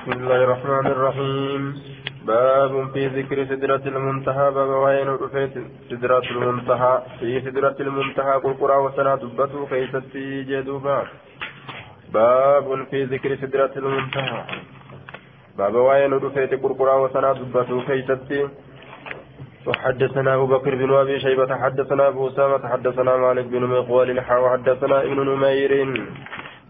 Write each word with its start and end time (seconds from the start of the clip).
بسم 0.00 0.12
الله 0.12 0.44
الرحمن 0.44 0.86
الرحيم. 0.86 1.62
باب 2.24 2.72
في 2.92 3.06
ذكر 3.06 3.38
سدرة 3.44 3.84
المنتهى 3.86 4.46
باب 4.50 4.68
وين 4.84 5.08
رفيت 5.08 5.54
سدرة 5.90 6.26
المنتهى. 6.30 7.02
في 7.20 7.40
سدرة 7.40 7.76
المنتهى 7.80 8.34
قل 8.42 8.54
قرى 8.60 8.76
وسنة 8.76 9.14
دبته 9.14 9.66
كيستي 9.70 10.42
جدوبا 10.42 10.98
باب 12.12 12.86
في 12.90 13.04
ذكر 13.04 13.36
سدرة 13.36 13.72
المنتهى. 13.76 14.40
باب 15.58 15.74
وين 15.74 16.12
رفيت 16.12 16.52
قل 16.62 16.72
قرى 16.80 16.94
وسنة 17.04 17.32
دبته 17.32 17.82
كيستي 17.88 18.48
وحدثنا 19.66 20.34
أبو 20.34 20.46
بكر 20.46 20.74
بن 20.74 20.90
أبي 20.94 21.20
شيبة 21.20 21.56
حدثنا 21.56 22.08
أبو 22.08 22.28
أسامة 22.28 22.68
حدثنا 22.68 23.16
مالك 23.16 23.44
بن 23.44 23.62
مقوال 23.64 24.18
وحدثنا 24.44 25.02
ابن 25.02 25.18
نمير. 25.28 25.72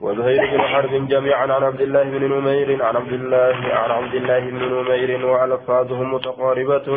وزهير 0.01 0.43
بن 0.53 0.61
حرب 0.61 1.09
جميعا 1.09 1.47
عن 1.57 1.63
عبد 1.63 1.81
الله 1.81 2.03
بن 2.03 2.23
نمير 2.35 2.69
عن 2.85 2.97
عبد 2.97 3.13
الله 3.13 3.57
عن 3.83 3.91
عبد 3.91 4.15
الله 4.15 4.41
بن 4.41 4.63
نمير 4.75 5.27
وألفاظهم 5.27 6.15
متقاربة 6.15 6.89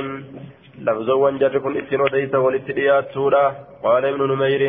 لفظا 0.88 1.14
وانجرف 1.14 1.68
الاثنين 1.68 2.02
وديس 2.02 2.36
والاتريات 2.36 3.06
سورة. 3.14 3.46
قال 3.84 4.06
ابن 4.06 4.22
نمير 4.32 4.62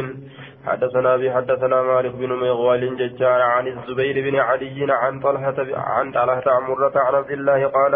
حدثنا 0.67 1.17
بي 1.17 1.33
حدثنا 1.37 1.83
مالك 1.83 2.15
بن 2.23 2.31
مغوال 2.33 2.97
ججار 2.97 3.41
عن 3.55 3.67
الزبير 3.67 4.17
بن 4.31 4.37
علي 4.49 4.87
عن 5.03 5.21
طلحة 5.21 5.59
عن 5.97 6.13
طلحة 6.13 6.47
عمرة 6.47 6.95
عن 7.07 7.15
عبد 7.15 7.31
الله 7.31 7.67
قال 7.67 7.95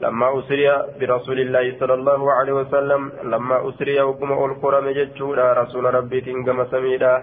لما 0.00 0.38
أسري 0.38 0.68
برسول 1.00 1.38
الله 1.40 1.64
صلى 1.80 1.94
الله 1.94 2.32
عليه 2.32 2.52
وسلم 2.52 3.12
لما 3.32 3.68
أسري 3.68 4.00
وقم 4.00 4.30
القرى 4.50 4.94
ججورا 4.98 5.46
رسول 5.62 5.84
ربي 5.94 6.20
تنقم 6.20 6.58
سميدا. 6.72 7.14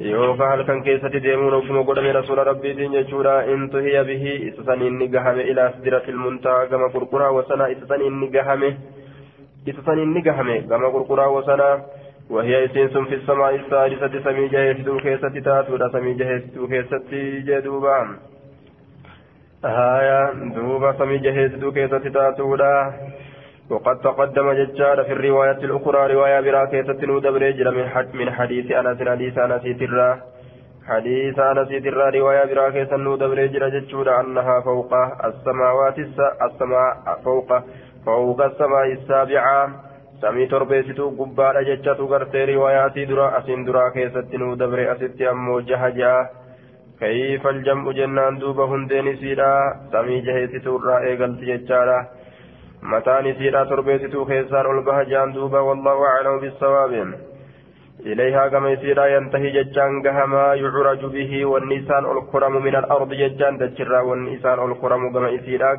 Yookaan 0.00 0.50
halkan 0.50 0.82
keessatti 0.82 1.22
deemuun 1.22 1.54
ogguma 1.54 1.82
godhame 1.84 2.12
rasuula 2.12 2.44
rabbiitiin 2.44 2.92
jechuudha 2.92 3.34
intu 3.54 3.78
hiya 3.78 4.04
bihi 4.04 4.32
isa 4.48 4.64
san 4.66 4.82
inni 4.82 5.08
gahame 5.08 5.42
ilaa 5.42 5.70
sidratil 5.76 6.16
muntaa 6.16 6.66
gama 6.66 6.88
qurquraa 6.94 7.30
wasanaa 7.36 7.68
isa 7.74 7.86
san 7.86 8.02
inni 8.02 8.28
gahame 8.28 8.76
isa 9.66 9.84
san 9.86 9.98
inni 9.98 10.22
gahame 10.22 10.62
gama 10.72 10.90
qurquraa 10.96 11.30
wasanaa 11.36 11.76
وهي 12.30 12.64
إسين 12.64 12.88
في 12.88 13.14
السماء 13.14 13.54
السادسة 13.54 14.20
سمي 14.24 14.48
جهيسدو 14.48 14.96
كيستي 14.98 15.40
تاتودا 15.40 15.88
سمي 15.88 16.14
جهيسدو 16.14 16.68
كيستي 16.68 17.40
جدوبا 17.40 18.16
هايا 19.64 20.32
دوبا 20.56 20.92
سمي 20.98 21.18
جهيسدو 21.18 21.72
كيستي 21.72 22.10
تاتودا 22.10 22.92
وقد 23.74 23.96
تقدم 24.00 24.52
ججار 24.52 25.04
في 25.04 25.12
الرواية 25.12 25.60
الأخرى 25.68 26.14
رواية 26.14 26.40
براكية 26.40 27.06
نودبر 27.06 27.50
جرى 27.50 27.70
من 28.14 28.30
حديث 28.30 28.66
أنس 28.80 28.98
حديث 29.08 29.38
أنس 29.38 29.62
ترى 29.80 30.10
حديث 30.88 31.38
أنس 31.38 31.68
ترى 31.84 32.18
رواية 32.18 32.44
براكية 32.54 32.96
نودبر 32.96 33.46
جرى 33.46 33.68
ججور 33.80 34.20
أنها 34.20 34.60
فوق 34.60 34.92
السماوات 35.24 35.98
السماء 36.46 36.92
فوق 37.24 37.48
فوق 38.06 38.44
السماء 38.44 38.86
السابعة 38.92 39.58
torbeessituu 40.50 41.10
gubbaadha 41.18 41.64
jechatu 41.64 42.06
gartee 42.08 42.46
riwaayaatii 42.46 43.06
dura 43.08 43.26
asiin 43.38 43.66
duraa 43.66 43.90
keessatti 43.90 44.38
nuu 44.38 44.56
dabre 44.56 44.88
asitti 44.90 45.26
ammoo 45.26 45.60
jaha 45.70 45.90
ja'a 45.98 46.28
kayfa 47.00 47.48
aljam'u 47.48 47.92
jennaan 47.98 48.40
duuba 48.40 48.66
hundeen 48.66 49.06
isiidha 49.12 49.50
samii 49.92 50.22
jaheessituu 50.28 50.78
irraa 50.78 51.00
eegalti 51.10 51.50
jechaadha 51.50 51.98
isiidha 53.26 53.66
torbeessituu 53.66 54.26
keessaan 54.26 54.66
ol 54.66 54.82
baha 54.82 55.04
jaan 55.04 55.34
duuba 55.34 55.62
wallahu 55.62 56.04
aclamu 56.04 56.40
bisawaabi 56.40 57.04
إليها 58.04 58.48
كما 58.48 58.70
يصير 58.70 59.06
ينتهي 59.06 59.50
ججان 59.50 60.02
كما 60.02 60.54
يعرج 60.54 61.04
به 61.06 61.44
والنسان 61.44 62.04
الكرم 62.04 62.62
من 62.62 62.76
الأرض 62.76 63.10
ججان 63.12 63.58
تجرى 63.58 64.00
والنسان 64.00 64.58
الكرم 64.70 65.12
كما 65.12 65.28
يصير 65.28 65.76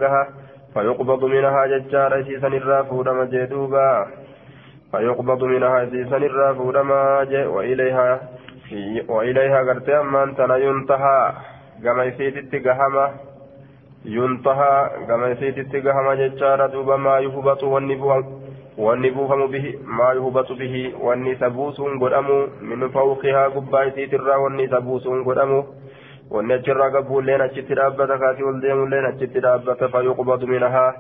فيقبض 0.74 1.26
منها 1.26 1.66
ججان 1.66 2.14
أسيسا 2.14 2.48
الرافود 2.48 3.10
مجدوبا 3.10 4.08
فيقبض 4.92 5.44
منها 5.44 5.84
أسيسا 5.84 6.18
الرافود 6.18 6.78
وإليها 7.56 8.20
وإليها 9.08 9.60
قرتي 9.68 10.00
أمان 10.00 10.36
تنا 10.36 10.58
ينتهى 10.58 11.34
كما 11.84 12.04
تقهمه 12.52 13.10
ينتهى 14.06 14.90
كما 15.08 15.28
يسيتت 15.28 15.76
كما 15.76 16.16
ججار 16.16 16.68
دوبا 16.68 16.96
ما 16.96 17.20
يهبط 17.20 17.64
wanni 18.78 19.12
buufamu 19.12 19.48
bihi 19.48 19.80
maa 19.86 20.14
yuhbatu 20.14 20.56
bihi 20.56 20.94
wanni 21.04 21.32
isa 21.32 21.50
buusuun 21.50 21.98
godhamu 22.00 22.48
min 22.62 22.90
fawqihaa 22.92 23.50
gubbaa 23.50 23.84
isiitirraa 23.90 24.38
wanni 24.38 24.64
isa 24.64 24.82
buusuun 24.82 25.24
godhamu 25.24 25.60
wanni 26.30 26.54
achirraa 26.54 26.90
gabbuulleen 26.90 27.42
achitti 27.42 27.78
dhaabbata 27.80 28.18
kaasii 28.24 28.44
ol 28.50 28.60
deemulleen 28.62 29.06
achitti 29.12 29.44
dhaabbata 29.46 29.90
fayuqbadu 29.94 30.48
minahaa 30.48 30.92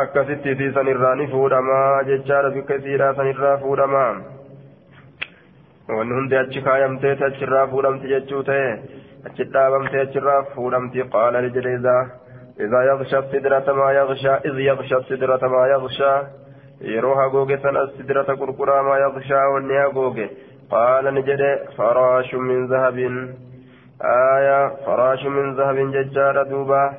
akkasitti 0.00 0.50
isii 0.56 0.72
sanirraa 0.78 1.14
ni 1.14 1.26
fuudhamaa 1.34 2.02
jechaadha 2.08 2.50
bikka 2.56 2.80
isiidhaa 2.80 3.14
sanirraa 3.20 3.56
fuudhamaa 3.58 4.10
wanni 5.98 6.14
hundi 6.20 6.36
achi 6.36 6.62
kaayamteeti 6.62 7.24
achirraa 7.24 7.66
fuudhamti 7.74 8.08
jechuu 8.14 8.42
ta'e 8.42 8.72
achirraa 9.26 10.42
fuudhamti 10.54 11.10
qaala 11.16 11.44
lijile 11.46 11.74
isaa 11.80 12.04
إذا 12.60 12.82
يغشى 12.82 13.18
السدرة 13.18 13.72
ما 13.72 13.92
يغشى 13.92 14.34
إذ 14.48 14.58
يغشى 14.58 14.96
السدرة 14.96 15.42
ما 15.48 15.66
يغشى 15.66 16.12
يروها 16.80 17.26
غوغة 17.26 17.64
السدرة 17.84 18.28
قرقرا 18.40 18.82
ما 18.82 18.96
يغشى 18.98 19.34
والنيا 19.52 19.84
غوغة 19.84 20.28
قال 20.70 21.14
نجد 21.14 21.42
فراش 21.76 22.34
من 22.34 22.66
ذهب. 22.66 22.98
آية 24.36 24.68
فراش 24.86 25.26
من 25.26 25.54
ذهب 25.54 25.76
ججار 25.94 26.42
دوبا. 26.42 26.92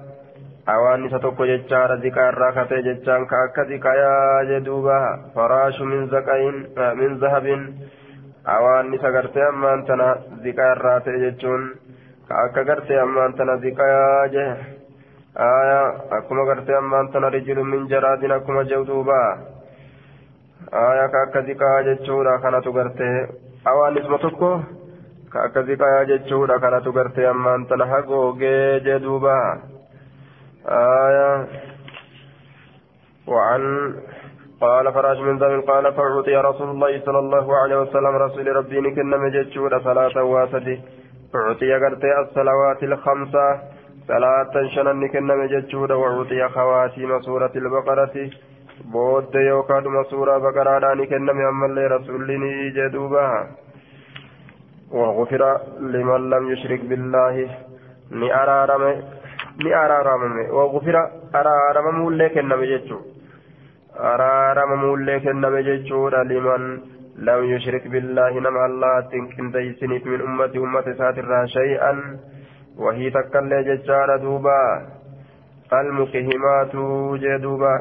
أوان 0.70 1.10
ستوكو 1.10 1.46
ججار 1.46 1.94
ذكار 1.94 2.34
راكتي 2.38 2.82
ججان 2.82 3.26
كأكا 3.26 3.64
ذكايا 3.72 4.44
جدوبا. 4.50 5.00
فراش 5.36 5.82
من 5.82 6.08
زكاين 6.08 6.56
من 7.00 7.18
ذهب. 7.18 7.48
أوان 8.48 8.98
سغرتي 8.98 9.50
أمان 9.50 9.86
تنا 9.86 10.18
ذكار 10.46 10.78
راتي 10.82 11.12
ججون. 11.24 11.87
كاكا 12.30 12.62
غرتي 12.62 13.02
أمان 13.02 13.36
تنا 13.36 13.56
ذكايا 13.56 14.28
جه 14.34 14.58
آية 15.38 15.82
أكما 16.18 16.44
قرتي 16.50 16.78
أمان 16.78 17.12
تنا 17.12 17.28
رجل 17.28 17.58
من 17.64 17.88
جراد 17.88 18.24
أكما 18.32 18.64
جودوبا 18.64 19.22
آية 20.74 21.08
كاكا 21.14 21.40
ذكا 21.48 21.82
جتشورا 21.88 22.38
كانت 22.38 22.68
قرتي 22.68 23.12
أوان 23.68 23.94
نسبة 23.94 24.18
تكو 24.18 24.60
كاكا 25.34 25.62
ذكا 25.62 26.04
جتشورا 26.10 26.58
كانت 26.58 26.88
قرتي 26.88 27.30
أمان 27.30 27.68
تنا 27.68 27.86
حقو 27.86 28.34
جدوبا 28.86 29.38
آية 30.68 31.48
وعن 33.28 33.64
قال 34.62 34.94
فراش 34.94 35.18
من 35.18 35.38
ذنب 35.38 35.64
قال 35.70 35.94
فأعطي 35.94 36.36
رسول 36.36 36.70
الله 36.70 37.02
صلى 37.06 37.20
الله 37.20 37.58
عليه 37.58 37.78
وسلم 37.82 38.16
رسول 38.16 38.56
ربي 38.56 38.80
نكن 38.80 39.10
مجتشورا 39.10 39.80
صلاة 39.80 40.24
واسدي 40.24 40.82
أعطي 41.36 41.74
قرتي 41.74 42.20
الصلوات 42.20 42.84
الخمسة 42.84 43.60
صلاة 44.08 44.54
شنن 44.76 45.08
كنم 45.08 45.44
جتشود 45.54 45.92
وعطي 45.92 46.50
خواتيم 46.50 47.22
سورة 47.22 47.52
البقرة 47.56 48.16
بود 48.94 49.36
يوكاد 49.36 49.86
سورة 50.10 50.38
بقرة 50.38 50.80
داني 50.80 51.06
كنم 51.06 51.40
أما 51.52 51.66
اللي 51.66 51.88
رسولني 51.88 52.70
جدوبا 52.70 53.48
وغفر 54.92 55.42
لمن 55.80 56.30
لم 56.30 56.44
يشرك 56.52 56.82
بالله 56.90 57.36
ni 58.12 58.32
araarame 58.32 59.04
ni 59.58 59.74
araaramame 59.74 60.50
wagufira 60.50 61.12
araaramamuullee 61.34 62.30
kenname 62.30 62.68
jechuu 62.68 63.02
araaramamuullee 64.12 65.20
kenname 65.20 65.64
jechuudha 65.64 66.24
liman 66.24 66.64
lam 67.18 67.44
yushrik 67.52 67.90
billaahi 67.92 68.42
nama 68.42 68.64
allahattiin 68.70 69.30
qindeeysiniif 69.36 70.06
min 70.06 70.22
ummati 70.22 70.60
ummata 70.60 70.92
isaatirraa 70.92 71.46
shay'an 71.48 72.20
وهي 72.78 73.10
تكلي 73.10 73.64
ججار 73.64 74.18
دوبا. 74.18 74.82
المقهمات 75.74 76.76
جدوبا 77.24 77.76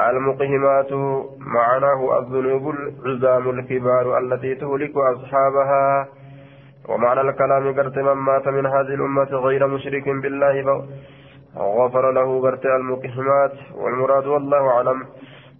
المقهمات 0.00 0.92
معناه 1.38 2.18
الذنوب 2.18 2.74
العزام 2.74 3.50
الكبار 3.50 4.18
التي 4.18 4.54
تهلك 4.54 4.96
أصحابها. 4.96 6.08
ومعنى 6.88 7.20
الكلام 7.20 7.74
قرت 7.76 7.98
من 7.98 8.12
مات 8.12 8.48
من 8.48 8.66
هذه 8.66 8.94
الأمة 8.94 9.32
غير 9.46 9.66
مشرك 9.66 10.08
بالله 10.08 10.84
غفر 11.56 12.10
له 12.10 12.42
قرت 12.42 12.66
المقهمات. 12.66 13.52
والمراد 13.74 14.26
والله 14.26 14.70
أعلم. 14.70 15.06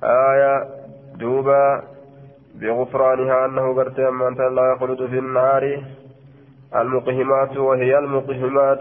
آية 0.02 0.64
دوبا. 1.20 1.93
بغفرانها 2.60 3.46
أنه 3.46 3.74
قرت 3.76 4.00
من 4.00 4.34
لا 4.56 4.64
يخلد 4.72 5.06
في 5.06 5.18
النار. 5.18 5.64
المقهمات 6.80 7.56
وهي 7.56 7.98
المقهمات. 7.98 8.80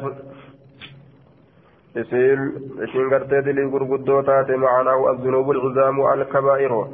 إسيل 1.97 2.39
إسين 2.83 3.09
قرتي 3.13 3.41
دلي 3.41 3.63
قرقدو 3.73 4.21
تاتي 4.21 4.55
معناه 4.55 5.11
الذنوب 5.11 5.51
العظام 5.51 6.13
الكبائر 6.13 6.87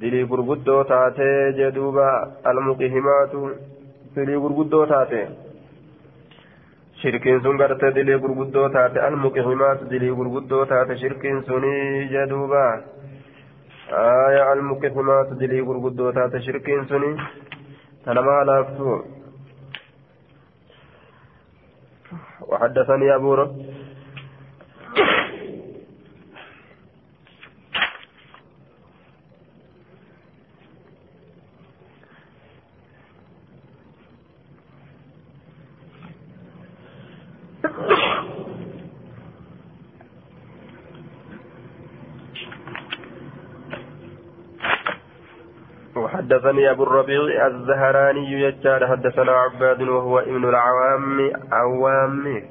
دلي 0.00 0.22
قرقدو 0.22 0.82
تاتي 0.82 1.32
جدوبا 1.58 2.10
المقهمات. 2.46 3.32
دلي 4.16 4.36
قرقدو 4.36 4.84
تاتي. 4.84 5.24
shirkiin 7.02 7.40
sun 7.42 7.58
gartee 7.58 7.94
dilii 7.94 8.18
gurguddoo 8.22 8.68
taate 8.74 9.00
almuqihimaat 9.08 9.82
dilii 9.90 10.14
gurguddoo 10.18 10.64
taate 10.70 10.96
shirkiin 11.02 11.42
sunii 11.48 12.08
jedhuuba 12.12 12.62
aya 13.96 14.42
almuqihimaat 14.52 15.30
dilii 15.40 15.62
gurguddoo 15.68 16.12
taate 16.12 16.40
shirkiin 16.46 16.88
sunii 16.88 17.16
tanama 18.04 18.32
halaaftu 18.40 19.04
وحدثني 22.48 23.14
أبو 23.14 23.34
رب 23.34 23.56
وحدثني 45.96 46.70
أبو 46.70 46.82
الربيع 46.82 47.46
الزهراني 47.46 48.32
يجار 48.32 48.86
حدثنا 48.86 49.32
عباد 49.32 49.82
وهو 49.82 50.18
ابن 50.18 50.48
العوام 50.48 51.30
عوام. 51.52 52.42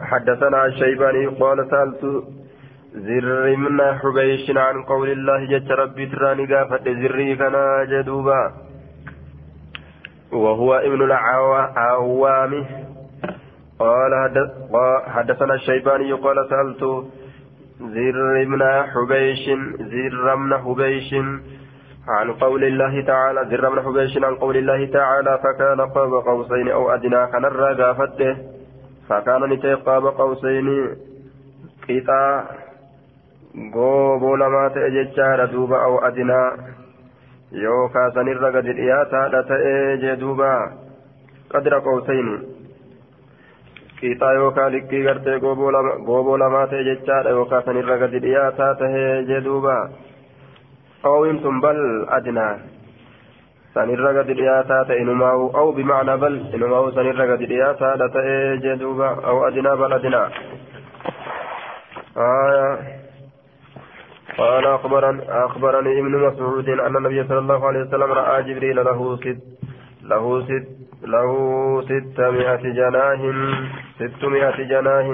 حدثنا 0.00 0.66
الشيباني 0.66 1.26
قال 1.26 1.70
سألت 1.70 2.02
زر 2.94 3.56
من 3.56 3.98
حبيش 3.98 4.50
عن 4.56 4.82
قول 4.82 5.08
الله 5.10 5.40
جت 5.52 5.70
ربي 5.70 6.06
تراني 6.06 6.54
قافت 6.54 6.88
زري 6.88 7.36
كنا 7.36 7.84
جدوبا. 7.84 8.52
وهو 10.32 10.74
ابن 10.74 11.02
العوام 11.02 12.66
قال 13.78 14.12
حدثنا 15.06 15.54
الشيباني 15.54 16.12
قال 16.12 16.36
سألت 16.50 16.82
زر 17.80 18.44
من 18.46 18.62
حبيش 18.92 19.50
زر 19.92 20.36
من 20.36 20.58
حبيش. 20.58 21.14
عن 22.08 22.32
قول 22.32 22.64
الله 22.64 23.00
تعالى 23.06 23.40
زر 23.50 23.70
من 23.70 23.82
حبيش. 23.82 24.18
عن 24.24 24.34
قول 24.34 24.56
الله 24.56 24.86
تعالى 24.86 25.38
فكان 25.44 25.80
قاب 25.80 26.12
قوسين 26.12 26.68
أو 26.68 26.90
أدنى 26.90 27.26
كان 27.32 27.44
الرقافته 27.44 28.36
فكان 29.08 29.44
نتي 29.52 29.74
قاب 29.74 30.06
قوسين 30.06 30.96
قطع 31.88 32.44
gooboo 33.54 34.36
lamaa 34.36 34.70
ta'e 34.74 34.90
jechaadha 34.90 35.44
duuba 35.52 35.78
aw 35.86 35.98
adinaa 36.06 36.48
yookaa 37.64 38.06
sanirra 38.16 38.50
gadi 38.56 38.74
dhiyaataadha 38.78 39.42
ta'ee 39.50 39.96
jee 40.02 40.16
qiixaa 44.04 44.32
yookaa 44.40 44.68
likkii 44.74 45.02
gartee 45.08 45.38
gooboo 45.44 46.36
lamaa 46.42 46.66
ta'e 46.72 46.84
jechaadha 46.90 47.34
yookaa 47.38 47.62
sanirra 47.66 47.98
gadi 48.02 48.22
dhiyaataa 48.26 48.74
tahee 48.82 49.10
jee 49.30 49.40
duuba 49.48 49.76
qawwiin 51.04 51.42
tun 51.44 51.60
bal 51.66 51.80
adinaa 52.18 52.54
sanirra 53.74 54.12
gadi 54.18 54.38
dhiyaataa 54.40 54.82
ta'e 54.90 55.00
inumaawu 55.04 55.46
aw 55.62 55.68
bimacnaa 55.78 56.18
bal 56.26 56.36
inumaawu 56.58 56.92
sanirra 56.98 57.30
gadi 57.32 57.50
dhiyaataadha 57.52 58.08
ta'ee 58.18 58.58
jee 58.66 58.76
duuba 58.84 59.08
aw 59.32 59.36
adinaa 59.48 59.76
bal 59.82 59.98
adinaa 59.98 60.28
قال 64.38 64.66
أخبرني, 64.66 65.22
أخبرني 65.46 66.00
ابن 66.00 66.14
مسعود 66.26 66.68
أن 66.68 66.96
النبي 66.96 67.24
صلى 67.28 67.38
الله 67.38 67.66
عليه 67.66 67.80
وسلم 67.80 68.12
رأى 68.12 68.42
جبريل 68.42 68.76
له 68.84 69.16
ست 69.16 69.53
له 70.10 70.24
ست 70.48 70.66
له 71.14 71.30
ستمائة 71.90 72.64
جناه 72.78 73.22
ستمائة 74.00 74.58
جناه 74.72 75.08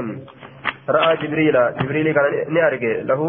رأى 0.97 1.17
جبريل 1.23 1.57
جبريل 1.81 2.07
كان 2.17 2.55
نأرجع 2.55 2.93
له 3.11 3.21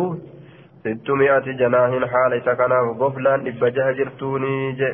ستمائة 0.86 1.46
جناه 1.62 1.92
حال 2.12 2.32
سكنه 2.46 2.86
غفلا 3.02 3.36
إبجاه 3.50 3.92
جرتوني 4.00 4.72
جي 4.80 4.92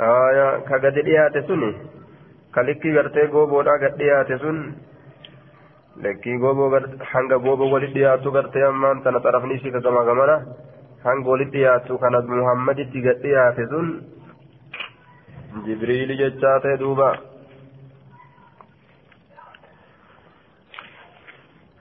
آية 0.00 0.48
كقد 0.68 0.94
ديات 1.08 1.34
سني 1.48 1.70
كلكي 2.54 2.88
غرتي 2.96 3.22
غوبودا 3.32 3.72
قد 3.82 3.94
ديات 3.98 4.32
سن 4.42 4.58
gooboo 6.42 6.70
hanga 7.12 7.36
gooboo 7.44 7.70
walitti 7.72 7.94
dhiyaatu 7.98 8.30
gartee 8.30 8.62
ammaan 8.70 9.02
tana 9.02 9.18
xarafni 9.24 9.54
isii 9.58 9.72
kagama 9.76 10.04
gamana 10.08 10.36
hanga 11.04 11.28
walitti 11.32 11.58
dhiyaatu 11.58 11.98
kana 12.02 12.20
muhammaditti 12.22 13.02
gad 13.06 13.18
dhiyaate 13.24 13.66
sun 13.72 13.86
jechaa 16.18 16.60
ta'e 16.60 16.76
duuba. 16.78 17.10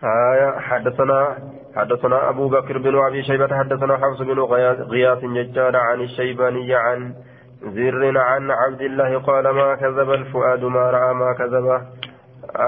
آية 0.04 0.60
حدثنا 0.60 1.38
حدثنا 1.76 2.30
أبو 2.30 2.50
بكر 2.50 2.78
بن 2.78 2.96
أبي 3.06 3.24
شيبة 3.24 3.58
حدثنا 3.58 3.98
حفص 3.98 4.22
بن 4.22 4.40
غياث 4.40 5.26
ججار 5.26 5.76
عن 5.76 6.02
الشيباني 6.02 6.76
عن 6.76 7.14
زر 7.62 8.18
عن 8.18 8.52
عبد 8.52 8.82
الله 8.82 9.20
قال 9.20 9.50
ما 9.50 9.76
كذب 9.76 10.10
الفؤاد 10.12 10.64
ما 10.64 10.92
رأى 10.92 11.14
ما 11.14 11.34
كذبه 11.34 11.82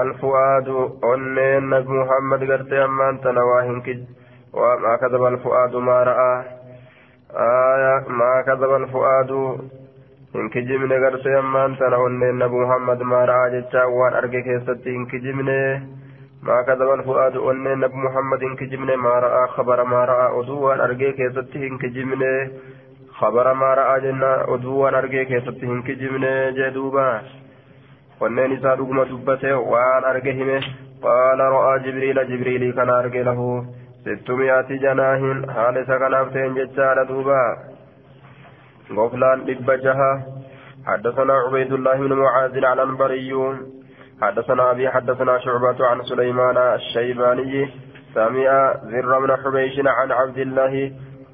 الفؤاد 0.02 0.68
أنين 1.04 1.70
محمد 1.70 2.50
قرت 2.50 2.72
أمان 2.72 3.20
تنواهن 3.20 3.80
كج 3.80 4.02
وما 4.52 4.96
كذب 4.96 5.24
الفؤاد 5.24 5.76
ما 5.76 6.02
رأى 6.02 6.44
آية 7.36 8.08
ما 8.08 8.42
كذب 8.46 8.74
الفؤاد 8.74 9.30
إن 10.36 10.48
كجمن 10.48 10.92
قرت 10.92 11.26
أمان 11.26 11.76
تنا 11.78 12.06
أنين 12.06 12.38
محمد 12.38 13.02
ما 13.02 13.24
رأى 13.24 13.60
جتا 13.60 13.84
وان 13.84 14.12
أرقى 14.14 14.40
كيست 14.42 14.86
إن 14.86 15.06
كجمن 15.06 15.50
ما 16.42 16.62
كذب 16.66 16.90
الفؤاد 16.98 17.36
أنين 17.36 17.82
محمد 18.04 18.42
إن 18.42 18.56
كجمن 18.56 18.94
ما 18.94 19.14
رأى 19.24 19.48
خبر 19.48 19.84
ما 19.84 20.04
رأى 20.04 20.26
أدو 20.40 20.60
وان 20.66 20.80
أرقى 20.80 21.12
كيست 21.18 21.56
إن 21.56 21.78
كجمن 21.78 22.22
خبر 23.18 23.54
ما 23.54 23.74
رأى 23.74 24.00
جنا 24.00 24.54
أدو 24.54 24.72
وان 24.80 24.94
أرقى 24.94 25.24
كيست 25.24 25.62
إن 25.62 25.82
كجمن 25.82 26.24
جدوبا 26.54 27.22
onneen 28.24 28.52
isaa 28.52 28.76
dhuguma 28.76 29.04
dubbate 29.08 29.50
waan 29.72 30.04
arge 30.04 30.32
hime. 30.38 30.56
Qaala 31.04 31.44
ra'aa 31.54 31.78
jibriila 31.84 32.24
jibriilii 32.30 32.72
kana 32.78 32.98
arge 33.00 33.22
lahu. 33.28 33.46
Sittumiyaati 34.04 34.78
janaahin 34.82 35.38
haala 35.54 35.80
isa 35.80 35.96
goflaan 38.94 39.46
dhibba 39.46 39.80
jaha. 39.86 40.40
حدثنا 40.86 41.32
عبيد 41.32 41.72
الله 41.72 41.96
بن 41.96 42.12
معاذ 42.12 42.56
العنبري 42.56 43.32
حدثنا 44.22 44.70
أبي 44.70 44.90
حدثنا 44.90 45.38
شعبة 45.38 45.86
عن 45.86 46.02
سليمان 46.02 46.56
الشيباني 46.56 47.68
سمع 48.14 48.74
ذر 48.84 49.12
بن 49.20 49.36
حبيش 49.36 49.80
عن 49.86 50.12
عبد 50.12 50.38
الله 50.38 50.92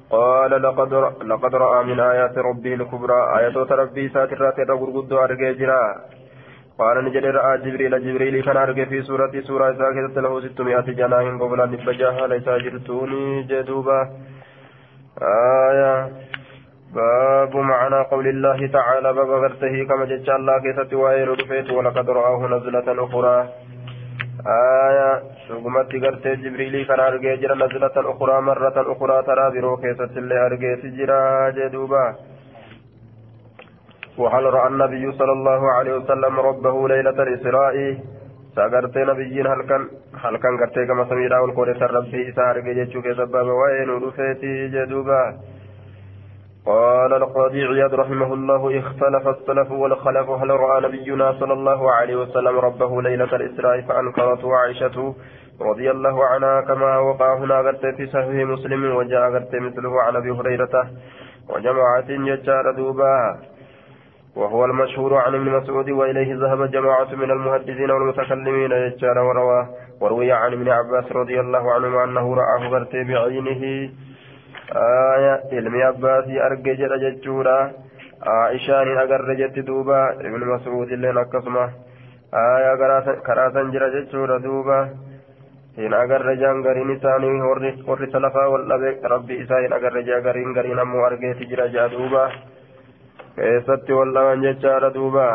قال 0.09 0.51
لقد 0.61 0.93
لقد 1.23 1.55
رأى 1.55 1.83
من 1.83 1.99
آيات 1.99 2.37
ربه 2.37 2.73
الكبرى 2.73 3.19
آيات 3.39 3.57
ربي 3.71 4.09
ساترات 4.09 4.59
الرغد 4.59 5.13
أرججرا 5.13 5.95
قال 6.79 7.05
نجد 7.05 7.25
رأى 7.25 7.57
جبريل 7.57 7.93
جبريل 8.05 8.43
كان 8.43 8.57
أرجع 8.57 8.85
في 8.85 9.01
سورة 9.01 9.31
سورة 9.41 9.73
ساكتة 9.73 10.21
له 10.21 10.41
ستمائة 10.47 10.87
جناح 10.99 11.25
قبل 11.41 11.61
أن 11.61 11.71
ليس 12.31 12.49
جرتوني 12.49 13.47
آية 15.21 16.11
باب 16.95 17.55
معنى 17.55 17.99
قول 18.11 18.27
الله 18.27 18.67
تعالى 18.67 19.13
باب 19.13 19.29
غرته 19.29 19.83
كما 19.89 20.05
جدت 20.05 20.29
الله 20.29 20.59
كيست 20.59 20.93
وائل 20.93 21.29
رفيت 21.29 21.71
ولقد 21.71 22.09
رآه 22.09 22.47
نزلة 22.47 23.03
أخرى. 23.05 23.49
آية 24.47 25.21
شغمت 25.47 25.95
غرته 25.95 26.33
جبريل 26.33 26.85
كان 26.87 26.99
أرجع 26.99 27.35
جرى 27.35 27.55
نزلة 27.55 27.95
أخرى 28.11 28.41
مرة 28.41 28.77
أخرى 28.93 29.23
ترى 29.23 29.51
برو 29.51 29.77
كيست 29.77 30.17
اللي 30.17 30.45
أرجع 30.45 30.75
سجرا 30.81 31.49
جدوبا. 31.49 32.15
وهل 34.17 34.43
رأى 34.43 34.67
النبي 34.67 35.11
صلى 35.11 35.31
الله 35.31 35.71
عليه 35.71 35.93
وسلم 35.97 36.39
ربه 36.39 36.87
ليلة 36.87 37.23
الإسراء 37.23 37.97
سأغرتي 38.55 38.99
نبيين 38.99 39.47
هل 39.47 39.61
كان 39.69 39.87
هل 40.23 40.37
كان 40.37 40.53
غرتي 40.61 40.85
كما 40.85 41.05
سميرا 41.09 41.39
والقرى 41.39 41.71
ربي 41.71 42.29
إسار 42.29 42.59
جيتشوك 42.59 43.11
سبب 43.11 43.47
وين 43.47 43.89
رفيتي 44.03 44.67
جدوبا. 44.67 45.23
قال 46.67 47.13
القاضي 47.13 47.63
عياد 47.63 47.93
رحمه 47.93 48.33
الله 48.33 48.79
اختلف 48.79 49.27
السلف 49.27 49.71
والخلف 49.71 50.29
هل 50.29 50.49
رأى 50.49 50.81
نبينا 50.81 51.31
صلى 51.39 51.53
الله 51.53 51.91
عليه 51.91 52.15
وسلم 52.15 52.57
ربه 52.59 53.01
ليلة 53.01 53.35
الإسراء 53.35 53.81
فأنكرته 53.81 54.55
عائشة 54.55 55.15
رضي 55.61 55.91
الله 55.91 56.25
عنها 56.25 56.61
كما 56.61 56.97
وقع 56.97 57.37
هنا 57.37 57.55
غرتي 57.59 57.91
في 57.91 58.07
صحيح 58.07 58.47
مسلم 58.47 58.95
وجاء 58.95 59.29
غرتي 59.29 59.59
مثله 59.59 60.01
عن 60.01 60.15
أبي 60.15 60.31
هريرة 60.31 60.87
وجماعة 61.49 62.09
يجار 62.09 62.71
دوبا. 62.71 63.37
وهو 64.35 64.65
المشهور 64.65 65.13
عن 65.13 65.35
ابن 65.35 65.49
مسعود 65.49 65.89
وإليه 65.89 66.35
ذهب 66.35 66.71
جماعة 66.71 67.15
من 67.15 67.31
المحدثين 67.31 67.91
والمتكلمين 67.91 68.71
يجار 68.71 69.19
ورواه 69.19 69.67
وروي 70.01 70.31
عن 70.31 70.53
ابن 70.53 70.69
عباس 70.69 71.11
رضي 71.11 71.39
الله 71.39 71.71
عنهما 71.73 72.03
أنه 72.03 72.35
رآه 72.35 72.67
غرتي 72.67 73.03
بعينه 73.03 73.89
آية 74.75 75.43
علم 75.53 75.75
عباس 75.81 76.25
أرجج 76.27 76.79
ججورا 77.03 77.71
عائشان 78.27 78.97
أقر 78.97 79.33
جت 79.33 79.59
دوبا 79.59 80.11
ابن 80.11 80.41
مسعود 80.53 80.91
اللي 80.91 81.11
نكسمه 81.11 81.69
آية 82.33 82.75
كراسا 83.25 83.63
جرى 83.73 84.39
دوبا 84.39 84.89
jaan 85.77 86.63
gariin 86.65 86.89
isaanii 86.89 87.41
warri 87.87 88.11
salafaa 88.11 88.49
wal 88.49 88.65
dhabe 88.69 88.97
rabbi 89.13 89.35
isaa 89.43 89.61
hin 89.61 89.73
agarre 89.73 90.01
jaa 90.03 90.21
gariin 90.25 90.53
gariin 90.53 90.79
ammoo 90.79 91.05
argeeti 91.05 91.45
jira 91.45 91.67
jaa 91.69 91.89
duuba 91.91 92.31
keessatti 93.35 93.93
wal 93.93 94.13
dhaban 94.13 94.41
jechaadha 94.41 94.89
duuba 94.93 95.27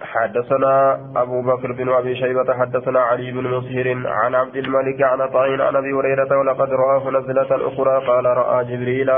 حدثنا 0.00 0.94
أبو 1.16 1.42
بكر 1.42 1.72
بن 1.72 1.88
أبي 1.88 2.16
شيبة 2.16 2.54
حدثنا 2.54 3.00
علي 3.00 3.30
بن 3.32 3.42
مسهر 3.42 4.02
عن 4.06 4.34
عبد 4.34 4.56
الملك 4.56 5.02
عن 5.02 5.28
طعين 5.28 5.60
عن 5.60 5.76
أبي 5.76 5.92
هريرة 5.92 6.38
ولقد 6.38 6.70
رآه 6.70 7.10
نزلة 7.10 7.68
أخرى 7.68 8.06
قال 8.06 8.24
رأى 8.24 8.64
جبريل. 8.64 9.10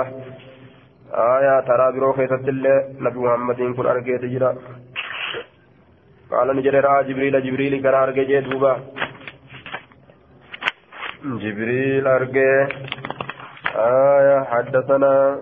آية 1.13 1.61
ترى 1.61 1.93
بروخة 1.93 2.29
نبي 3.01 3.19
محمد 3.19 3.57
كن 3.57 3.87
أرقيت 3.87 4.25
جرا 4.25 4.57
قال 6.31 6.57
نجري 6.57 6.81
رأى 6.81 7.05
جبريل. 7.05 7.43
جبريل 7.43 7.83
كان 7.83 7.95
أرقى 7.95 8.41
دوبا 8.41 8.77
جبريل 11.25 12.07
أرقى 12.07 12.69
آية 13.77 14.45
حدثنا. 14.45 15.41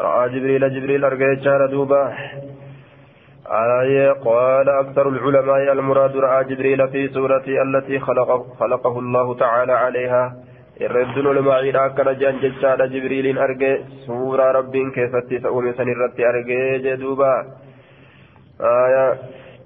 رأى 0.00 0.28
جبريل. 0.28 0.62
جبريل 0.74 1.04
أرقى 1.04 1.36
جار 1.36 1.66
دوبا 1.66 2.02
آية 3.50 4.12
قال 4.12 4.68
أكثر 4.68 5.08
العلماء 5.08 5.72
المراد 5.72 6.16
رأى 6.16 6.44
جبريل 6.44 6.88
في 6.88 7.08
سورة 7.08 7.44
التي 7.46 7.98
خلق 8.00 8.46
خلقه 8.60 8.98
الله 8.98 9.34
تعالى 9.34 9.72
عليها. 9.72 10.36
الرد 10.80 11.18
العلماء 11.18 11.86
أكن 11.86 12.18
جان 12.18 12.38
ججار 12.40 12.86
جبريل 12.86 13.38
أرقى 13.38 13.78
سورة 14.06 14.52
رب 14.52 14.72
كيف 14.94 15.16
تسأل 15.16 15.74
سن 15.76 15.88
الرد 15.88 16.20
أرقى 16.20 16.78
جدوبا. 16.78 17.44
آية 18.60 19.18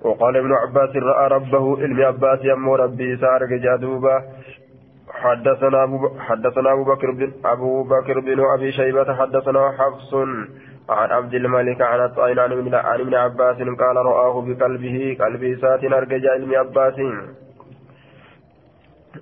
وقال 0.04 0.36
ابن 0.36 0.52
عباس 0.52 0.96
رأى 0.96 1.28
ربه 1.28 1.82
علم 1.82 2.02
عباس 2.02 2.38
يمو 2.44 2.74
ربي 2.74 3.16
سارق 3.16 3.48
جادوبا 3.48 4.22
حدثنا 5.12 5.82
أبو 5.84 6.18
حدثنا 6.18 6.72
أبو 6.72 6.84
بكر 6.84 7.10
بن 7.10 7.32
أبو 7.44 7.82
بكر 7.84 8.20
بن 8.20 8.40
أبي 8.58 8.72
شيبة 8.72 9.14
حدثنا 9.14 9.72
حفص 9.78 10.14
عن 10.90 11.10
عبد 11.10 11.34
الملك 11.34 11.80
عن 11.82 12.04
الطائن 12.04 12.38
عن 12.38 12.52
ابن 13.00 13.14
عباس 13.14 13.56
قال 13.56 13.96
رآه 13.96 14.40
بقلبه 14.46 15.16
قلبي 15.20 15.56
سات 15.56 15.84
أرجع 15.84 16.32
علم 16.32 16.54
عباس. 16.54 16.94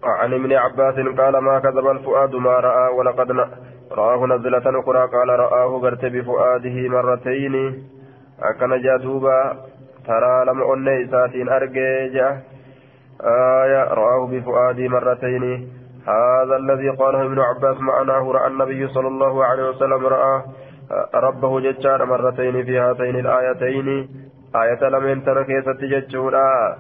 عن 0.05 0.35
ابن 0.35 0.53
عباس 0.53 0.95
قال 0.95 1.39
ما 1.39 1.59
كذب 1.59 1.87
الفؤاد 1.87 2.35
ما 2.35 2.61
رأى 2.61 2.95
ولقد 2.95 3.31
رآه 3.93 4.27
نزلة 4.27 4.81
أخرى 4.81 5.03
قال 5.15 5.29
رآه 5.29 5.81
قرت 5.83 6.05
بفؤاده 6.05 6.89
مرتين. 6.89 7.85
duuba 9.03 9.57
taraa 10.07 10.45
lama 10.45 10.65
onnee 10.65 11.01
isaatiin 11.05 11.49
argee 11.49 12.11
jaa 12.15 12.41
آية 13.21 13.83
رآه 13.95 14.27
بفؤادي 14.33 14.89
مرتين. 14.89 15.45
هذا 16.07 16.57
الذي 16.57 16.89
قاله 16.89 17.23
ابن 17.23 17.41
عباس 17.41 17.77
معناه 17.81 18.33
رأى 18.33 18.47
النبي 18.47 18.89
صلى 18.89 19.09
الله 19.09 19.45
عليه 19.45 19.69
وسلم 19.69 20.07
رأى 20.07 20.43
ربه 21.16 21.60
ججار 21.60 22.06
مرتين 22.06 22.66
في 22.66 22.78
هاتين 22.78 23.16
الآيتين 23.20 23.88
آية 24.56 24.90
لمن 24.90 25.24
ترك 25.26 25.50
ستججورا 25.66 26.78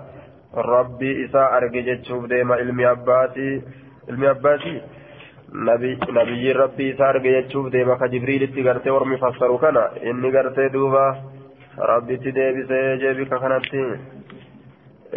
ربي 0.56 1.26
إساء 1.26 1.58
أرجي 1.58 1.82
ججوب 1.82 2.28
ديما 2.28 2.56
علمي 2.56 2.86
عباسي 2.86 3.62
علمي 4.10 4.28
عباسي 4.28 4.82
نبي 5.54 6.00
نبي 6.10 6.52
ربي 6.52 6.94
إساء 6.94 7.10
أرجي 7.10 7.42
ججوب 7.42 7.70
ديما 7.72 7.96
كجبريل 7.96 8.44
اتقرتي 8.44 8.90
ورمي 8.90 9.18
فسروا 9.18 9.58
كان 9.58 9.78
إني 10.10 10.30
قرتي 10.38 10.68
دوبا 10.68 11.06
rabbitti 11.78 12.32
deebisee 12.36 12.98
jeebika 13.00 13.40
kanatti 13.40 13.82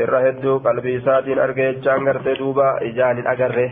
irra 0.05 0.21
hedduu 0.21 0.59
qalbii 0.61 0.95
isaatiin 1.01 1.39
arge 1.39 1.67
jechaan 1.67 2.05
gartee 2.05 2.35
duuba 2.39 2.79
ijaan 2.89 3.17
hin 3.17 3.27
agarre 3.33 3.67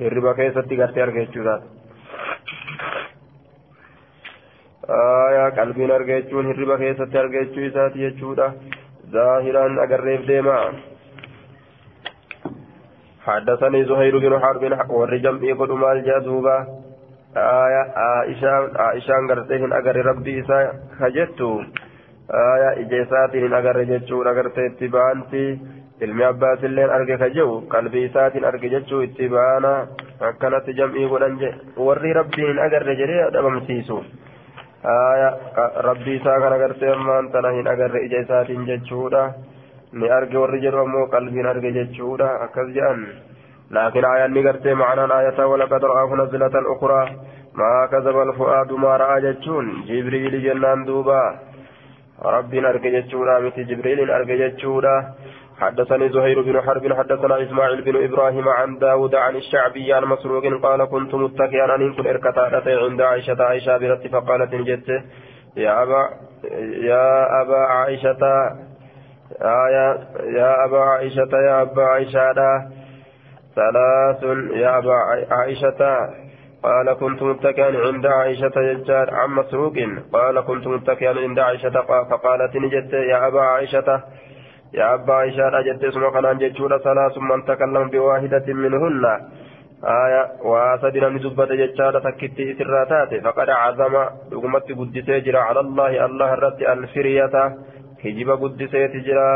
hirriba 0.00 0.34
keessatti 0.34 0.76
gartee 0.76 1.02
arge 1.02 1.24
jechuudha. 1.26 1.56
Arge 4.89 6.13
jechuun 6.21 6.45
hirriba 6.51 6.77
keessatti 6.77 7.17
arge 7.17 7.39
jechuu 7.45 7.65
isaati 7.71 7.99
jechuudha 7.99 8.53
zaahiraan 9.11 9.79
agarreef 9.79 10.27
deema. 10.27 10.59
حدثني 13.19 13.83
زهير 13.83 14.17
بن 14.17 14.39
حرب 14.39 14.89
والرجم 14.89 15.43
يقول 15.43 15.79
مال 15.79 16.03
جاذوبا 16.03 16.67
آية 17.35 17.83
عائشة 17.95 18.71
عائشة 18.75 19.13
قرتهن 19.29 19.73
أجر 19.73 19.95
ربي 20.05 20.39
إسا 20.39 20.73
خجتو 20.99 21.61
hin 23.33 23.53
agarre 23.53 23.85
jechuudha 23.85 24.29
agartee 24.29 24.65
itti 24.65 24.87
baanti 24.87 25.59
ilmi 26.01 26.23
abbaasilleen 26.23 26.89
arge 26.89 27.17
ka 27.17 27.29
jiru 27.29 27.55
qalbii 27.73 28.05
isaatiin 28.09 28.45
arge 28.45 28.69
jechuu 28.69 29.01
itti 29.01 29.29
baana 29.29 29.87
akkanatti 30.29 30.77
jam'ii 30.79 31.09
godhan 31.09 31.39
je 31.39 31.49
warri 31.87 32.13
rabbii 32.13 32.47
hin 32.51 32.59
agarre 32.59 32.95
agartee 36.57 36.91
ammaan 36.93 37.31
tana 37.31 37.49
hin 37.57 37.67
agarre 37.67 38.05
ija 38.05 38.21
isaatiin 38.25 38.65
jechuudha 38.65 39.33
ni 39.91 40.09
arge 40.09 40.37
warri 40.37 40.61
jedhu 40.61 40.79
ammoo 40.85 41.07
qalbiin 41.07 41.45
arge 41.45 41.71
jechuudha 41.71 42.29
akkas 42.45 42.71
jedhan 42.77 43.03
لكن 43.71 44.05
آية 44.05 44.27
نقرتي 44.27 44.73
معنى 44.73 45.13
آية 45.19 45.45
ولقد 45.45 45.85
رآه 45.85 46.15
نزلة 46.15 46.55
أخرى 46.73 47.01
ما 47.55 47.87
كذب 47.91 48.17
الفؤاد 48.17 48.71
ما 48.71 48.97
رأى 48.97 49.21
جتشون 49.21 49.85
جبريل 49.87 50.43
جنان 50.43 50.85
دوبا 50.85 51.39
ربي 52.25 52.59
أرجى 52.69 52.89
جتشورا 53.01 53.39
مثل 53.39 53.67
جبريل 53.67 54.11
أرجى 54.11 54.35
جتشورا 54.37 54.95
حدثني 55.59 56.09
زهير 56.09 56.41
بن 56.41 56.61
حرب 56.61 56.93
حدثنا 56.93 57.43
إسماعيل 57.43 57.81
بن 57.81 58.03
إبراهيم 58.03 58.49
عن 58.49 58.77
داود 58.77 59.15
عن 59.15 59.35
الشعبي 59.35 59.93
عن 59.93 60.05
مسروق 60.05 60.43
قال 60.63 60.85
كنت 60.85 61.15
متكئا 61.15 61.75
أن 61.75 61.93
كن 61.93 62.07
إركتادتي 62.07 62.73
عند 62.73 63.01
عائشة 63.01 63.43
عائشة 63.43 63.77
برت 63.77 64.07
فقالت 64.07 64.55
جت 64.55 64.89
يا 65.57 65.83
أبا 65.83 66.09
يا 66.89 67.41
أبا 67.41 67.57
عائشة 67.57 68.23
يا 69.41 69.87
يا 70.23 70.65
أبا 70.65 70.79
عائشة 70.79 71.29
يا 71.47 71.61
أبا 71.61 71.83
عائشة 71.83 72.33
ثلاث 73.55 74.23
يا 74.53 74.77
أبا 74.77 74.93
عائشة. 75.31 75.81
قال 76.63 76.93
كنت 76.93 77.23
متكئا 77.23 77.87
عند 77.87 78.05
عائشة 78.05 78.51
يجار 78.57 79.13
عن 79.13 79.29
مسروق. 79.29 79.73
قال 80.13 80.39
كنت 80.39 80.67
متكئا 80.67 81.13
عند 81.19 81.39
عائشة 81.39 81.81
فقالت 82.11 82.55
نجت 82.55 82.93
يا 82.93 83.27
أبا 83.27 83.41
عائشة 83.41 84.03
يا 84.73 84.93
أبا 84.93 85.13
عائشة 85.13 85.59
أجت 85.59 85.83
اسم 85.83 86.03
قنان 86.05 86.37
جتشورة 86.37 86.77
ثلاث 86.77 87.17
من 87.17 87.45
تكلم 87.45 87.89
بواحدة 87.89 88.47
منهن. 88.53 89.05
آية 89.83 90.23
وأسدنا 90.43 91.09
نزبة 91.09 91.45
جتشارة 91.45 91.99
تكتي 91.99 92.53
سراتات 92.53 93.11
فقد 93.25 93.49
عزم 93.49 93.93
لقمت 94.31 94.71
قدسي 94.79 95.19
جرى 95.19 95.37
على 95.37 95.59
الله. 95.59 96.05
الله 96.05 96.33
الرد 96.33 96.61
الفرية 96.61 97.35
هجب 98.05 98.29
قدسي 98.43 98.87
تجرى. 98.87 99.31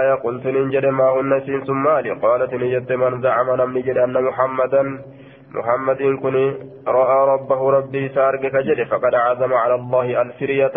آية 0.00 0.14
قلت 0.24 0.46
ننجد 0.46 0.86
ما 0.86 1.08
هن 1.14 1.40
سين 1.46 1.74
مالي 1.84 2.10
قالت 2.10 2.54
نجد 2.54 2.92
من 2.92 3.22
زعم 3.22 3.48
نمني 3.60 4.04
أن 4.04 4.16
محمدا. 4.24 4.82
محمد 5.54 6.02
كن 6.22 6.36
رأى 6.86 7.18
ربه 7.34 7.70
ربي 7.70 8.08
سارق 8.08 8.40
كجري 8.40 8.84
فقد 8.84 9.14
عزم 9.14 9.54
على 9.54 9.74
الله 9.74 10.22
الفرية. 10.22 10.76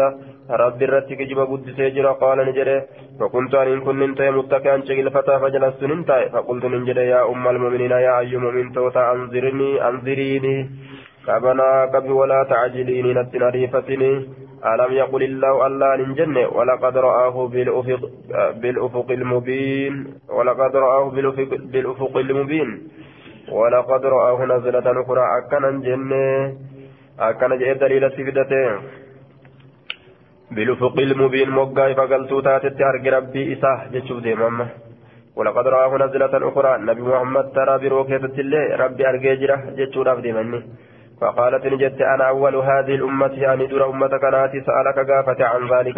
ربي 0.50 0.86
الرتك 0.86 1.22
جب 1.22 1.40
قد 1.40 1.70
سيجر 1.78 2.08
قال 2.12 2.38
نجري 2.50 2.82
فكنت 3.20 3.56
أن 3.56 3.80
كن 3.82 4.00
ننتهي 4.00 4.32
متكئا 4.32 4.82
شغل 4.88 5.12
فتى 5.12 5.40
فجلست 5.40 5.84
ننتهي 5.84 6.30
فقلت 6.30 6.66
ننجري 6.66 7.06
يا 7.08 7.30
أم 7.32 7.48
المؤمنين 7.48 7.92
يا 7.92 8.20
أي 8.20 8.36
مؤمن 8.38 8.72
توتا 8.74 9.12
أنظرني 9.12 9.88
أنظريني 9.90 10.70
كبنا 11.28 11.86
كب 11.94 12.10
ولا 12.10 12.40
تعجليني 12.50 13.13
نتنا 13.13 13.50
ريفتني. 13.50 14.12
ألم 14.62 14.92
يقل 14.94 15.24
الله 15.24 15.68
ألا 15.68 15.90
ننجن؟ 15.98 16.38
ولقد 16.38 16.98
رآه 16.98 17.48
بالأفق, 17.48 18.01
بالأفق 18.62 19.12
المبين. 19.12 19.94
ولقد 20.30 20.75
رآه 20.75 21.10
بالأفق, 21.10 21.51
بالأفق 21.72 22.18
المبين. 22.18 22.70
ولقد 23.51 24.05
رآه 24.05 24.46
نزلة 24.46 25.01
أخرى 25.01 25.24
أكنا 25.38 25.72
جنة. 25.72 26.53
أكنا 27.20 27.55
جئ 27.55 27.74
دليل 27.74 28.12
سفدته. 28.12 28.79
بالأفق 30.51 30.98
المبين 31.00 31.50
مقاي 31.50 31.96
فقلتو 31.96 32.39
تاتت 32.39 32.81
أرق 32.81 33.05
ربي 33.17 33.53
إساه 33.53 33.77
جتشوف 33.93 34.20
دي 34.24 34.36
ماما. 34.36 34.67
ولقد 35.36 35.67
رآه 35.67 35.98
نزلة 35.98 36.34
أخرى. 36.50 36.75
النبي 36.75 37.01
محمد 37.01 37.46
ترى 37.55 37.77
بروكة 37.84 38.36
الله 38.43 38.75
ربي 38.75 39.10
أرقى 39.10 39.36
جرة 39.36 39.58
جتشو 39.77 40.01
رفدي 40.01 40.31
مني. 40.31 40.62
فقالت 41.22 41.65
نجت 41.65 42.01
أنا 42.01 42.24
أول 42.29 42.55
هذه 42.55 42.96
الأمة 42.96 43.34
يعني 43.46 43.67
دور 43.67 43.89
أمة 43.89 44.13
كناتي 44.24 44.60
سألك 44.67 44.98
قافة 45.10 45.46
عن 45.46 45.62
ذلك. 45.74 45.98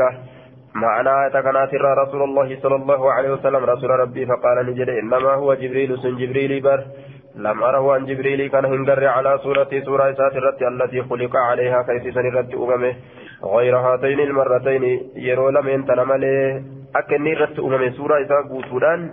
معنى 0.76 1.30
تكنات 1.34 1.74
رسول 1.74 2.22
الله 2.24 2.58
صلى 2.64 2.76
الله 2.76 3.12
عليه 3.12 3.30
وسلم 3.34 3.64
رسول 3.64 3.90
ربي 3.90 4.26
فقال 4.26 4.58
نجد 4.70 4.90
إنما 4.90 5.34
هو 5.34 5.54
جبريل 5.54 5.98
سن 6.04 6.16
جبريل 6.18 6.62
بر. 6.62 6.84
لم 7.36 7.64
أره 7.64 7.94
عن 7.94 8.06
جبريل 8.06 8.50
كان 8.50 8.66
هنجر 8.66 9.06
على 9.08 9.40
سورة 9.44 9.70
سورة 9.86 10.12
إسات 10.12 10.36
الرت 10.36 10.62
التي 10.62 11.02
خلق 11.02 11.36
عليها 11.36 11.82
كيف 11.82 12.14
سن 12.14 12.28
الرت 12.28 12.54
أممه. 12.54 12.94
غير 13.44 13.78
هاتين 13.78 14.20
المرتين. 14.20 14.84
يرو 15.16 15.50
لمن 15.50 15.86
تنمله 15.86 16.64
أكني 16.96 17.34
رت 17.34 17.60
أممه. 17.60 17.90
سورة 17.90 18.22
إسات 18.22 18.46
قوتودان 18.52 19.10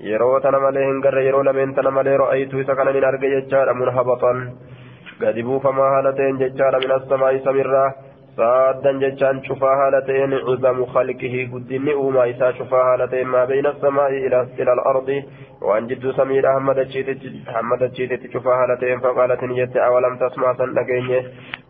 يرو 0.00 0.38
تنمله 0.38 0.90
هنجر 0.90 1.18
يرو 1.18 1.42
لمن 1.42 1.74
تنمله 1.74 2.16
رأيت 2.16 2.54
إسا 2.54 2.74
كان 2.74 2.86
من 2.94 3.04
أرجع 3.04 3.28
ججار 3.38 3.72
منهبطا. 3.72 4.32
قد 5.22 5.38
فما 5.64 5.86
هالتين 5.94 6.38
ججار 6.38 6.74
من 6.84 6.92
السماء 6.98 7.38
سمرة 7.38 7.94
صادا 8.36 8.92
ججان 8.92 9.42
شفا 9.44 9.66
هالتين 9.80 10.32
عظم 10.34 10.84
خلقه 10.86 11.48
قدن 11.52 11.88
أوما 11.88 12.30
إسا 12.30 12.52
شفا 12.52 12.76
هالتين 12.76 13.26
ما 13.26 13.44
بين 13.44 13.66
السماء 13.66 14.10
إلى 14.10 14.46
إلى 14.58 14.72
الأرض 14.72 15.22
وأن 15.62 15.86
جد 15.86 16.10
سمير 16.10 16.56
أحمد 16.56 16.78
الشيتت 17.82 18.32
شفا 18.34 18.50
هالتين 18.50 19.00
فقالت 19.00 19.44
نجت 19.44 19.76
أولم 19.76 20.16
تسمع 20.16 20.54
سن 20.54 20.78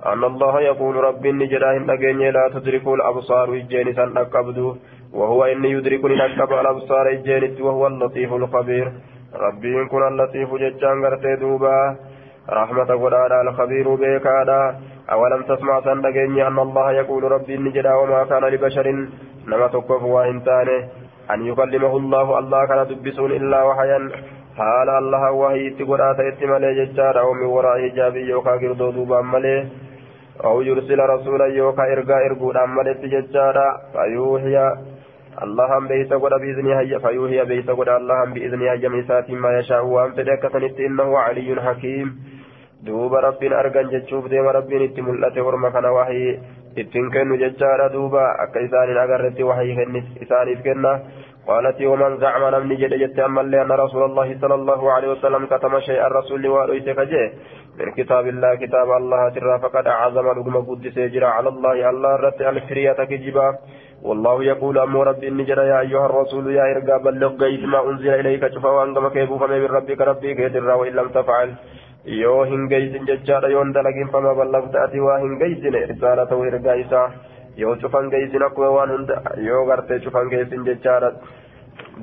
أن 0.06 0.24
الله 0.24 0.60
يقول 0.60 0.96
رب 0.96 1.26
نجراه 1.26 1.78
نجيني 1.78 2.30
لا 2.30 2.48
تدرك 2.54 2.86
الأبصار 2.86 3.54
إجين 3.56 3.94
سن 3.94 4.16
أقبدو 4.18 4.76
وهو 5.14 5.44
إني 5.44 5.70
يدركني 5.70 6.14
نكب 6.14 6.52
الأبصار 6.52 7.12
إجين 7.12 7.62
وهو 7.62 7.86
اللطيف 7.86 8.32
الخبير 8.32 8.92
ربي 9.34 9.84
كن 9.90 10.02
اللطيف 10.08 10.54
ججان 10.54 11.04
غرتي 11.04 11.36
دوبا 11.40 11.96
رحمة 12.50 12.84
قدادا 13.02 13.40
الخبير 13.40 13.94
بيكادا 13.94 14.80
أولم 15.12 15.42
تسمع 15.42 15.80
سندقيني 15.80 16.46
أن 16.46 16.58
الله 16.58 16.92
يقول 16.92 17.22
ربي 17.32 17.56
نجدا 17.56 17.94
وما 17.94 18.24
كان 18.24 18.44
لبشر؟ 18.44 18.86
نما 19.48 19.66
تكف 19.66 20.02
وإنتانه 20.02 20.88
أن 21.30 21.46
يكلمه 21.46 21.96
الله 21.96 22.38
الله 22.38 22.66
كان 22.66 22.88
تبسون 22.88 23.30
إلا 23.32 23.62
وحيا. 23.62 24.10
حال 24.56 24.88
الله 24.88 25.32
وهي 25.32 25.70
تقول 25.70 26.00
آتيت 26.00 26.42
ملي 26.44 26.70
ججارا 26.78 27.22
ومن 27.22 27.46
وراء 27.46 27.88
حجابي 27.88 28.20
يوكا 28.20 28.50
قردو 28.50 28.90
دوبا 28.90 29.20
ملي 29.20 29.66
أو 30.44 30.62
يرسل 30.62 31.00
رسولا 31.14 31.46
يوكا 31.46 31.82
إرقا 31.92 32.16
إرقود 32.26 32.56
أملي 32.56 32.94
ججارا 33.14 33.68
فيوحي 33.92 34.56
الله 35.42 35.78
هم 35.78 35.88
بيت 35.88 36.12
قد 36.12 36.32
بإذنه 36.42 36.98
فيوحي 36.98 37.44
بيت 37.44 37.70
قد 37.70 37.88
الله 37.88 38.24
هم 38.24 38.32
بإذنه 38.34 38.74
جميسات 38.74 39.30
ما 39.30 39.58
يشاء 39.58 39.84
وأن 39.84 40.10
فدك 40.12 40.44
إنه 40.80 41.18
علي 41.18 41.62
حكيم. 41.66 42.08
Duuba 42.86 43.20
rabbiin 43.20 43.52
argan 43.52 43.90
jechuuf 43.90 44.28
deema 44.30 44.52
rabbiin 44.52 44.82
itti 44.88 45.02
mul'ate 45.02 45.40
horma 45.40 45.70
kana 45.70 45.92
wahii 45.92 46.38
ittiin 46.76 47.10
kennu 47.10 47.36
jechaadha 47.36 47.92
duuba. 47.92 48.22
Akka 48.44 48.60
isaanin 48.60 48.98
agarretti 48.98 49.42
wahii 49.44 49.76
kennis 49.76 50.06
isaaniif 50.20 50.62
kenna. 50.62 51.00
قالت 51.48 51.82
ومن 51.82 52.18
زعم 52.20 52.42
نمني 52.54 52.74
جد 52.76 52.94
جت 52.94 53.18
أما 53.18 53.40
أن 53.40 53.72
رسول 53.72 54.02
الله 54.04 54.38
صلى 54.40 54.54
الله 54.54 54.92
عليه 54.92 55.08
وسلم 55.08 55.46
كتم 55.46 55.80
شيئا 55.80 56.06
الرسول 56.06 56.46
وأريت 56.46 56.88
من 57.78 57.90
كتاب 57.98 58.28
الله 58.28 58.54
كتاب 58.54 58.88
الله 59.00 59.28
ترى 59.28 59.58
فقد 59.62 59.86
أعظم 59.86 60.26
رقم 60.28 60.56
قدس 60.68 60.96
يجرى 60.96 61.26
على 61.26 61.48
الله 61.48 61.90
الله 61.90 62.16
رت 62.16 62.40
الفرية 62.40 62.92
كجبا 62.92 63.48
والله 64.02 64.44
يقول 64.44 64.78
أمو 64.78 65.02
رب 65.02 65.24
إني 65.24 65.48
يا 65.48 65.80
أيها 65.80 66.06
الرسول 66.06 66.54
يا 66.54 66.64
إرقى 66.72 66.96
بلغ 67.04 67.32
ما 67.72 67.80
أنزل 67.90 68.14
إليك 68.20 68.42
شفا 68.54 68.68
وأنقم 68.68 69.08
كيبو 69.08 69.38
فمن 69.38 69.64
ربك 69.66 70.00
ربك 70.00 70.38
يدرى 70.38 70.72
وإن 70.72 70.92
لم 70.92 71.08
تفعل 71.08 71.48
yoo 72.04 72.44
hin 72.44 72.66
geysin 72.68 73.06
jechaadha 73.06 73.48
yoon 73.54 73.72
dalaginfama 73.74 74.34
ballafta 74.34 74.82
ati 74.84 75.00
waa 75.00 75.18
hin 75.24 75.36
geysine 75.42 75.80
risaala 75.92 76.26
ta'uu 76.26 76.44
ergaa 76.50 76.74
isaa 76.84 77.06
yoo 77.56 77.76
cufan 77.82 78.10
geysin 78.14 78.42
akkuma 78.48 78.70
waan 78.76 78.90
hunda 78.96 79.20
yoo 79.48 79.64
gartee 79.70 79.98
cufan 80.06 80.28
geessin 80.34 80.64
jechaadha 80.68 81.10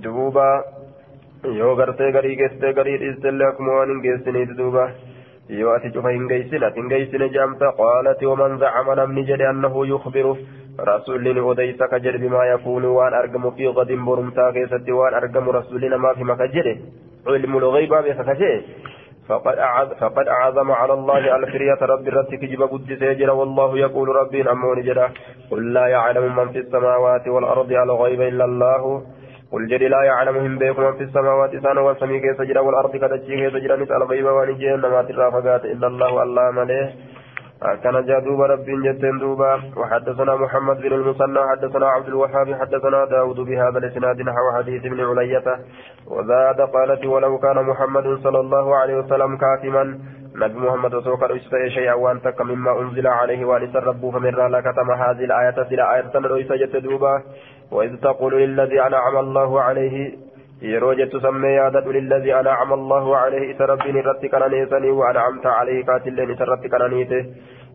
duuba 0.04 0.46
yoo 1.60 1.76
gartee 1.76 2.12
garii 2.12 2.36
geessitee 2.42 2.74
garii 2.74 2.98
dhiistellee 3.04 3.48
akkuma 3.48 3.74
waan 3.80 3.90
hin 3.94 4.02
geessiniiti 4.06 4.58
duuba 4.62 4.86
yoo 5.62 5.74
ati 5.78 5.92
cufa 5.98 6.10
hin 6.18 6.28
geysin 6.34 6.64
ati 6.70 6.80
hin 6.82 6.90
geysine 6.94 7.30
jaamta 7.40 7.72
qaalati 7.82 8.26
waman 8.32 8.58
zacama 8.64 8.96
namni 9.02 9.26
jedhe 9.32 9.48
annahu 9.54 9.86
yukbiru 9.94 10.38
rasuulli 10.92 11.34
ni 11.34 11.40
odeysa 11.52 11.88
ka 11.94 12.00
jedhe 12.06 12.22
bimaa 12.26 12.46
yakuunu 12.52 12.94
waan 13.00 13.14
argamu 13.22 13.52
fi 13.58 13.74
gadin 13.82 14.06
borumtaa 14.12 14.52
keessatti 14.60 14.92
waan 15.02 15.14
argamu 15.22 15.52
rasuulli 15.60 15.90
namaaf 15.96 16.18
hima 16.24 16.36
ka 16.44 16.48
jedhe 16.58 16.76
cilmu 17.26 17.60
فقد 19.28 19.58
أعظ 19.58 19.94
فقد 19.94 20.28
أعظم 20.28 20.72
على 20.72 20.94
الله 20.94 21.36
الفرية 21.36 21.78
رب 21.82 22.08
الرتك 22.08 22.42
جب 22.46 22.62
قد 22.62 22.98
سيجر 23.00 23.32
والله 23.32 23.78
يقول 23.78 24.08
ربي 24.10 24.52
أمون 24.52 24.82
جرا 24.82 25.12
قل 25.52 25.74
لا 25.74 25.88
يعلم 25.88 26.36
من 26.36 26.52
في 26.52 26.60
السماوات 26.60 27.28
والأرض 27.28 27.74
على 27.74 27.94
غيب 27.94 28.22
إلا 28.22 28.46
الله. 28.46 29.04
قل 29.52 29.68
جري 29.68 29.88
لا 29.88 30.04
يعلمهم 30.04 30.58
بكم 30.58 30.94
في 30.98 31.04
السماوات 31.04 31.52
سنة 31.56 31.82
والسمي 31.82 32.20
كيف 32.20 32.42
جرا 32.42 32.62
والأرض 32.62 32.92
كتجي 32.96 33.36
كيف 33.36 33.56
جرا 33.64 33.76
نسأل 33.76 34.04
غيب 34.04 34.26
ونجي 34.26 34.76
ما 34.76 35.02
ترافقات 35.02 35.66
إلا 35.66 35.88
الله 35.88 36.24
الله 36.24 36.52
مليه. 36.52 36.96
كان 37.62 38.06
جاء 38.06 38.20
دوبا 38.20 38.46
رب 38.46 38.66
جتين 38.66 39.18
دوبا. 39.20 39.62
وحدثنا 39.78 40.36
محمد 40.36 40.78
بن 40.82 40.94
المثنى 40.94 41.40
حدثنا 41.50 41.88
عبد 41.88 42.08
الوهاب 42.08 42.54
حدثنا 42.62 43.06
داود 43.06 43.40
بهذا 43.40 43.78
الإسناد 43.78 44.22
نحو 44.22 44.58
حديث 44.58 44.86
ابن 44.86 45.00
علية. 45.06 45.48
وزاد 46.08 46.62
قالت 46.62 47.06
ولو 47.06 47.38
كان 47.38 47.64
محمد 47.64 48.20
صلى 48.24 48.40
الله 48.40 48.76
عليه 48.76 48.96
وسلم 48.96 49.38
كاتما 49.38 49.84
نبي 50.36 50.60
محمد 50.60 51.00
سوكر 51.00 51.36
اشتري 51.36 51.70
شيئا 51.70 51.94
وان 51.94 52.20
مما 52.40 52.82
أنزل 52.82 53.08
عليه 53.08 53.46
وان 53.46 53.74
ربه 53.76 54.12
فمن 54.12 54.36
را 54.36 54.62
كتم 54.62 54.92
هذه 54.92 55.26
الآية 55.26 55.64
سلا 55.70 55.96
آية 55.96 56.12
رئيس 56.16 56.52
جت 56.52 56.76
دوبا. 56.76 57.22
وإذ 57.72 57.96
تقول 57.98 58.34
للذي 58.42 58.82
أنعم 58.82 59.18
الله 59.18 59.62
عليه 59.62 60.28
jettu 60.62 61.20
sammee 61.22 61.54
yaadadhu 61.56 61.94
lilladii 61.94 62.32
anacama 62.32 62.76
allahu 62.76 63.12
calayhi 63.12 63.52
isa 63.52 63.66
rabbiin 63.68 63.98
irratti 63.98 64.30
qananiisanii 64.30 64.98
waanacamta 65.02 65.56
calayhi 65.60 65.84
kaatilleen 65.84 66.32
isa 66.32 66.44
irratti 66.44 66.70
qananiite 66.70 67.20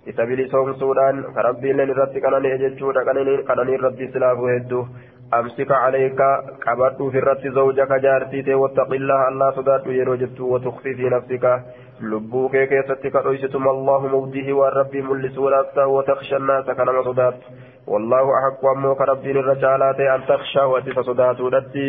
isa 0.06 0.26
bilisoomsuudhaan 0.26 1.24
ka 1.34 1.42
rabbiilleen 1.42 1.90
irratti 1.90 2.20
qanani'e 2.20 2.58
jechuudha 2.58 3.04
qananii 3.04 3.76
rabbi 3.86 4.08
silaafuu 4.12 4.48
hedduu 4.54 4.86
amsika 5.30 5.78
calayka 5.84 6.28
qabadhuuf 6.64 7.14
irratti 7.14 7.54
zawjaka 7.58 7.98
jaartiite 8.06 8.58
wattaqillaha 8.62 9.28
allah 9.32 9.54
sodaadhu 9.58 9.94
yeroo 9.98 10.16
jettu 10.22 10.50
watukfi 10.52 10.94
fi 10.98 11.12
nafsika 11.14 11.52
lubbuu 12.00 12.48
kee 12.48 12.66
keessatti 12.66 13.10
ka 13.10 13.22
dhoysitum 13.28 13.68
allahu 13.74 14.10
mawdihi 14.16 14.58
waan 14.58 14.74
rabbii 14.80 15.06
mul'isuudhaaf 15.10 15.72
ta'u 15.78 15.94
wataksha 15.98 16.36
annaasa 16.40 16.74
ka 16.74 16.84
nama 16.84 17.06
sodaattu 17.10 17.54
wallaahu 17.94 18.34
axaqqu 18.40 18.72
ammoo 18.74 18.94
ka 18.94 19.08
rabbiin 19.12 19.40
irra 19.44 19.56
caalaa 19.64 19.94
ta'e 20.00 20.10
an 20.16 20.26
takshahu 20.32 20.76
ati 20.80 20.94
isa 20.96 21.08
sodaatuudhatti 21.10 21.86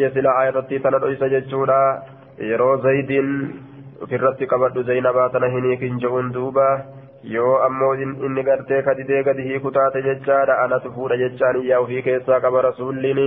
jee 0.00 0.10
sila 0.14 0.30
aayatatti 0.38 0.80
tana 0.86 0.98
dhoysa 1.04 1.28
jechuudha 1.34 1.78
yeroo 2.50 2.76
zaydiin 2.86 3.30
ofirratti 4.06 4.50
qabadhu 4.52 4.84
zaynabaa 4.90 5.28
tana 5.36 5.50
hin 5.54 5.68
hiikin 5.70 6.00
je'uun 6.04 6.32
duuba 6.36 6.68
yoo 7.34 7.54
ammoo 7.66 7.92
inni 8.02 8.42
gartee 8.50 8.82
kadidee 8.88 9.22
gadi 9.30 9.48
hiiku 9.48 9.74
taate 9.78 10.02
jechaadha 10.08 10.58
anatu 10.64 10.94
fuudha 10.96 11.20
jechaan 11.24 11.60
iyyaa 11.62 11.82
ofii 11.84 12.02
keessaa 12.08 12.40
qaba 12.46 12.62
rasuulliin 12.68 13.22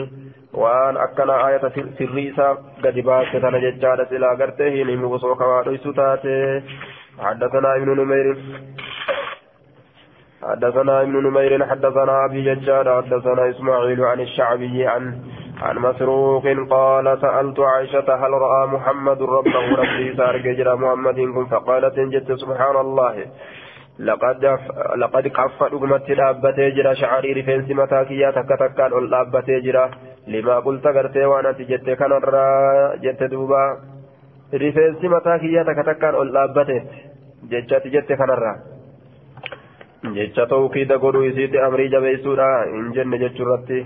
waan 0.63 0.97
akkana 1.05 1.37
aayata 1.45 1.71
sirrii 1.77 2.27
isaa 2.33 2.51
gadi 2.83 3.07
baase 3.11 3.39
tana 3.47 3.63
jechaadha 3.67 4.09
silaa 4.11 4.35
gartee 4.43 4.69
hin 4.75 4.93
himu 4.95 5.15
osoo 5.19 5.35
kawaa 5.43 5.63
dhoysu 5.69 5.93
taate 6.01 6.35
حدثنا 7.19 7.75
ابن 7.75 7.89
نمير 7.99 8.37
حدثنا 10.45 11.01
ابن 11.01 11.27
نمير 11.27 11.65
حدثنا 11.65 12.25
أبي 12.25 12.55
ججار 12.55 13.01
حدثنا 13.01 13.49
إسماعيل 13.49 14.01
عن 14.05 14.19
الشعبي 14.19 14.87
عن 14.87 15.15
عن 15.61 15.77
مسروق 15.77 16.43
قال 16.69 17.17
سألت 17.21 17.59
عائشة 17.59 18.15
هل 18.15 18.31
رأى 18.31 18.67
محمد 18.67 19.21
ربه؟ 19.21 19.75
ربي 19.75 20.15
سار 20.17 20.37
جرى 20.37 20.75
محمد 20.75 21.19
فقالت 21.51 21.99
جدت 21.99 22.31
سبحان 22.31 22.75
الله. 22.75 23.25
لقد 23.99 24.45
لقد 24.97 25.27
كف 25.27 25.63
رقمت 25.63 26.11
دابتي 26.11 26.71
جرى 26.71 26.95
شعري 26.95 27.33
رفنس 27.33 27.71
متاكيا 27.71 28.31
تكتكان 28.31 28.91
أول 28.91 29.09
دابتي 29.09 29.59
جرى 29.59 29.89
لما 30.27 30.59
قلت 30.59 30.87
قرتي 30.87 31.25
وأنا 31.25 31.51
تجت 31.51 31.89
كان 31.89 32.11
جت 33.03 33.23
دوبا. 33.23 33.63
رفنس 34.53 35.03
متاكيا 35.03 35.63
تكتكان 35.63 36.13
أول 36.15 36.33
دابتي 36.33 36.79
جت 37.51 37.87
جت 37.87 38.13
كان 38.13 38.31
jecha 40.13 40.45
tawkiida 40.45 40.97
godhuu 40.97 41.23
isiitti 41.31 41.63
amrii 41.69 41.89
jabeessuudha. 41.89 42.51
Hin 42.73 42.93
jenne 42.99 43.19
jechuurratti 43.23 43.81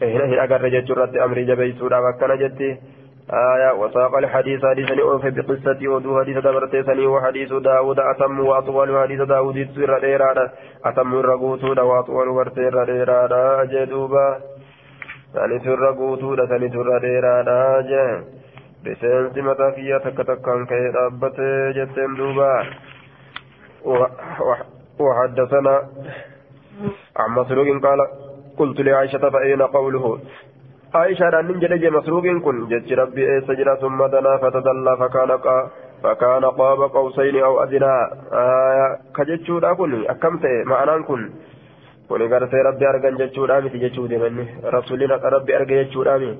hin 0.00 0.38
agarre 0.46 0.70
jechuurratti 0.76 1.22
amrii 1.26 1.46
jabeessuudhaaf 1.52 2.10
akkana 2.14 2.40
jetti. 2.44 2.70
آية 3.32 3.72
وساق 3.74 4.16
الحديث 4.16 4.64
حديث 4.64 4.90
أوف 4.90 5.26
بقصة 5.26 5.88
ودو 5.88 6.20
حديث 6.20 6.38
دبرت 6.38 6.76
سني 6.86 7.06
وحديث 7.06 7.52
داود 7.52 8.00
أتم 8.00 8.40
وأطول 8.40 9.02
حديث 9.02 9.20
داود 9.20 9.68
سر 9.74 9.98
ديرادا 9.98 10.52
أتم 10.84 11.14
الرقوت 11.14 11.64
وأطول 11.64 12.28
ورتير 12.28 12.84
ديرادا 12.84 13.64
جدوبا 13.64 14.38
سني 15.34 15.58
سر 15.58 15.86
قوتو 15.98 16.46
سني 16.46 16.68
سر 16.68 16.98
ديرادا 16.98 17.80
جه 17.80 18.24
بسنس 18.84 19.36
متى 19.36 19.72
فيها 19.72 19.98
تكتكان 19.98 20.66
كي 20.66 20.86
ربت 20.86 21.40
جتن 21.76 22.14
دوبا 22.14 22.64
وحدثنا 25.00 25.74
عن 27.16 27.30
مسروق 27.30 27.68
قال 27.84 28.00
قلت 28.58 28.80
لعائشة 28.80 29.30
فأين 29.30 29.62
قوله 29.62 30.18
عائشة 30.94 31.40
أن 31.40 31.60
جلج 31.60 31.84
مسروق 31.86 32.26
كن 32.44 32.56
جج 32.68 32.92
ربي 32.92 33.40
سجل 33.48 33.68
ثم 33.80 34.06
دنا 34.06 34.32
فتدلى 34.42 34.92
فكان 35.00 35.30
قا 35.30 35.70
فكان 36.02 36.44
قاب 36.44 36.80
قوسين 36.96 37.36
أو 37.42 37.62
أدنى 37.62 37.94
آية 38.32 38.86
كجتشودا 39.16 39.72
كن 39.72 39.92
أكمت 40.12 40.44
معنى 40.66 41.02
كن 41.02 41.22
argan 42.10 43.18
jechuudha 43.18 43.60
miti 43.62 43.78
jechuu 43.78 44.08
deemanni 44.08 44.44
rasuulin 44.74 45.10
haqa 45.14 45.30
rabbi 45.30 45.54
arge 45.54 45.74
jechuudha 45.80 46.18
mi 46.18 46.30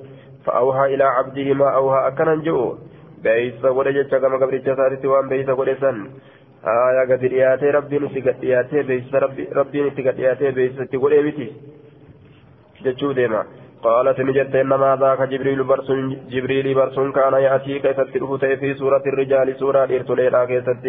fa'awhaa 0.45 0.87
ilaa 0.95 1.15
cabdihi 1.17 1.53
maa 1.53 1.71
awhaa 1.79 2.01
akkanan 2.09 2.43
ji'u 2.43 2.65
beeysa 3.23 3.71
godhe 3.77 3.93
jecha 3.93 4.19
gama 4.19 4.37
gabricha 4.37 4.73
isaatitti 4.73 5.07
waan 5.07 5.29
beeysa 5.29 5.55
godhe 5.55 5.75
san 5.79 5.97
gadi 7.07 7.29
dhiyaatee 7.33 7.71
rabbiin 7.71 8.03
itti 8.09 8.21
gad 8.21 8.41
dhiyaatee 8.41 8.83
beeysa 8.83 9.19
rabbiin 9.59 9.87
itti 9.87 10.03
gad 10.03 10.15
dhiyaatee 10.17 10.51
beeysa 10.51 10.83
itti 10.83 10.97
godhee 10.97 11.23
miti 11.23 11.47
jechuu 12.83 13.13
deema 13.15 13.45
قالت 13.83 14.19
نجت 14.19 14.55
إنما 14.55 14.95
ذاك 15.01 15.21
جبريل 15.29 15.63
برسون 15.63 16.17
جبريل 16.29 16.73
برسون 16.73 17.11
كان 17.11 17.33
يأتي 17.33 17.79
كيف 17.79 17.99
تدفت 17.99 18.45
في 18.45 18.73
سورة 18.73 19.03
الرجال. 19.07 19.55
سورة 19.59 19.83
إرتليلا 19.83 20.45
كيست 20.45 20.85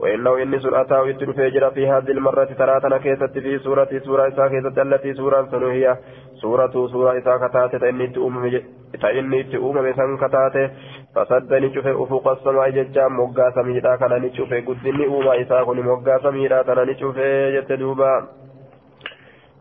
وإنه 0.00 0.42
إني 0.42 0.58
سورة 0.58 1.00
ويتدفجر 1.02 1.70
في 1.70 1.88
هذه 1.88 2.10
المرة 2.10 2.44
تراتنا 2.44 2.98
كيست 2.98 3.38
في 3.38 3.58
سورة 3.58 3.88
سورة 4.04 4.28
إسا 4.28 4.48
كيست 4.48 4.78
التي 4.78 5.14
سورة 5.14 5.48
سنوهية. 5.50 5.98
سورة 6.42 6.86
سورة 6.92 7.18
إسا 7.18 7.36
كتات 7.36 7.76
تإني 7.76 8.06
تؤم 8.06 8.60
تإني 9.02 9.42
تؤم 9.42 9.76
بسن 9.82 10.16
كتات 10.16 10.70
فصدني 11.14 11.74
شوف 11.74 11.86
أفق 11.86 12.28
السماء 12.28 12.70
ججا 12.70 13.08
مقا 13.08 13.50
سميرا 13.50 13.96
كان 13.96 14.22
نشوف 14.22 14.54
قدني 14.68 15.06
أوما 15.06 15.40
إسا 15.42 15.62
كن 15.62 15.80
مقا 15.80 16.18
سميرا 16.18 16.62
كان 16.62 16.88
نشوف 16.88 17.18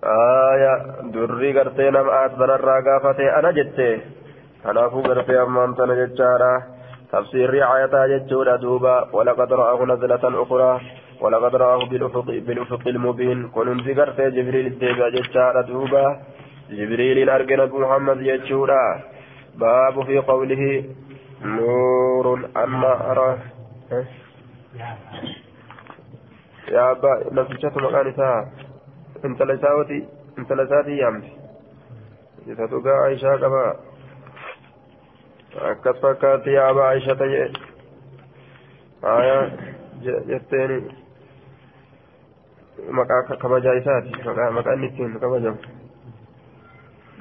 جتدوبا 0.06 0.52
aya 0.54 0.74
durri 1.14 1.54
gartee 1.54 1.92
nama 1.92 2.12
aasbanarraa 2.12 2.82
gaafate 2.82 3.32
ana 3.38 3.52
jette 3.54 4.02
kanaafuu 4.64 5.02
gartee 5.02 5.38
ammaan 5.38 5.76
tana 5.76 5.96
jechaadha 5.96 6.64
tafsiirri 7.12 7.62
ayataa 7.62 8.08
jechuudha 8.08 8.58
duuba 8.58 9.08
walaqad 9.14 9.50
ra'ahu 9.50 9.86
nazlatan 9.86 10.36
ukraa 10.36 10.80
ولقد 11.22 11.56
رآه 11.56 11.86
بالأفق, 11.86 12.26
بالأفق 12.26 12.88
المبين 12.88 13.48
كنت 13.48 13.88
ذكرت 13.88 14.22
جبريل 14.22 14.66
الديبا 14.68 15.10
جتشارة 15.10 15.62
دوبا 15.62 16.20
جبريل 16.70 17.30
أرجنا 17.30 17.66
محمد 17.66 18.22
يجورا 18.22 19.04
باب 19.56 20.06
في 20.06 20.18
قوله 20.20 20.84
نور 21.42 22.50
أما 22.58 23.12
أرى 23.12 23.38
يا 26.72 26.92
أبا 26.92 27.12
نفسك 27.32 27.78
مكان 27.78 28.14
intala 29.30 29.54
isaawati 29.60 30.00
intala 30.38 30.64
isaatii 30.68 31.00
yaamti 31.04 31.32
isa 32.54 32.68
dhugaa 32.74 33.00
aishaa 33.06 33.38
qaba 33.44 33.64
akkas 35.72 35.98
fakkaatti 36.04 36.58
yaaba 36.58 36.90
aishata 36.90 37.28
jee 37.34 37.48
aya 39.16 39.38
jetteeni 40.30 40.78
maqaa 43.00 43.40
kabajaa 43.46 43.80
isaati 43.82 44.12
maqaan 44.60 44.84
ittiin 44.90 45.20
kabajamu 45.26 45.76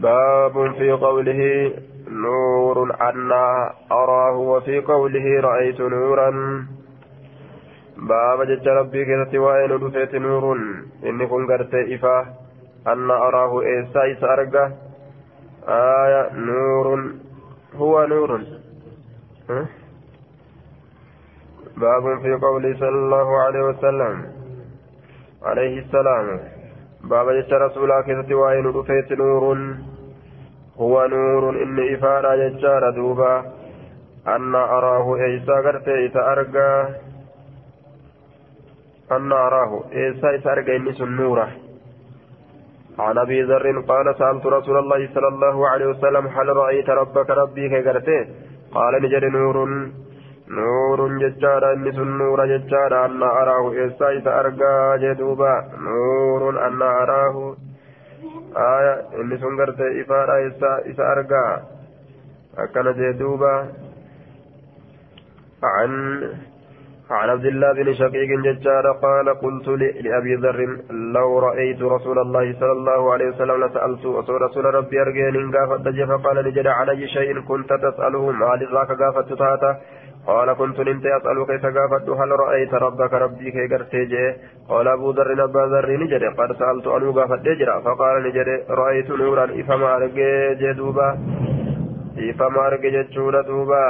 باب 0.00 0.74
في 0.78 0.90
قوله 0.92 1.40
نور 2.08 2.94
أنا 3.00 3.72
أراه 3.92 4.36
وفي 4.36 4.80
قوله 4.80 5.40
رأيت 5.40 5.80
نورا 5.80 6.30
baaba 7.96 8.46
jecha 8.46 8.74
rabbii 8.74 9.04
keessatti 9.06 9.38
waa'ee 9.38 9.68
nu 9.68 9.78
dhufeeti 9.80 10.18
nuurun 10.18 10.62
inni 11.02 11.26
kun 11.26 11.46
gartee 11.46 11.84
ifaa 11.96 12.26
anna 12.92 13.14
araahu 13.26 13.62
eessaa 13.74 14.04
isa 14.14 14.32
arga 14.36 14.64
aya 15.78 16.22
nuurun 16.48 17.20
huwa 17.78 18.06
nuurun 18.06 18.46
باب 21.76 22.20
في 22.22 22.32
قوله 22.34 22.74
صلى 22.78 22.98
الله 23.04 23.42
عليه 23.42 23.62
وسلم 23.62 24.26
عليه 25.42 25.78
السلام 25.78 26.40
باب 27.04 27.30
جت 27.30 27.52
رسول 27.52 27.90
الله 27.90 28.36
وين 28.36 28.66
رفيت 28.66 29.12
نور 29.12 29.44
هو 30.78 31.06
نور 31.06 31.62
إن 31.62 31.94
إفارة 31.94 32.36
ججار 32.36 32.90
دوبا 32.90 33.44
أن 34.26 34.54
أراه 34.54 35.16
إيسا 35.16 35.54
قرت 35.54 35.88
إيسا 35.88 36.32
أرقى 36.32 36.88
أن 39.12 39.32
أراه. 39.32 39.84
إيسا 39.92 40.34
إسارق 40.34 40.74
إنس 40.74 41.00
النورة 41.00 41.48
عن 42.98 43.18
أبي 43.18 43.42
ذر 43.42 43.80
قال 43.80 44.16
سألت 44.18 44.46
رسول 44.46 44.78
الله 44.78 45.08
صلى 45.14 45.28
الله 45.28 45.68
عليه 45.68 45.86
وسلم 45.86 46.26
هل 46.26 46.48
رأيت 46.56 46.90
ربك 46.90 47.30
ربي 47.30 47.68
كيغرته؟ 47.68 48.26
قال 48.74 49.02
نجد 49.02 49.24
نور. 49.24 49.88
نور 50.48 51.18
ججارا 51.18 51.72
إنس 51.72 51.98
النور 51.98 52.46
ججارا 52.46 53.06
أن 53.06 53.22
أراه. 53.22 53.72
إيسا 53.72 54.18
إسارق 54.18 54.58
جدوبا. 54.96 55.54
نور 55.78 56.66
أن 56.66 56.82
أراه. 56.82 57.56
آية 58.56 59.20
إنس 59.20 59.42
غرته 59.42 60.00
إفارة 60.00 60.36
إيسا 60.36 60.90
إسارق 60.90 61.32
أكن 62.58 62.92
جدوبا. 62.92 63.68
عن 65.62 65.90
عن 67.10 67.30
عبد 67.30 67.46
الله 67.46 67.72
بن 67.72 67.94
شقيق 67.94 68.40
ججار 68.44 68.92
قال 68.92 69.28
قلت 69.28 69.68
لأبي 70.04 70.34
ذر 70.34 70.78
لو 70.90 71.38
رأيت 71.38 71.82
رسول 71.82 72.18
الله 72.18 72.56
صلى 72.60 72.72
الله 72.72 73.12
عليه 73.12 73.28
وسلم 73.28 73.64
لسألت 73.64 74.06
رسول 74.30 74.74
ربي 74.74 75.00
أرجين 75.02 75.52
قافت 75.56 75.88
فقال 76.08 76.36
لجد 76.36 76.66
علي 76.66 77.08
شيء 77.08 77.40
كنت 77.40 77.72
تسأله 77.72 78.30
ما 78.30 78.56
لذاك 78.60 78.90
قافت 79.02 79.32
تاتا؟ 79.32 79.76
قال 80.26 80.52
كنت 80.52 80.80
نمت 80.80 81.06
أسأل 81.06 81.46
كيف 81.46 81.64
قافت؟ 81.66 82.08
هل 82.08 82.30
رأيت 82.30 82.74
ربك 82.74 83.12
ربي 83.12 83.50
كي 83.50 83.66
قرتي 83.74 84.34
قال 84.68 84.88
أبو 84.88 85.10
ذر 85.10 85.44
أبا 85.44 85.64
ذر 85.72 85.90
نجد 86.02 86.24
قد 86.38 86.52
سألت 86.58 86.86
أنو 86.86 87.12
قافت 87.12 87.42
جرا 87.42 87.80
فقال 87.80 88.22
نجد 88.26 88.48
رأيت 88.70 89.10
نورا 89.10 89.44
إفما 89.60 89.96
أرجي 89.96 90.54
جدوبا 90.60 91.08
إفما 92.30 92.66
أرجي 92.66 92.90
جتشورا 92.90 93.42
دوبا؟ 93.42 93.84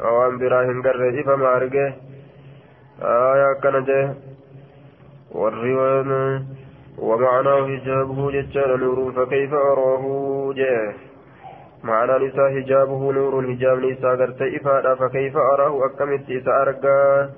وأن 0.00 0.38
براهن 0.38 0.82
قرر 0.82 1.20
إفما 1.20 1.56
أرجي 1.56 2.05
آية 3.02 3.60
كان 3.62 3.84
جه 3.84 4.14
والرواية 5.32 6.42
ومعناه 6.98 7.66
حجابه 7.66 8.30
ججال 8.30 8.80
نور 8.80 9.12
فكيف 9.12 9.54
أراه؟ 9.54 10.04
جه. 10.56 10.94
معنى 11.84 12.26
نساء 12.26 12.50
حجابه 12.50 13.12
نور 13.12 13.42
حجاب 13.42 13.78
نساء 13.78 14.16
قرت 14.16 14.42
إفادة 14.42 14.94
فكيف 14.94 15.36
أراه؟ 15.36 15.86
أكمت 15.86 16.30
إساء 16.30 16.62
أرقاه 16.62 17.28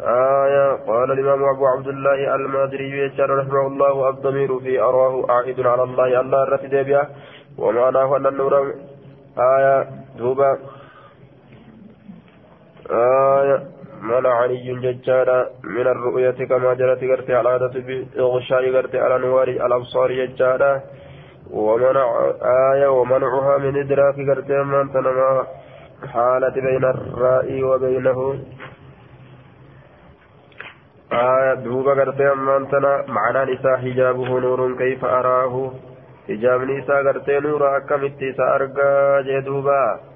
آية 0.00 0.72
قال 0.72 1.12
الإمام 1.12 1.44
أبو 1.44 1.66
عبد 1.66 1.88
الله 1.88 2.34
المادري 2.34 2.90
يجعل 2.98 3.30
رحمه 3.30 3.66
الله 3.66 4.08
الضمير 4.08 4.58
في 4.58 4.80
أراه 4.80 5.26
عائد 5.28 5.66
على 5.66 5.82
الله 5.82 6.20
الله 6.20 6.42
الرتد 6.42 6.86
بها 6.86 7.10
ومعناه 7.58 8.16
أن 8.16 8.26
النور 8.26 8.74
آية 9.38 9.88
دوبا. 10.18 10.58
آية 12.90 13.62
منع 14.02 14.34
علي 14.34 14.68
ججارا 14.84 15.46
من 15.64 15.86
الرؤية 15.86 16.38
كما 16.50 16.74
جرت 16.74 17.04
قرت 17.04 17.30
على 17.30 17.48
عادة 17.48 17.74
بإغشاء 17.86 18.76
قرت 18.76 18.94
على 18.96 19.18
نوار 19.18 19.48
الأبصار 19.48 20.12
ججارا. 20.12 20.80
ومنع 21.50 22.08
آية 22.74 22.86
ومنعها 22.86 23.58
من 23.58 23.76
إدراك 23.80 24.14
قرت 24.28 24.50
من 24.50 24.92
تنمى 24.92 25.46
حالة 26.12 26.54
بين 26.54 26.84
الرائي 26.84 27.62
وبينه. 27.62 28.18
آية 31.12 31.54
دوبا 31.54 31.92
قرت 32.00 32.20
من 32.20 32.68
تنا 32.70 33.04
معنى 33.08 33.52
نساء 33.52 33.76
حجابه 33.76 34.40
نور 34.40 34.78
كيف 34.78 35.04
أراه. 35.04 35.72
حجاب 36.28 36.60
نساء 36.62 37.06
قرت 37.06 37.30
نور 37.30 37.76
أكمت 37.76 38.20
سأرقى 38.36 39.22
جدوبا. 39.26 40.11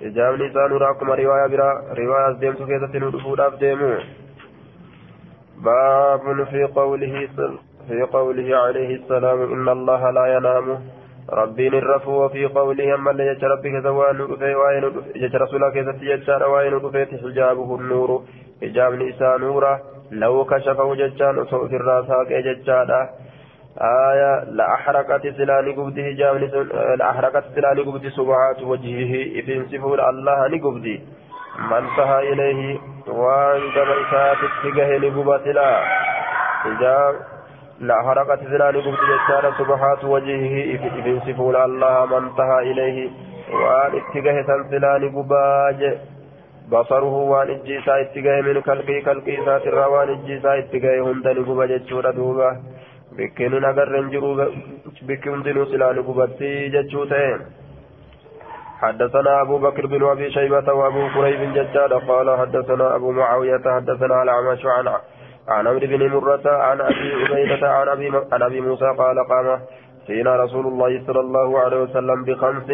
Ijaabni 0.00 0.46
isaa 0.46 0.68
nuraa 0.68 0.90
akkuma 0.90 1.16
riwaayaa 1.16 1.48
biraa 1.48 1.74
riwaayaas 2.00 2.40
deemtu 2.40 2.66
keessatti 2.66 2.98
nu 2.98 3.12
dhufuudhaaf 3.12 3.60
deemu. 3.60 3.92
Baabun 5.64 6.46
fi 6.50 6.68
qawlihi 6.74 7.24
في 7.88 8.02
قوله 8.02 8.56
عليه 8.56 8.96
السلام 8.96 9.42
إن 9.42 9.68
الله 9.68 10.10
لا 10.10 10.26
ينام 10.36 10.80
ربي 11.30 11.68
الرفو 11.68 12.24
وفي 12.24 12.46
قوله 12.46 12.94
أما 12.94 13.10
اللي 13.10 13.26
يجر 13.26 13.48
ربك 13.48 13.82
زوان 13.82 14.20
رفي 14.20 14.54
وين 14.54 14.84
يجر 15.16 15.40
رسولك 15.42 15.76
يجر 16.02 16.48
وين 16.48 16.72
رفيت 16.74 17.08
حجابه 17.22 17.76
النور 17.76 18.22
حجاب 18.62 18.92
نساء 18.94 19.38
نورا 19.38 19.80
لو 20.10 20.44
كشفه 20.44 20.94
ججان 20.94 21.38
أصوف 21.38 21.72
الراساك 21.72 22.32
ججانا 22.32 23.10
آية 23.80 24.44
لأحرقت 24.44 25.22
سلاني 25.26 25.72
قبدي 25.72 26.12
هجام 26.12 26.36
لأحرقت 26.98 27.44
سلاني 27.54 27.82
قبدي 27.82 28.10
سبعات 28.10 28.62
وجهه 28.62 29.12
إذن 29.40 29.66
سفور 29.72 30.08
الله 30.10 30.48
نقبدي 30.48 31.00
من 31.70 31.82
سهى 31.96 32.32
إليه 32.32 32.78
وان 33.08 33.60
كما 33.74 33.94
إسات 34.02 34.36
اتجاه 34.48 34.98
نقبت 34.98 35.46
لا. 35.46 35.80
هجام 36.64 37.14
لا 37.80 38.02
حرقت 38.02 38.40
زلاني 38.44 38.78
قبط 38.80 38.98
جتارا 39.10 39.50
سبحات 39.58 40.04
وجهه 40.04 40.74
إفن 40.74 41.20
سفول 41.26 41.56
الله 41.56 42.06
من 42.06 42.26
انتهى 42.26 42.58
إليه 42.70 43.10
وان 43.52 43.90
اتقه 44.00 44.42
تنسلاني 44.42 45.08
قباج. 45.16 45.98
بصره 46.72 47.14
وان 47.32 47.50
اجيسا 47.50 48.00
اتقه 48.00 48.40
من 48.40 48.60
كالقي 48.60 49.00
كالقي 49.00 49.36
سات 49.44 49.66
الروان 49.66 50.08
اجيسا 50.08 50.58
اتقه 50.58 51.12
هندني 51.12 51.40
قبا 51.40 52.56
بكين 53.16 53.52
نقر 53.64 53.88
رنجرو 53.94 54.30
بكين 55.08 55.42
دنو 55.42 55.64
سلاني 55.70 56.00
قبتي 56.08 56.68
جتشوتين 56.74 57.38
حدثنا 58.82 59.40
أبو 59.42 59.58
بكر 59.58 59.86
بن 59.86 60.02
أبي 60.04 60.30
شيبة 60.30 60.72
وأبو 60.72 61.02
قريب 61.14 61.40
ججاد 61.56 61.92
قال 61.92 62.38
حدثنا 62.40 62.96
أبو 62.96 63.10
معاوية 63.12 63.64
حدثنا 63.76 64.22
الأعمش 64.22 64.66
عن 64.66 64.88
عن 65.48 65.66
عمرو 65.66 65.86
بن 65.92 66.02
مرة 66.14 66.46
عن 66.46 66.80
أبي 66.80 67.08
عبيدة 67.24 67.70
عن 67.78 67.88
أبي 67.88 68.06
عن 68.32 68.42
أبي 68.42 68.60
موسى 68.60 68.88
قال 68.98 69.16
قام 69.30 69.60
فينا 70.06 70.36
رسول 70.44 70.66
الله 70.66 71.02
صلى 71.06 71.20
الله 71.20 71.58
عليه 71.58 71.80
وسلم 71.82 72.24
بخمس 72.24 72.68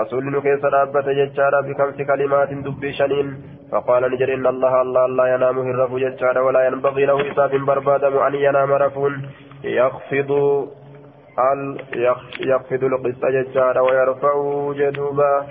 رسول 0.00 0.40
كيس 0.40 0.64
رابة 0.64 1.06
ججارا 1.18 1.60
بخمس 1.60 1.96
كلمات 2.08 2.50
دبي 2.52 2.92
شنين 2.92 3.26
فقال 3.72 4.12
نجر 4.12 4.34
إن 4.34 4.46
الله 4.46 4.82
الله 4.82 5.06
لا 5.06 5.34
ينام 5.34 5.58
هرف 5.58 5.94
ججارا 5.94 6.40
ولا 6.40 6.66
ينبغي 6.66 7.04
له 7.04 7.32
إصاب 7.32 7.50
بربادم 7.50 8.16
أن 8.18 8.34
ينام 8.34 8.72
رفون 8.72 9.30
يخفض 9.64 10.30
يخفض 12.40 12.84
القسط 12.84 13.24
ججارا 13.26 13.80
ويرفع 13.80 14.32
جدوبا. 14.72 15.46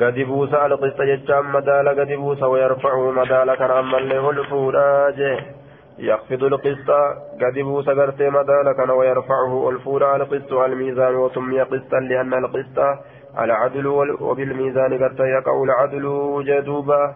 قد 0.00 0.18
على 0.54 0.74
قسط 0.74 1.02
ججام 1.02 1.52
مدال 1.52 1.88
قد 1.88 2.12
بوس 2.12 2.42
ويرفعه 2.42 3.10
مدال 3.10 3.54
كان 3.54 3.70
هو 4.18 4.30
الفوراج. 4.30 5.20
يخفض 5.98 6.44
القسط 6.44 6.90
قد 7.42 7.58
بوس 7.58 7.88
قرتي 7.88 8.30
مدال 8.30 8.72
كان 8.76 8.90
ويرفعه 8.90 9.70
الفورا 9.70 10.06
على 10.06 10.24
قسط 10.24 10.52
الميزان 10.52 11.14
وسمي 11.14 11.60
قسطا 11.60 12.00
لأن 12.00 12.34
القسط 12.34 12.78
العدل 13.38 13.86
وبالميزان 14.20 14.98
قرتي 15.02 15.22
يقع 15.22 15.62
العدل 15.62 16.04
جدوبا 16.46 17.14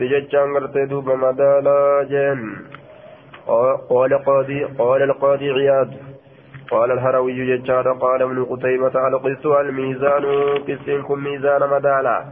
ججام 0.00 0.56
قرتي 0.56 0.86
دوبا 0.86 1.14
مدالا 1.14 2.06
جن. 2.10 2.56
قال 3.90 4.24
قاضي 4.24 4.64
قال 4.64 5.02
القاضي 5.02 5.50
عياد. 5.50 5.90
قال 6.70 6.90
الهروي 6.90 7.56
ججار 7.56 7.92
قال 7.92 8.22
ابن 8.22 8.44
قتيبة 8.44 9.08
القس 9.08 9.46
الميزان 9.46 10.24
قسنكم 10.68 11.18
ميزان 11.24 11.70
مدالا. 11.70 12.24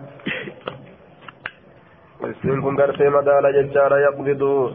قسنكم 2.23 2.77
قرتي 2.81 3.09
مدالا 3.09 3.51
ججار 3.51 3.99
يقبض. 3.99 4.73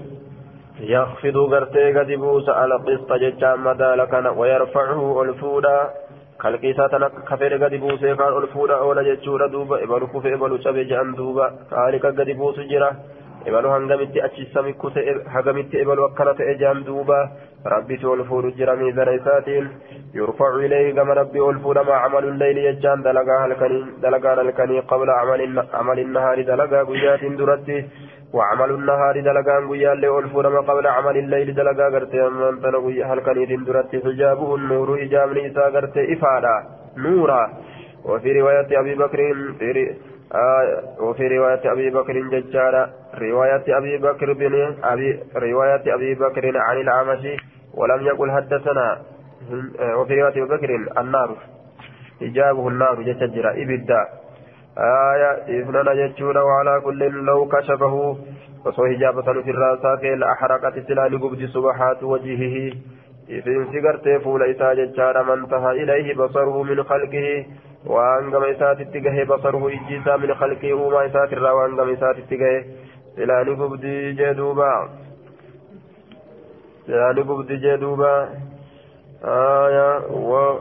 يخفض 0.80 1.38
قرتي 1.54 1.94
قد 1.94 2.12
بوس 2.12 2.50
على 2.50 2.76
قسط 2.76 3.14
ججار 3.14 3.58
مدالا 3.58 4.30
ويرفعه 4.30 5.22
ألفودا. 5.24 5.90
Kalqiisaa 6.38 7.10
kafeedhe 7.30 7.58
gadi 7.64 7.78
buusee 7.78 8.16
kaan 8.16 8.34
ol 8.34 8.48
fuudha 8.54 8.82
oola 8.86 9.04
jechuudha 9.04 9.48
duuba 9.48 9.82
ibalu 9.82 10.08
kufe 10.08 10.30
ibalu 10.34 10.60
cabe 10.64 10.86
jedhan 10.86 11.16
duuba 11.16 11.52
kaani 11.70 12.00
kan 12.00 12.16
gadi 12.16 12.34
buusu 12.34 12.64
jira 12.72 12.96
hangamitti 13.46 14.22
achi 14.22 14.50
samikku 14.54 14.92
ta'e 14.92 15.14
hagamitti 15.34 15.82
ibalu 15.82 16.06
akkana 16.06 16.34
ta'e 16.34 16.56
jedhan 16.58 16.84
duuba 16.86 17.30
rabbitu 17.66 18.12
ol 18.12 18.24
fuudhu 18.26 18.52
jira 18.58 18.76
miizana 18.76 19.12
isaatiin 19.12 19.70
yurfacu 20.14 20.62
ilayhi 20.66 20.94
gama 20.94 21.14
rabbi 21.14 21.40
ol 21.40 21.60
fuudhama 21.60 22.02
camalu 22.04 22.38
leyli 22.38 22.64
jechaan 22.64 23.04
dalagaa 23.04 23.42
halkanii 23.42 23.84
dalagaan 24.02 24.38
halkanii 24.38 24.82
qabla 24.88 25.20
camali 25.72 26.06
nahaari 26.06 26.44
dalagaa 26.46 26.86
guyyaatiin 26.86 27.38
duratti 27.38 27.86
وعمل 28.34 28.72
النهار 28.72 29.20
دلقان 29.20 29.70
قيا 29.70 29.94
اللي 29.94 30.10
ألفورما 30.20 30.60
قبل 30.60 30.88
عمل 30.88 31.18
الليل 31.18 31.54
دلقا 31.54 31.86
قرتي 31.94 32.30
من 32.30 32.62
تنقي 32.62 33.04
هل 33.04 33.20
كان 33.20 33.64
درت 33.64 33.92
حجابه 34.06 34.56
النور 34.56 34.90
إجام 35.04 35.34
نيسا 35.34 35.66
قرتي 35.76 36.14
إفادا 36.14 36.56
نورا 36.98 37.44
وفي 38.06 38.30
رواية 38.40 38.70
أبي 38.80 38.96
بكر 38.96 39.20
في 39.60 39.70
آه 39.80 39.96
وفي 41.00 41.28
رواية 41.28 41.72
أبي 41.72 41.90
بكر 41.90 42.14
ججارة 42.14 42.90
رواية 43.22 43.64
أبي 43.78 43.98
بكر 43.98 44.34
بن 44.34 44.76
أبي 44.84 45.24
رواية 45.36 45.96
أبي 45.96 46.16
بكر 46.16 46.58
عن 46.58 46.78
العمشي 46.82 47.38
ولم 47.74 48.06
يقل 48.06 48.32
حدثنا 48.32 49.02
وفي 49.96 50.22
رواية 50.22 50.32
أبي 50.32 50.46
بكر 50.46 50.70
النار 50.98 51.38
حجابه 52.22 52.68
النار 52.68 53.02
ججرة 53.02 53.52
إبدا. 53.52 54.02
آية 54.78 55.32
إذننا 55.60 55.94
جتشون 55.94 56.38
وعلى 56.38 56.82
كل 56.82 57.00
لو 57.26 57.48
كشفه 57.48 58.18
وصو 58.66 58.86
هجابة 58.86 59.22
في 59.22 59.52
الراسات 59.52 60.04
لأحرقت 60.04 60.80
سلال 60.88 61.22
قبد 61.22 61.46
سبحات 61.46 62.04
وجهه. 62.04 62.74
إذن 63.30 63.68
سقرت 63.74 64.24
فول 64.24 64.44
إسا 64.44 64.74
جتشان 64.74 65.26
من 65.26 65.40
انتهى 65.40 65.72
إليه 65.84 66.16
بصره 66.16 66.64
من 66.64 66.84
خلقه 66.84 67.46
وأنقم 67.86 68.44
إسات 68.44 68.82
اتقه 68.82 69.24
بصره 69.24 69.70
إجيسا 69.70 70.16
من 70.18 70.34
خلقه 70.34 70.74
وما 70.74 71.06
إسات 71.06 71.34
الرا 71.34 71.52
وأنقم 71.52 71.90
إسات 71.90 72.16
اتقه 72.18 72.64
سلال 73.16 73.48
قبد 73.60 73.86
جدوبا 74.20 74.90
سلال 76.88 77.20
قبد 77.30 77.52
جدوبا 77.52 78.30
آية 79.26 79.98
و 80.30 80.60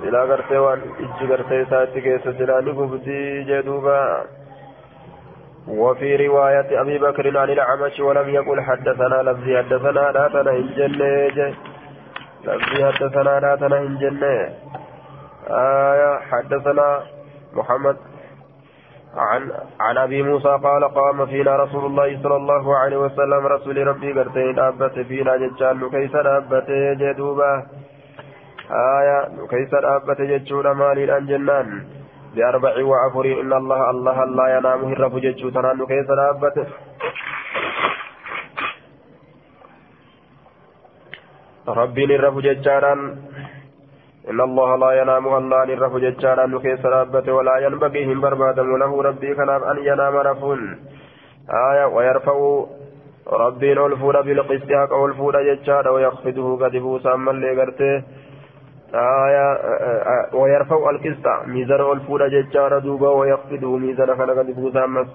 silaa 0.00 0.26
gartee 0.28 0.58
waan 0.60 0.82
ijji 1.04 1.26
gartee 1.28 1.60
isaatti 1.62 2.00
keessa 2.06 2.32
silaa 2.38 2.60
ni 2.64 2.72
gubdii 2.78 3.44
jedhuuba 3.50 3.94
وفي 5.68 6.26
رواية 6.26 6.80
أبي 6.80 6.98
بكر 6.98 7.38
عن 7.38 7.50
الأعمش 7.50 8.00
ولم 8.00 8.28
يقل 8.28 8.60
حدثنا 8.60 9.22
لفظي 9.22 9.58
حدثنا 9.58 10.12
لا 10.12 10.28
تنا 10.28 10.50
إن 10.50 10.66
جنة 10.76 11.54
لفظي 12.44 12.92
حدثنا 12.92 13.40
لا 13.40 13.56
تنا 13.56 13.78
إن 13.78 13.98
جنة. 13.98 14.54
آية 15.50 16.18
حدثنا 16.18 17.02
محمد 17.52 17.96
عن 19.16 19.52
عن 19.80 19.98
أبي 19.98 20.22
موسى 20.22 20.48
قال 20.48 20.84
قام 20.84 21.26
فينا 21.26 21.56
رسول 21.56 21.84
الله 21.86 22.22
صلى 22.22 22.36
الله 22.36 22.76
عليه 22.76 22.96
وسلم 22.96 23.46
رسول 23.46 23.86
ربي 23.86 24.12
قرتين 24.12 24.58
أبت 24.58 24.98
فينا 24.98 25.36
ججال 25.36 25.90
كيس 25.90 26.14
أبت 26.14 26.70
جدوبا 27.00 27.66
آية 28.70 29.28
كيف 29.50 29.74
أبت 29.74 30.20
جتشون 30.20 30.70
مالي 30.70 31.04
الأنجنان 31.04 31.95
بأربع 32.36 32.74
وعفر 32.90 33.24
إن 33.42 33.52
الله 33.52 33.80
الله 33.90 34.16
لا 34.38 34.46
ينام 34.56 34.80
هرف 34.90 35.12
جتشو 35.24 35.48
تنان 35.54 35.80
كيف 35.92 36.08
أبت 36.30 36.56
ربي 41.68 42.02
نرف 42.06 42.34
جتشاران 42.46 43.00
إن 44.30 44.40
الله 44.48 44.70
لا 44.82 44.90
ينام 45.00 45.24
الله 45.40 45.60
نرف 45.70 45.92
جتشاران 46.04 46.52
كيف 46.66 46.82
أبت 46.86 47.28
ولا 47.36 47.54
ينبغي 47.66 48.00
هم 48.12 48.20
بربادم 48.20 48.68
له 48.82 48.92
ربي 49.08 49.30
كنام 49.38 49.62
أن 49.70 49.76
ينام 49.90 50.14
رفون. 50.28 50.60
آية 51.70 51.86
ويرفع 51.94 52.36
ربي 53.32 53.72
الفور 53.72 54.20
بالقسط 54.26 54.70
حق 54.72 54.92
جتشار 55.48 55.88
ويخفضه 55.94 56.46
قد 56.62 56.74
من 57.26 57.40
لغرته 57.40 58.02
آية 58.94 59.48
ويرفع 60.34 60.90
القسط 60.90 61.26
ميزان 61.46 61.80
الفول 61.92 62.30
ججار 62.30 62.78
دوبا 62.78 63.08
ويخفضه 63.08 63.76
ميزان 63.76 64.16
خلق 64.16 64.42
بوسامس 64.42 65.08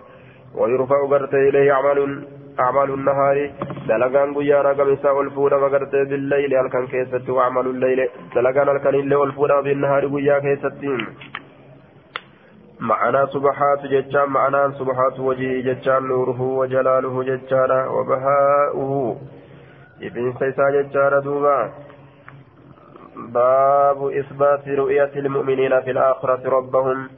ويرفع 0.56 1.08
قرت 1.12 1.34
إليه 1.34 1.72
أعمال 1.72 2.28
أعمال 2.60 2.94
النهار. 2.94 3.52
دلقان 3.88 4.34
قيارا 4.34 4.74
قمسا 4.74 5.12
الفول 5.22 5.54
وقرت 5.54 5.96
بالليل 5.96 6.56
هل 6.56 6.88
كيست 6.88 7.30
وأعمال 7.30 7.68
الليل. 7.68 8.10
دلقان 8.36 8.70
الكن 8.70 8.96
اللي 8.96 9.24
الفول 9.24 9.64
بالنهار 9.64 10.08
قيا 10.08 10.40
كيستين. 10.40 11.08
معنى 12.80 13.28
سبحات 13.28 13.82
ججان 13.86 14.30
معنى 14.30 14.74
سبحات 14.74 15.20
وجهه 15.20 15.62
ججان 15.62 16.04
نوره 16.04 16.42
وجلاله 16.42 17.24
ججان 17.24 17.72
وبهاؤه. 17.88 19.18
ابن 20.02 20.34
سيسا 20.40 20.70
ججان 20.70 21.22
دوبا 21.24 21.72
باب 23.16 24.08
إثبات 24.08 24.68
رؤية 24.68 25.12
المؤمنين 25.16 25.82
في 25.82 25.92
الآخرة 25.92 26.50
ربهم. 26.50 27.10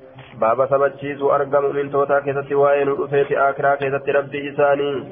باب 0.41 0.69
سبتشيز 0.69 1.21
أرقم 1.21 1.75
من 1.75 1.91
توتا 1.91 2.19
كيست 2.19 2.51
وين 2.51 2.88
رؤيت 2.88 3.32
آخرة 3.32 3.75
كيست 3.75 4.10
ربي 4.10 4.49
إساني. 4.49 5.08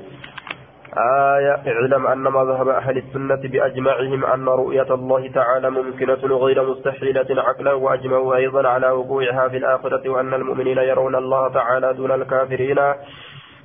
آية 0.97 1.61
اعلم 1.67 2.07
أن 2.07 2.23
مذهب 2.23 2.67
أهل 2.67 2.97
السنة 2.97 3.41
بأجمعهم 3.51 4.25
أن 4.25 4.45
رؤية 4.45 4.93
الله 4.93 5.27
تعالى 5.27 5.69
ممكنة 5.69 6.37
غير 6.43 6.63
مستحيلة 6.69 7.29
عقلا 7.29 7.73
وأجمعوا 7.73 8.35
أيضا 8.35 8.67
على 8.67 8.89
وقوعها 8.91 9.47
في 9.47 9.57
الآخرة 9.57 10.09
وأن 10.09 10.33
المؤمنين 10.33 10.77
يرون 10.77 11.15
الله 11.15 11.47
تعالى 11.47 11.93
دون 11.93 12.11
الكافرين. 12.11 12.79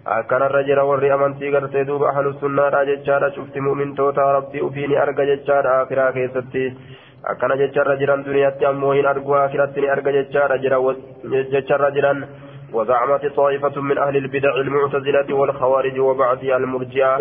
أكن 0.06 0.42
الرجل 0.42 0.80
ورّي 0.80 1.14
أمنتي 1.14 1.56
قرتي 1.56 1.84
دوب 1.84 2.02
أهل 2.02 2.26
السنة 2.26 2.62
راججارا 2.68 3.28
شفت 3.30 3.58
مؤمن 3.58 3.94
توتا 3.94 4.32
ربي 4.32 4.66
أفيني 4.66 5.02
أرقى 5.02 5.26
ججارا 5.26 5.82
آخرة 5.82 6.10
كيستي. 6.10 6.74
Akkana 7.32 7.60
jecharra 7.62 7.96
jiran 8.02 8.24
duniyaatti 8.26 8.68
ammoo 8.72 8.92
hin 8.98 9.06
argu 9.12 9.38
akiratti 9.44 9.80
ni 9.84 9.92
arga 9.94 10.16
jecharra 10.18 10.58
jira 10.66 10.82
jecharra 11.54 11.94
jiran 11.98 12.26
وزعمت 12.76 13.26
طائفة 13.26 13.80
من 13.80 13.98
أهل 13.98 14.16
البدع 14.16 14.54
المعتزلة 14.56 15.34
والخوارج 15.34 16.00
وبعض 16.00 16.44
المرجئة 16.44 17.18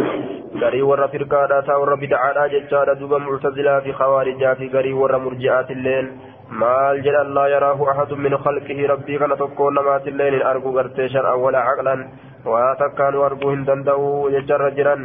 غري 0.61 0.81
ور 0.81 1.07
فرقادا 1.07 1.61
تا 1.61 1.75
ور 1.75 1.95
بدعادا 1.95 2.47
جچادا 2.47 2.93
دوبا 2.93 3.17
معتزلة 3.17 3.79
في 3.79 3.93
خوارجا 3.93 4.53
في 4.53 4.67
غري 4.67 4.93
ور 4.93 5.17
مرجئات 5.17 5.71
الليل 5.71 6.07
laa 6.51 7.49
yaraahu 7.49 7.89
ahadun 7.89 8.21
min 8.21 8.37
khalqihi 8.37 8.87
rabbii 8.87 9.17
kana 9.17 9.35
tokkoon 9.35 9.73
namaatillee 9.73 10.29
hin 10.31 10.43
argu 10.45 10.73
gartee 10.73 11.09
shar'an 11.09 11.39
wala 11.41 11.63
caqlan 11.65 12.05
waa 12.45 12.75
takkaanu 12.81 13.23
arguu 13.23 13.49
hin 13.49 13.65
danda'u 13.65 14.29
jecharra 14.35 14.69
jiran 14.77 15.01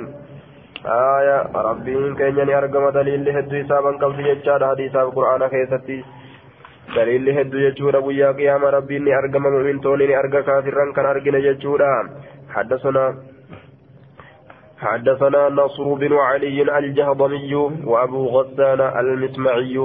keenya 0.85 2.45
ni 2.45 2.53
argama 2.63 2.91
daliilli 2.93 3.37
hedduu 3.39 3.61
isaaban 3.65 3.99
qabdu 3.99 4.27
jechaadha 4.31 4.73
hadiisaaf 4.73 5.13
qur'aana 5.19 5.53
keessatti 5.55 5.99
daliilli 6.97 7.37
hedduu 7.39 7.61
jechuudha 7.67 8.01
guyyaa 8.09 8.33
qiyaama 8.41 8.75
rabbiin 8.79 9.05
ni 9.05 9.13
argama 9.21 9.55
mumintoonni 9.57 10.07
ni 10.07 10.21
arga 10.23 10.43
kaafirran 10.43 10.93
kan 10.93 11.07
argine 11.07 11.41
jechuudha 11.49 11.93
حدثنا 12.55 13.05
حدثنا 14.81 15.49
نصر 15.49 15.95
بن 15.95 16.13
علي 16.13 16.79
الجهضمي 16.79 17.55
وأبو 17.85 18.27
غسان 18.27 18.81
المسمعي 18.81 19.79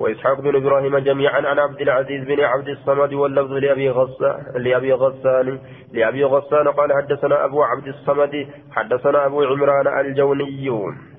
وإسحاق 0.00 0.40
بن 0.40 0.56
إبراهيم 0.56 0.98
جميعا 0.98 1.40
عن 1.46 1.58
عبد 1.58 1.80
العزيز 1.80 2.24
بن 2.24 2.40
عبد 2.40 2.68
الصمد 2.68 3.12
واللفظ 3.14 3.52
لأبي 3.52 3.90
غسان 3.90 4.38
لأبي 4.56 4.92
غسان 4.92 5.58
لأبي 5.92 6.24
غسان 6.24 6.68
قال 6.68 6.92
حدثنا 6.92 7.44
أبو 7.44 7.62
عبد 7.62 7.88
الصمد 7.88 8.46
حدثنا 8.72 9.26
أبو 9.26 9.42
عمران 9.42 10.00
الجوني. 10.00 11.12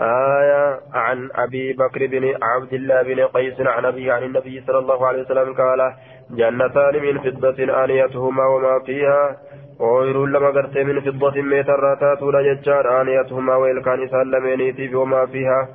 آية 0.00 0.80
عن 0.94 1.30
أبي 1.34 1.72
بكر 1.72 2.06
بن 2.06 2.34
عبد 2.42 2.72
الله 2.72 3.02
بن 3.02 3.20
قيس 3.26 3.60
عن 3.60 3.84
أبي 3.84 4.10
عن 4.10 4.22
النبي 4.22 4.62
صلى 4.66 4.78
الله 4.78 5.06
عليه 5.06 5.22
وسلم 5.22 5.54
قال 5.54 5.94
جنتان 6.30 7.02
من 7.02 7.18
فضة 7.18 7.84
آنيتهما 7.84 8.46
وما 8.46 8.80
فيها 8.86 9.36
ooyiruun 9.78 10.32
lama 10.32 10.52
gartee 10.52 10.84
min 10.84 11.02
fiddatin 11.02 11.46
meetarraa 11.52 11.96
taatuudha 12.02 12.42
jechaan 12.46 12.86
aaniyatuhumaa 12.86 13.58
weelkaan 13.62 14.02
isaan 14.02 14.30
lameeniitiif 14.34 14.94
wamaa 14.94 15.26
fiihaa 15.26 15.66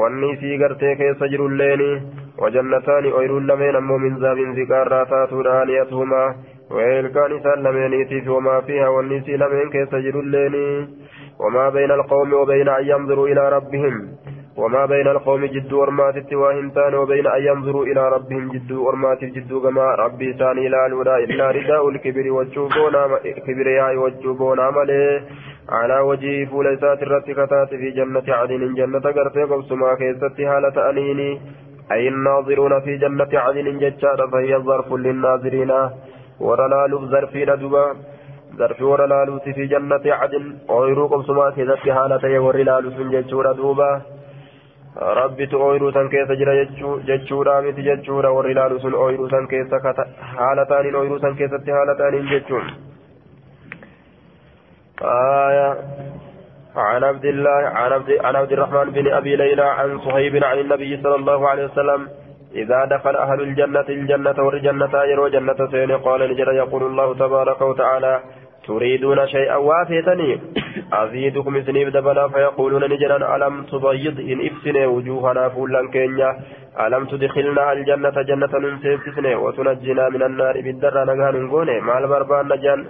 wanni 0.00 0.36
sii 0.40 0.58
gartee 0.58 0.94
keessa 0.96 1.28
jirulleeni 1.32 1.88
wajannataani 2.42 3.12
ooyiruun 3.12 3.48
lameen 3.48 3.76
ammoo 3.76 3.98
min 3.98 4.18
zaabin 4.24 4.54
ziqaarraa 4.58 5.04
taatuudha 5.14 5.56
aaniyatuhumaa 5.58 6.34
weelkaan 6.78 7.36
isaan 7.38 7.62
lameeniitiif 7.68 8.28
wamaa 8.36 8.62
fiihaa 8.62 8.90
wanni 8.98 9.22
sii 9.26 9.36
lameen 9.44 9.70
keessa 9.70 10.00
jirulleeni 10.06 10.64
wamaa 11.38 11.70
bayna 11.70 11.94
alqawmi 11.94 12.34
wabayna 12.42 12.76
an 12.76 12.86
yanzuruu 12.92 13.26
ilaa 13.26 13.50
rabbihim 13.56 13.98
وما 14.60 14.86
بين 14.86 15.08
القوم 15.08 15.44
جد 15.44 15.72
ورمات 15.72 16.32
واهمتان 16.32 16.94
وبين 16.94 17.26
أن 17.26 17.42
ينظروا 17.42 17.84
إلى 17.84 18.08
ربهم 18.08 18.48
جد 18.52 18.72
ورمات 18.72 19.24
جد 19.24 19.52
كما 19.62 19.94
ربي 20.04 20.32
ثاني 20.32 20.68
لا 20.68 20.88
لولا 20.88 21.16
إلا 21.16 21.50
رداء 21.50 21.88
الكبر 21.88 22.30
والجوبونا 22.30 23.02
كبرياء 23.46 23.96
والجوبونا 23.96 24.70
ملي 24.70 25.22
على 25.68 26.00
وجه 26.00 26.44
فوليسات 26.50 27.02
الرتكتات 27.02 27.68
في 27.80 27.90
جنة 27.90 28.28
عدن 28.28 28.74
جنة 28.74 29.00
قرتي 29.16 29.42
قبسما 29.50 29.94
كيست 29.94 30.40
هالة 30.40 30.90
أنيني. 30.90 31.40
أي 31.92 32.08
الناظرون 32.08 32.80
في 32.80 32.96
جنة 32.96 33.32
عدن 33.44 33.78
ججار 33.78 34.28
فهي 34.32 34.52
ظرف 34.68 34.92
للناظرين. 34.92 35.72
ورلال 36.40 36.92
ظرفين 37.12 37.50
دبا 37.62 37.84
ظرف 38.58 38.82
ورلال 38.82 39.40
في 39.44 39.66
جنة 39.72 40.04
عدن. 40.20 40.44
أويرو 40.70 41.06
قبسما 41.06 41.50
كيست 41.50 41.88
هالة 41.88 42.40
ورلال 42.44 42.84
سنججور 42.96 43.52
دوبا 43.52 44.19
rabbitu 44.96 45.62
ooyiruu 45.62 45.92
san 45.92 46.08
keessa 46.10 46.36
jira 46.36 46.54
jechuudha 47.06 47.62
miti 47.62 47.82
jechuudha 47.82 48.30
warri 48.36 48.52
ilaalu 48.52 48.80
sun 48.80 48.94
ooyiruu 48.94 49.30
san 49.30 49.48
keessa 49.48 50.06
haala 50.36 50.66
taaniin 50.66 50.96
ooyiruu 51.02 51.18
san 51.18 51.36
keessatti 51.36 51.70
haala 51.70 51.94
taaniin 51.94 52.30
jechuun 52.36 52.70
آية 55.02 55.76
عن 56.76 57.04
عبد 57.04 57.24
الله 57.24 57.50
عن 57.50 57.92
عبد 57.92 58.10
عن 58.24 58.36
عبد 58.36 58.52
الرحمن 58.52 58.90
بن 58.90 59.12
ابي 59.12 59.36
ليلى 59.36 59.62
عن 59.62 59.98
صهيب 59.98 60.44
عن 60.44 60.58
النبي 60.58 61.02
صلى 61.02 61.14
الله 61.14 61.48
عليه 61.48 61.64
وسلم 61.64 62.08
اذا 62.54 62.84
دخل 62.84 63.16
أهل 63.16 63.40
الجنه 63.40 63.88
الجنه 63.88 64.34
والجنه 64.38 65.02
يروا 65.02 65.28
جنه 65.28 65.70
سين 65.70 65.92
قال 65.92 66.30
نجر 66.30 66.52
يقول 66.52 66.82
الله 66.82 67.14
تبارك 67.14 67.60
وتعالى 67.60 68.20
تريدون 68.66 69.26
شيئا 69.26 69.56
وافيتني. 69.56 70.40
أزيدكم 70.92 71.62
سنيف 71.62 71.88
دبلا 71.88 72.28
فيقولون 72.28 72.84
نجرا 72.84 73.36
ألم 73.36 73.62
تبيض؟ 73.62 74.20
إن 74.20 74.38
إفسني 74.46 74.86
وجوهنا 74.86 75.48
فولا 75.48 75.90
كينيا. 75.92 76.30
ألم 76.80 77.04
تدخلنا 77.04 77.72
الجنة 77.72 78.16
جنة 78.28 78.52
ننسيسسني 78.64 79.34
وتنجنا 79.34 80.08
من 80.08 80.22
النار 80.22 80.60
بالدر 80.60 81.04
نغان 81.04 81.34
نقوني 81.44 81.80
مع 81.80 81.98
البربان 81.98 82.48
نجان 82.52 82.86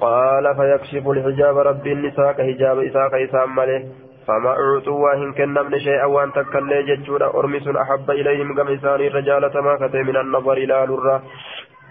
قال 0.00 0.44
فيكشف 0.56 1.08
الحجاب 1.08 1.56
رب 1.58 1.86
النساء 1.86 2.32
كهجاب 2.32 2.78
إساق 2.78 3.14
إسام 3.14 3.54
ماله. 3.56 3.82
فما 4.28 4.50
أعطوا 4.50 4.98
وهن 5.04 5.32
كنمن 5.32 5.78
شيئا 5.78 6.04
وأن 6.04 6.32
تكلي 6.32 6.82
ججودا 6.82 7.26
أرمس 7.26 7.68
أحب 7.68 8.10
إليهم 8.10 8.60
قم 8.60 8.68
إساني 8.68 9.08
رجالة 9.08 9.60
ما 9.60 9.90
من 9.94 10.16
النظر 10.16 10.52
إلى 10.52 10.86
لرة. 10.88 11.22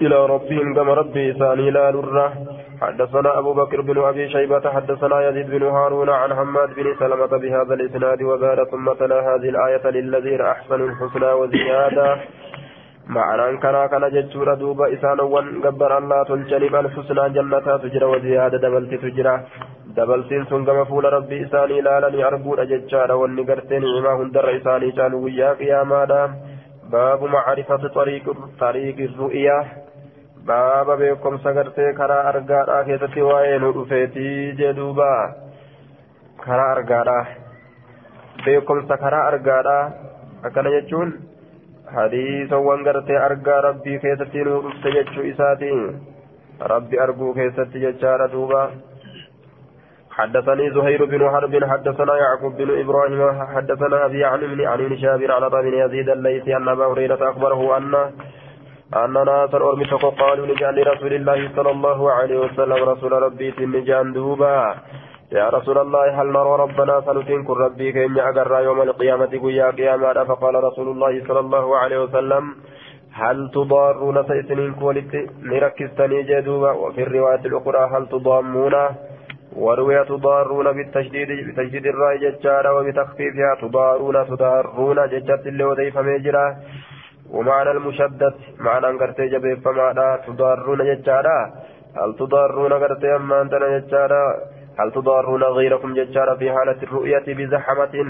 إلى 0.02 0.26
ربهم 0.26 0.74
كما 0.76 0.94
ربي 0.94 1.32
إساني 1.32 1.72
لا 1.72 1.92
لرة. 1.92 2.34
حدثنا 2.82 3.40
أبو 3.40 3.54
بكر 3.54 3.82
بن 3.82 3.98
أبي 4.04 4.30
شيبة 4.30 4.70
حدثنا 4.70 5.30
يزيد 5.30 5.50
بن 5.50 5.64
هارون 5.64 6.10
عن 6.10 6.34
حماد 6.36 6.70
بن 6.76 6.96
سلمة 7.00 7.34
بهذا 7.38 7.74
الإسناد 7.74 8.22
وزاد 8.22 8.64
ثم 8.64 8.94
تلا 8.94 9.20
هذه 9.20 9.50
الآية 9.50 9.86
للذين 9.90 10.42
أحسنوا 10.42 10.88
الحسنى 10.88 11.32
وزيادة. 11.32 12.18
معنى 13.08 13.58
كان 13.58 13.88
كان 13.88 14.10
جتشورا 14.14 14.54
دوبا 14.56 14.94
إسانا 14.94 15.24
وان 15.24 15.62
قبر 15.62 15.98
الله 15.98 16.24
تلجنب 16.24 16.76
الحسنى 16.76 17.30
جنة 17.30 17.78
تجرى 17.78 18.06
وزيادة. 18.06 18.58
دبلت 18.58 18.94
تجرى. 18.94 19.36
دبلتين 19.98 20.46
سنقم 20.46 20.84
فول 20.86 21.14
ربي 21.14 21.46
إساني 21.46 21.82
لا 21.82 22.10
لني 22.10 22.24
أربون 22.28 22.60
جتشارا 22.68 23.14
واني 23.14 23.46
عما 23.98 24.14
هندر 24.20 24.58
إساني 24.58 24.92
جانوا 24.92 25.24
ويا 25.26 25.54
قياما 25.54 26.06
باب 26.92 27.24
معرفة 27.24 27.88
طريق 27.88 28.26
طريق 28.60 28.98
الرؤيا. 29.10 29.87
Baaba 30.48 30.98
beekumsa 30.98 31.54
gartee 31.58 31.94
karaa 32.00 32.24
argaadhaa 32.32 32.84
keessatti 32.90 33.28
waa'ee 33.30 33.60
nu 33.64 33.72
dhufeetii 33.78 34.56
jedhuuba 34.60 35.10
karaa 36.46 36.70
argaadhaa 36.76 37.24
beekumsa 38.46 38.98
karaa 39.04 39.24
argaadhaa 39.32 39.84
akkana 40.50 40.76
jechuun 40.76 41.14
hadiisawwan 41.96 42.86
gartee 42.90 43.24
argaa 43.28 43.62
rabbii 43.68 44.00
keessatti 44.06 44.46
nu 44.50 44.62
dhufte 44.68 44.94
jechuu 44.98 45.26
isaati 45.32 45.72
rabbi 46.74 47.02
arguu 47.08 47.34
keessatti 47.40 47.86
jechaadha 47.88 48.36
duuba 48.36 48.70
حدثني 50.18 50.72
زهير 50.76 51.06
بن 51.06 51.30
حرب 51.30 51.64
حدثنا 51.72 52.14
يعقوب 52.18 52.58
بن 52.58 52.70
إبراهيم 52.80 53.22
حدثنا 53.56 54.06
ابي 54.06 54.26
عن 54.26 54.44
ابن 54.44 54.62
عن 54.68 54.98
شابر 54.98 55.32
على 55.32 55.50
بن 55.50 55.74
يزيد 55.74 56.10
الليثي 56.10 56.58
ان 56.58 56.68
ابا 56.68 56.86
هريره 56.86 57.30
اخبره 57.30 57.78
ان 57.78 57.94
أن 58.96 59.14
ناسا 59.14 59.58
أرمي 59.58 59.86
قالوا 60.22 60.48
نجان 60.48 60.76
لرسول 60.76 61.14
الله 61.14 61.50
صلى 61.56 61.72
الله 61.72 62.12
عليه 62.12 62.40
وسلم 62.40 62.84
رسول 62.90 63.12
ربي 63.12 63.54
نجان 63.60 64.14
دوبا. 64.14 64.76
يا 65.32 65.50
رسول 65.50 65.78
الله 65.78 66.22
هل 66.22 66.28
نرى 66.28 66.54
ربنا 66.64 67.02
سنتنكر 67.02 67.58
ربي 67.58 67.92
كين 67.92 68.20
أقر 68.20 68.64
يوم 68.64 68.82
القيامة 68.82 69.32
قيا 69.44 69.72
قياما 69.72 70.24
فقال 70.24 70.56
رسول 70.64 70.88
الله 70.88 71.24
صلى 71.28 71.40
الله 71.40 71.78
عليه 71.78 72.00
وسلم 72.04 72.44
هل 73.12 73.52
تضارون 73.54 74.18
سيسنين 74.28 74.74
كولت 74.74 75.14
نركزتني 75.44 76.24
جدوبا 76.24 76.72
وفي 76.72 77.02
الرواية 77.04 77.44
الأخرى 77.46 77.82
هل 77.94 78.08
تضامون؟ 78.08 78.76
وروي 79.56 80.06
تضارون 80.06 80.68
بالتشديد 80.72 81.30
بتشديد 81.48 81.86
الرأي 81.86 82.18
ججارة 82.18 82.70
وبتخفيفها 82.76 83.56
تضارون 83.62 84.28
تضارون 84.28 84.98
ججت 85.12 85.44
اللي 85.48 85.64
وديف 85.64 85.98
ميجرا 85.98 86.46
ومعنى 87.32 87.72
المشدد 87.72 88.34
معنى 88.60 88.88
قرتي 89.00 89.28
جبيب 89.28 89.60
فمعنى 89.66 90.18
تضارون 90.28 90.78
ججارا 90.78 91.54
هل 91.98 92.16
تضارون 92.20 92.74
قرتي 92.74 93.16
أما 93.16 93.42
أنتنا 93.42 93.78
ججارا 93.78 94.36
هل 94.80 94.92
تضارون 94.92 95.44
غيركم 95.44 95.94
ججارا 95.94 96.36
في 96.36 96.52
حالة 96.52 96.84
الرؤية 96.84 97.24
بزحمة 97.28 98.06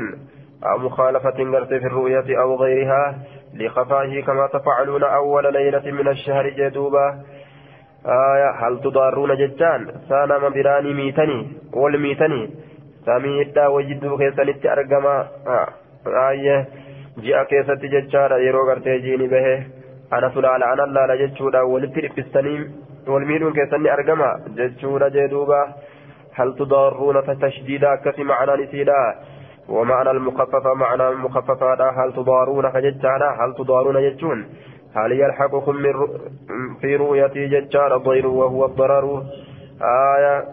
أو 0.66 0.78
مخالفة 0.78 1.30
قرتي 1.30 1.80
في 1.80 1.88
الرؤية 1.88 2.42
أو 2.42 2.56
غيرها؟ 2.56 3.16
لخفائه 3.54 4.24
كما 4.24 4.48
تفعلون 4.48 5.04
أول 5.04 5.54
ليلة 5.54 5.92
من 5.92 6.08
الشهر 6.08 6.50
جدوبا 6.50 7.24
آية 8.06 8.50
هل 8.52 8.82
تضارون 8.82 9.36
ججان؟ 9.36 9.92
سانا 10.10 10.38
من 10.38 10.50
براني 10.50 10.94
ميتني 10.94 11.48
والميتني. 11.74 12.50
سميدا 13.06 13.68
وجدوا 13.68 14.18
كيسانت 14.18 14.66
أرقما. 14.66 15.28
آية 16.30 16.68
ji'a 17.26 17.46
keessatti 17.52 17.94
jechaadha 17.96 18.40
yeroo 18.46 18.66
gartee 18.72 19.00
jiini 19.06 19.28
bahe 19.36 19.56
ana 20.18 20.32
sulaala 20.38 20.72
ana 20.72 20.86
laala 20.98 21.18
jechuudha 21.24 21.66
walitti 21.74 22.06
dhiphistanii 22.08 22.58
wal 23.14 23.26
miidhuun 23.32 23.60
keessanni 23.60 23.94
argama 23.98 24.32
jechuudha 24.62 25.14
jee 25.18 25.28
duuba 25.36 25.62
هل 26.38 26.56
تضارون 26.56 27.40
تشديدا 27.42 27.96
كفي 27.96 28.24
معنى 28.24 28.64
نسيدا 28.64 29.16
ومعنى 29.70 30.12
المخففة 30.12 30.74
معنى 30.74 31.08
المخففة 31.08 31.90
هل 31.90 32.14
تضارون 32.14 32.70
كجتانا 32.70 33.30
هل 33.40 33.54
تضارون 33.54 33.96
يجون 33.96 34.46
هل 34.96 35.12
يلحقكم 35.12 35.76
من 35.76 35.94
في 36.82 36.96
رؤيتي 36.96 37.48
ججار 37.48 37.98
ضير 37.98 38.28
وهو 38.28 38.66
الضرر 38.66 39.24
آية 39.82 40.44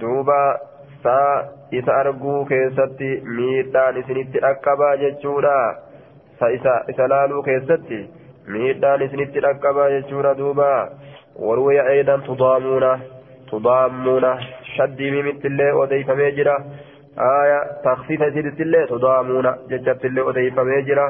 دوبا 0.00 0.56
سا 1.02 1.50
isa 1.74 1.94
arguu 2.00 2.44
keessatti 2.46 3.08
miidhaan 3.36 3.96
isinitti 4.00 4.42
dhaqqabaa 4.42 4.96
jechuudha 5.00 5.54
isa 6.56 7.08
laaluu 7.12 7.42
keessatti 7.48 7.98
miidhaan 8.54 9.02
isinitti 9.06 9.44
dhaqqabaa 9.46 9.90
jechuudha 9.94 10.34
duuba 10.40 10.68
warwaya 11.46 11.84
eedan 11.94 12.22
tudaamuuna 12.28 12.90
tudaamuuna 13.50 14.32
shaddii 14.74 15.10
mimittillee 15.16 15.72
odeeyfamee 15.84 16.30
jira 16.40 16.56
aya 17.30 17.58
taksiisa 17.86 18.26
isittillee 18.26 18.86
tudaamuuna 18.92 19.56
jechattillee 19.72 20.28
odeeyfamee 20.32 20.82
jira 20.90 21.08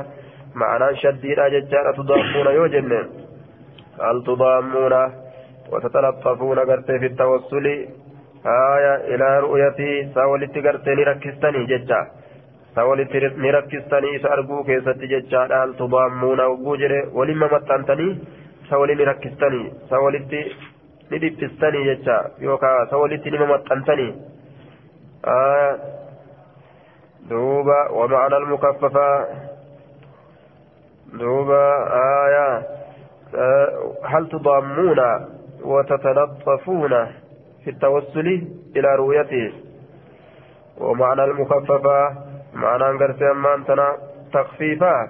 ma'anaan 0.62 0.96
shaddiidha 1.02 1.50
jechaadha 1.56 1.92
tudaamuuna 2.00 2.56
yoo 2.60 2.68
jenne 2.78 3.04
hal 3.98 4.24
tudaamuuna 4.30 5.02
وتتلطفون 5.72 6.58
غرتي 6.58 6.98
في 6.98 7.06
التوسل 7.06 7.66
آية 8.46 8.94
إلى 9.14 9.40
رؤيتي 9.40 10.12
ساولت 10.14 10.58
غرتي 10.58 10.90
نركستني 10.98 11.64
ججا 11.70 12.00
ساولت 12.74 13.12
نركستني 13.44 14.18
سأرجو 14.22 14.64
كيست 14.64 14.98
ججا 15.12 15.42
هل 15.64 15.70
تضامون 15.80 16.40
وجوجر 16.40 16.92
ولما 17.12 17.46
متنتني 17.54 18.18
ساولت 18.70 18.98
نركستني 19.00 19.62
ساولت 19.90 20.32
ندبستني 21.12 21.80
ججا 21.94 22.18
يوكا 22.38 22.84
ساولت 22.90 23.26
لما 23.26 23.46
متنتني 23.56 24.08
آية 25.26 25.78
دوبا 27.30 27.90
ومعنى 27.90 28.36
المكففة 28.36 29.08
دوبا 31.12 31.64
آية 32.24 32.62
هل 34.04 34.28
تضامون 34.28 35.00
وتتلطفون 35.64 37.06
في 37.64 37.70
التوسل 37.70 38.28
إلى 38.76 38.94
رؤيته 38.96 39.52
ومعنى 40.78 41.24
المخففة 41.24 42.23
معنى 42.54 42.90
أنقرتي 42.90 43.30
أما 43.30 43.54
أنتنا 43.54 43.96
تخفيفا 44.32 45.08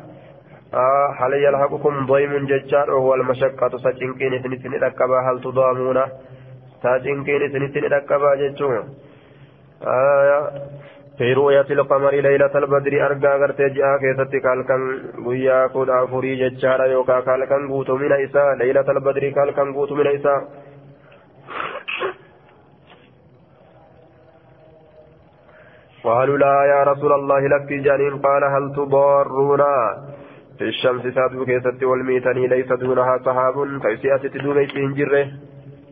آه 0.74 1.14
هل 1.18 1.32
يلحقكم 1.32 2.07
ضيم 2.07 2.47
ججار 2.47 2.90
وهو 2.90 3.14
المشقة 3.14 3.78
سجنكين 3.78 4.42
سنتين 4.42 4.74
ركبا 4.74 5.18
هل 5.26 5.40
تضامون 5.40 5.99
سجنكين 6.82 7.53
سنتين 7.53 7.84
ركبا 7.84 8.34
ججون 8.34 8.84
آه 9.86 10.51
في 11.18 11.32
رؤية 11.32 11.66
القمر 11.70 12.11
ليلة 12.14 12.51
البدر 12.55 13.07
أرقى 13.07 13.38
غرتي 13.40 13.68
جاء 13.68 13.99
كيستي 14.03 14.40
كالكن 14.40 14.80
قويا 15.24 15.66
كودا 15.66 16.07
فري 16.07 16.32
ججارا 16.36 16.84
يوكا 16.84 17.20
كالكن 17.20 17.68
قوتو 17.68 17.97
من 17.97 18.12
إساء 18.12 18.55
ليلة 18.55 18.88
البدر 18.90 19.30
كالكن 19.30 19.74
قوتو 19.74 19.95
من 19.95 20.07
إساء 20.07 20.40
قالوا 26.05 26.39
لا 26.39 26.57
يا 26.73 26.81
رسول 26.91 27.13
الله 27.13 27.41
لك 27.55 27.69
جانين 27.87 28.15
قال 28.27 28.43
هل 28.45 28.65
تضارونا 28.77 29.75
في 30.59 30.65
الشمس 30.65 31.05
سادو 31.15 31.45
كيست 31.45 31.83
والميتني 31.83 32.47
ليس 32.47 32.73
دونها 32.73 33.19
صحاب. 33.27 33.55
كيسيات 33.83 34.27
تدوبيت 34.27 34.77
انجره. 34.77 35.27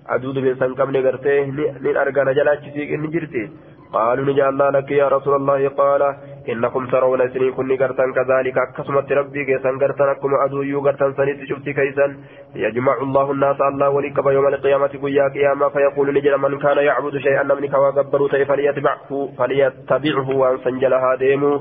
أدود 0.09 0.37
بن 0.45 0.55
سنكم 0.61 0.91
نغرته. 0.91 1.47
من 1.85 1.97
أرغان 1.97 2.29
جلاتشتيك 2.39 2.91
انجرتي 2.93 3.45
قالوا 3.93 4.49
الله 4.51 4.69
لك 4.71 4.91
يا 4.91 5.09
رسول 5.09 5.35
الله. 5.41 5.69
قال 5.69 6.03
إنكم 6.49 6.87
ترون 6.87 7.29
سني 7.33 7.51
كن 7.53 7.73
غرتان 7.73 8.13
كذلك 8.13 8.59
أكسمت 8.59 9.13
ربي 9.13 9.45
كيسان 9.45 9.75
غرتان 9.83 10.09
أكما 10.09 10.45
أدو 10.45 10.63
يو 10.63 10.81
غرتان 10.87 11.15
سني 11.15 11.35
تشفتي 11.35 11.73
كيسان 11.73 12.11
يجمع 12.55 12.95
الله 13.03 13.33
الناس 13.33 13.61
الله 13.61 13.89
ولك 13.89 14.19
يوم 14.19 14.47
القيامة 14.47 14.93
قيا 15.03 15.29
قياما 15.29 15.69
فيقول 15.69 16.15
نجل 16.15 16.39
من 16.39 16.59
كان 16.59 16.79
يعبد 16.79 17.19
شيئا 17.19 17.43
من 17.43 17.67
كوا 17.69 17.91
غبروا 17.91 18.29
فليتبعه 18.29 19.11
فليتبعه 19.39 20.29
وأن 20.41 20.59
سنجلها 20.65 21.15
ديمو 21.15 21.61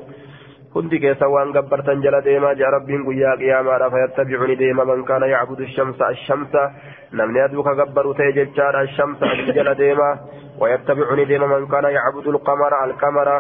hundi 0.73 0.99
keessa 1.03 1.27
waan 1.27 1.51
gabbartan 1.51 2.01
jala 2.03 2.21
deemaa 2.23 2.53
jaa 2.55 2.71
rabbiin 2.71 3.01
guyyaa 3.03 3.35
qiyaamaadha 3.39 3.89
fayattabi'uni 3.95 4.55
deema 4.61 4.85
man 4.85 5.03
kaana 5.09 5.27
yacbudu 5.27 5.67
shamsa 5.75 6.07
ashamsa 6.07 6.61
namni 7.11 7.41
aduu 7.45 7.63
ka 7.63 7.73
gabbaru 7.79 8.13
ta'e 8.19 8.31
jechaadha 8.37 8.83
ashamsa 8.87 9.31
aduu 9.33 9.55
jala 9.57 9.73
deema 9.81 10.07
wayattabi'uni 10.61 11.25
deema 11.31 11.49
man 11.53 11.67
kaana 11.73 11.91
yacbudu 11.97 12.31
alqamara 12.35 12.79
alqamara 12.87 13.35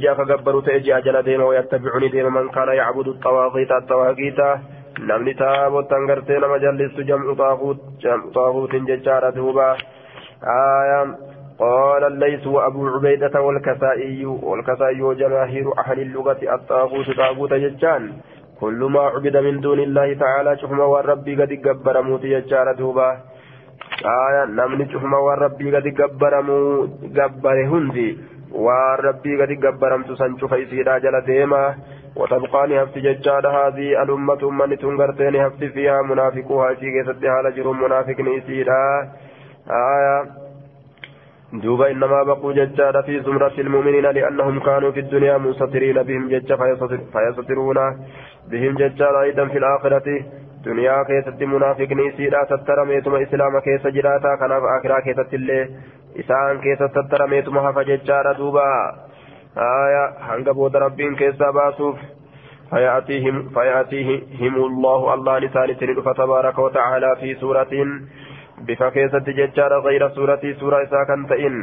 ji'a 0.00 0.14
ka 0.16 0.24
gabbaru 0.24 0.62
ta'e 0.62 0.80
ji'a 0.80 1.00
jala 1.04 1.22
deema 1.22 1.44
wayattabi'uni 1.44 2.10
deema 2.12 2.30
man 2.30 2.50
kaana 2.50 2.74
yacbudu 2.74 3.14
xawaaqiita 3.22 3.80
xawaaqiita 3.88 4.48
namni 5.06 5.34
taabottan 5.34 6.06
gartee 6.06 6.38
nama 6.40 6.58
jallistu 6.58 7.04
jam'u 7.04 7.34
xaaquutin 7.38 8.86
jechaadha 8.86 9.32
duuba 9.34 9.76
aayaa 10.42 11.06
قال 11.58 12.04
الليث 12.04 12.46
وأبو 12.46 12.88
عبيدة 12.88 13.40
والكسائي 13.42 14.26
والكسائي 14.26 15.02
وجماهير 15.02 15.66
أهل 15.78 15.98
اللغة 16.00 16.40
الطاغوت 16.54 17.10
طاغوت 17.16 17.52
ججان 17.52 18.12
كل 18.60 18.80
ما 18.94 19.00
عبد 19.00 19.36
من 19.36 19.60
دون 19.60 19.80
الله 19.80 20.14
تعالى 20.14 20.58
شحما 20.62 20.84
والربي 20.84 21.34
قد 21.42 21.52
قبر 21.66 22.02
موت 22.02 22.22
ججان 22.22 22.76
دوبا 22.78 23.10
آية 24.06 24.44
نمني 24.58 24.92
شحما 24.92 25.18
والربي 25.18 25.76
قد 25.76 25.86
قبر 26.00 26.42
موت 26.42 26.90
قبر 27.18 27.56
هندي 27.72 28.37
والربي 28.52 29.42
قد 29.42 29.66
قبر 29.66 29.96
متسن 29.96 30.38
شفيسيدا 30.38 30.98
جل 30.98 31.20
ديما 31.26 31.74
وتبقى 32.16 32.68
نهفت 32.68 32.98
ججان 32.98 33.46
هذه 33.46 34.02
الأمة 34.02 34.50
من 34.50 34.78
تنقرتين 34.78 35.36
هفت 35.36 35.64
فيها 35.64 36.02
منافقها 36.02 36.74
شيء 36.74 37.02
ستها 37.02 37.42
لجر 37.42 37.72
منافق 37.72 38.20
نيسيدا 38.20 39.08
آية 39.70 40.24
دوبا 41.52 41.90
إنما 41.90 42.22
بقوا 42.22 42.52
ججار 42.52 43.02
في 43.02 43.20
زمرة 43.20 43.52
المؤمنين 43.58 44.06
لأنهم 44.06 44.60
كانوا 44.60 44.90
في 44.90 45.00
الدنيا 45.00 45.38
مستترين 45.38 46.02
بهم 46.02 46.28
جج 46.28 46.52
فيستترون 47.12 47.78
بهم 48.50 48.74
ججار 48.74 49.20
أيضا 49.22 49.44
في 49.46 49.58
الآخرة 49.58 50.08
دنيا 50.64 51.02
كيست 51.02 51.42
منافق 51.42 51.88
نيسيرا 51.92 52.44
تترميتم 52.44 53.14
إسلام 53.14 53.58
كيس 53.58 53.86
جراتا 53.86 54.36
كان 54.40 54.52
آخرة 54.52 55.00
كيست 55.00 55.34
اللي 55.34 55.68
إسان 56.16 56.60
كيس 56.60 56.78
تترميتم 56.78 57.58
هفا 57.58 57.82
ججار 57.82 58.32
دوبا 58.32 58.94
آية 59.56 60.04
هنگ 60.20 60.48
بود 60.50 60.76
ربين 60.76 61.16
كيسا 61.16 61.50
باسوف 61.50 61.96
فيأتيهم 62.70 63.48
فيأتيهم 63.48 64.54
الله 64.54 65.14
الله 65.14 65.38
لسان 65.38 65.74
سنين 65.80 66.02
فتبارك 66.02 66.58
وتعالى 66.58 67.16
في 67.20 67.34
سورة 67.34 67.72
بفا 68.66 68.88
كيست 68.88 69.26
ججار 69.38 69.72
غير 69.80 70.08
سورة 70.08 70.40
سورة 70.60 70.82
إسا 70.82 71.04
كان 71.08 71.26
تئن 71.26 71.54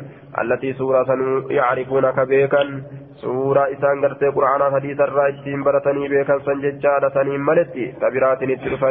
التي 0.42 0.74
سورة 0.74 1.10
يعرفون 1.50 2.12
كبيكا 2.12 2.82
سورة 3.22 3.64
إسا 3.74 3.90
قرتي 4.02 4.28
قرآن 4.28 4.62
حديث 4.76 5.00
الرائجين 5.02 5.64
برتني 5.64 6.08
بيكا 6.08 6.40
سنججار 6.46 7.10
تنين 7.10 7.40
ملتي 7.40 7.86
تبرات 8.02 8.44
نتلف 8.44 8.84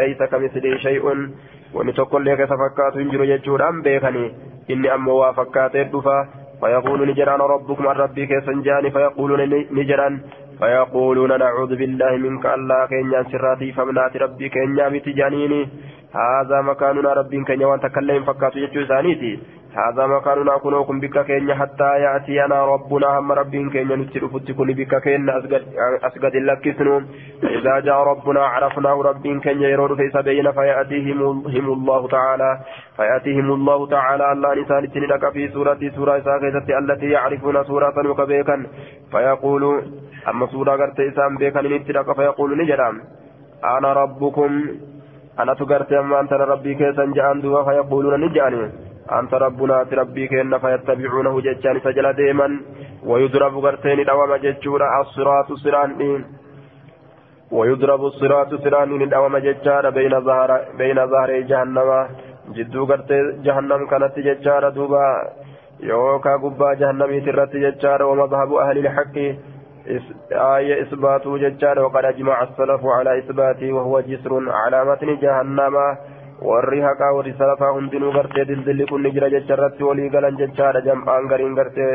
ليس, 0.00 0.22
كمثله 0.30 0.76
شيء 0.76 1.04
ونتقل 1.74 2.24
لك 2.24 2.40
سفكات 2.44 2.96
انجر 2.96 3.24
ججوران 3.24 3.82
بيكني 3.82 4.26
إني 4.70 4.94
أم 4.94 5.08
وافكات 5.08 5.76
الدفا 5.76 6.18
فيقول 6.60 7.08
نجران 7.08 7.40
ربكم 7.40 7.86
الربي 7.88 8.26
كيسنجاني 8.26 8.90
فيقولون 8.90 9.40
نجران 9.72 10.20
فيقولون 10.60 11.38
نعوذ 11.38 11.72
بالله 11.80 12.12
منك 12.16 12.46
الله 12.46 12.86
كينيا 12.86 13.22
سراتي 13.32 13.72
فمنات 13.72 14.16
ربي 14.16 14.48
كينيا 14.48 14.88
بتجانيني 14.88 15.60
هذا 16.14 16.60
مكاننا 16.70 17.10
رب 17.20 17.32
كينيا 17.48 17.66
وانت 17.66 17.86
كلم 17.86 18.24
فكاتو 18.28 18.58
يجو 18.58 18.84
ثانيتي 18.92 19.32
هذا 19.74 20.06
مكاننا 20.06 20.58
كنوكم 20.58 21.00
بك 21.00 21.16
كينيا 21.26 21.54
حتى 21.54 21.90
يأتينا 22.04 22.64
ربنا. 22.72 23.18
هم 23.18 23.32
رب 23.32 23.50
كينيا 23.72 23.96
نتر 23.96 24.28
فتكون 24.28 24.72
بك 24.78 25.02
كينيا 25.04 25.34
أسقد 26.06 26.34
لكسنو 26.48 27.00
فإذا 27.42 27.74
جاء 27.86 27.98
ربنا 28.12 28.40
عرفناه 28.54 28.96
رب 29.10 29.24
كينيا 29.44 29.68
يرون 29.68 29.96
في 29.96 30.10
سبيل 30.16 30.52
فيأتيهم 30.52 31.20
هم 31.54 31.66
الله 31.76 32.08
تعالى. 32.08 32.50
فيأتيهم 32.96 33.52
الله 33.58 33.86
تعالى. 33.86 34.32
الله 34.32 34.54
نسان 34.54 34.84
لك 35.12 35.32
في 35.32 35.48
سورة 35.48 35.80
سورة 35.96 36.18
ساكتة 36.26 36.78
التي 36.78 37.10
يعرفون 37.10 37.64
سورة 37.64 38.10
وكبيكا 38.10 38.56
فيقول 39.12 39.62
أما 40.29 40.45
سورة 40.47 40.71
قرت 40.79 40.99
إسام 40.99 41.37
بيكا 41.37 41.61
نترك 41.61 42.15
فيقول 42.15 42.49
نجرام 42.57 42.95
أنا 43.63 43.93
ربكم 43.93 44.51
أنا 45.39 45.53
تقرت 45.53 45.91
أما 45.93 46.19
أنت 46.19 46.33
ربي 46.33 46.75
كيسا 46.75 47.05
جاءن 47.15 47.41
دوا 47.41 47.63
فيقولون 47.63 48.21
نجاني 48.23 48.61
أنت 49.19 49.33
ربنا 49.33 49.85
ربي 49.93 50.27
كينا 50.27 50.57
فيتبعونه 50.57 51.41
ججان 51.41 51.79
سجل 51.85 52.13
ديما 52.13 52.47
ويضرب 53.09 53.53
قرتين 53.65 53.99
دوام 54.05 54.35
ججورا 54.43 55.01
الصراط 55.01 55.53
سران 55.63 55.91
ويضرب 57.51 58.05
الصراط 58.05 58.51
سران 58.63 59.09
دوام 59.09 59.37
ججار 59.37 59.89
بين 59.89 60.13
ظهر 60.27 60.51
بين 60.77 60.97
ظهر 61.11 61.29
جهنم 61.49 61.89
جدو 62.55 62.85
قرت 62.89 63.11
جهنم 63.45 63.81
كانت 63.91 64.15
ججار 64.27 64.69
دوبا 64.69 65.05
يوكا 65.89 66.33
قبا 66.43 66.73
جهنمي 66.73 67.19
ترت 67.25 67.53
ججار 67.63 68.03
ومذهب 68.03 68.53
أهل 68.53 68.77
الحق 68.77 69.17
آية 70.32 70.82
إثباته 70.82 71.38
ججار 71.38 71.78
وقد 71.78 72.04
أجمع 72.04 72.42
السلف 72.42 72.80
على 72.86 73.18
إثباته 73.18 73.72
وهو 73.72 74.00
جسر 74.00 74.50
على 74.50 74.84
متن 74.84 75.16
جهنم 75.16 75.96
warri 76.40 76.80
haqaa 76.80 77.12
warri 77.12 77.34
salafaa 77.38 77.72
hundinuu 77.76 78.12
gartee 78.12 78.44
dildilli 78.48 78.86
kun 78.88 79.02
ni 79.04 79.10
jira 79.12 79.28
jecharratti 79.32 79.84
walii 79.84 80.08
galan 80.14 80.38
jechaadha 80.40 80.80
jam'aan 80.86 81.28
gariin 81.32 81.56
gartee 81.58 81.90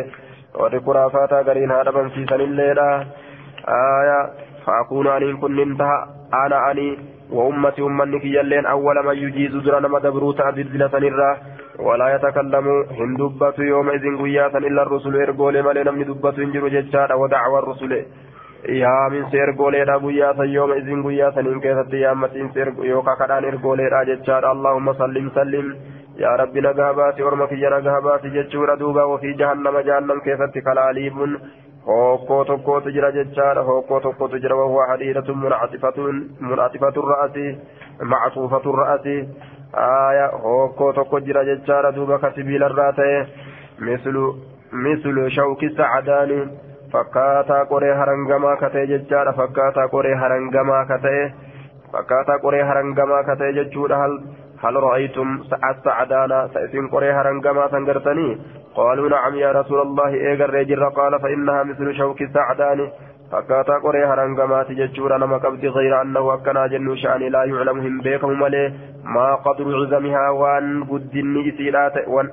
warri 0.60 0.80
kuraafaataa 0.88 1.44
gariin 1.48 1.74
haa 1.74 1.86
dhabamsiisanilleedha 1.88 2.86
aya 3.78 4.20
faakuunu 4.66 5.12
aniin 5.16 5.40
kunnin 5.46 5.74
taha 5.80 5.98
ana 6.44 6.62
ani 6.70 6.88
wa 7.38 7.48
ummati 7.54 7.88
ummanni 7.88 8.20
kiyyalleen 8.26 8.70
awwala 8.74 9.04
man 9.10 9.18
yujiizu 9.24 9.66
dura 9.66 9.80
nama 9.80 10.04
dabruu 10.06 10.34
ta'a 10.34 10.56
dildila 10.60 10.90
hin 11.78 13.18
dubbatu 13.18 13.64
yooma 13.64 13.94
isin 13.94 14.18
guyyaa 14.18 14.50
san 14.52 14.64
illa 14.64 14.84
rusulu 14.84 15.20
ergoolee 15.20 15.62
malee 15.62 15.84
namni 15.84 16.06
dubbatu 16.06 16.42
hin 16.42 16.52
jiru 16.52 16.70
jechaadha 16.70 17.18
wadacwa 17.18 17.62
rusule 17.62 18.06
yaaminsi 18.82 19.38
ergooleedha 19.38 20.00
guyyaa 20.00 20.34
san 20.38 20.54
yooma 20.54 20.76
isin 20.76 21.04
guyyaa 21.04 21.32
saniin 21.32 21.62
keessatti 21.62 22.02
yaammaxiinsi 22.02 22.88
yookaan 22.90 23.18
kadhaan 23.18 23.46
ergooleedha 23.52 24.06
jechaadha 24.12 24.50
allahumma 24.56 24.94
sallim 25.02 25.30
sallim 25.36 25.76
yaa 26.24 26.38
rabbi 26.38 26.62
nagaa 26.62 26.94
baasi 26.94 27.24
orma 27.24 27.48
kiyya 27.48 27.70
nagaa 27.70 28.02
baasi 28.02 28.30
jechuudha 28.38 28.80
duuba 28.80 29.06
ofii 29.06 29.34
jahannama 29.44 29.84
jahannam 29.84 30.22
keessatti 30.28 30.62
kalaaliibuun 30.62 31.40
hokkoo 31.88 32.44
tokkootu 32.46 32.92
jira 32.92 33.12
jechaadha 33.12 33.64
hokkoo 33.64 34.00
tokkootu 34.00 34.40
jira 34.40 34.56
wahuwa 34.56 34.88
hadiidatun 34.88 35.38
muncaxifatun 35.38 37.10
ra'asi 37.12 37.46
macsuufatun 38.14 38.80
ra'asi 38.82 39.18
jechaadha 41.52 41.92
duuba 41.96 42.20
ka 42.20 42.32
sibiilarraa 42.36 42.92
ta'e 42.94 43.20
mislu 43.80 44.24
mislu 44.72 45.30
shawki 45.30 45.70
sacadaani 45.70 46.40
fakkaataa 46.92 47.66
qoree 47.66 47.94
harangamaa 47.94 48.56
ka 48.64 48.70
ta'e 48.70 48.88
jechaadha 48.88 49.34
fakkaataa 49.34 49.88
qoree 49.88 50.16
harangamaa 50.24 50.86
ka 50.86 50.98
ta'e 51.08 51.28
fakkaataa 51.92 52.40
qoree 52.40 52.64
harangamaa 52.72 53.24
ka 53.24 53.36
ta'e 53.36 53.54
jechuudha 53.60 53.98
hal 53.98 54.20
هل 54.66 54.76
رأيتم 54.76 55.44
السعدانا 55.72 56.50
سيسين 56.54 56.88
قري 56.88 57.12
هرنقما 57.12 57.68
سنقرتني 57.68 58.38
قالوا 58.76 59.10
نعم 59.10 59.36
يا 59.36 59.52
رسول 59.52 59.80
الله 59.82 60.10
إيقر 60.14 60.50
رجل 60.50 60.90
قال 60.90 61.20
فإنها 61.20 61.64
مثل 61.64 61.96
شوك 61.96 62.22
السعدان 62.22 62.90
فكاتا 63.32 63.74
قري 63.84 64.06
هرنقمات 64.06 64.72
ججورا 64.72 65.18
نما 65.18 65.38
قبض 65.38 65.66
غير 65.66 66.02
أنه 66.02 66.34
أكنا 66.34 66.68
جنو 66.68 66.96
شأني 66.96 67.30
لا 67.30 67.44
يعلمهم 67.44 68.02
بيكم 68.02 68.30
ملي 68.42 68.74
ما 69.16 69.36
قدر 69.36 69.66
عزمها 69.82 70.30
وان 70.30 70.84
قدن 70.84 71.36
إسيرات 71.50 72.08
وان 72.08 72.28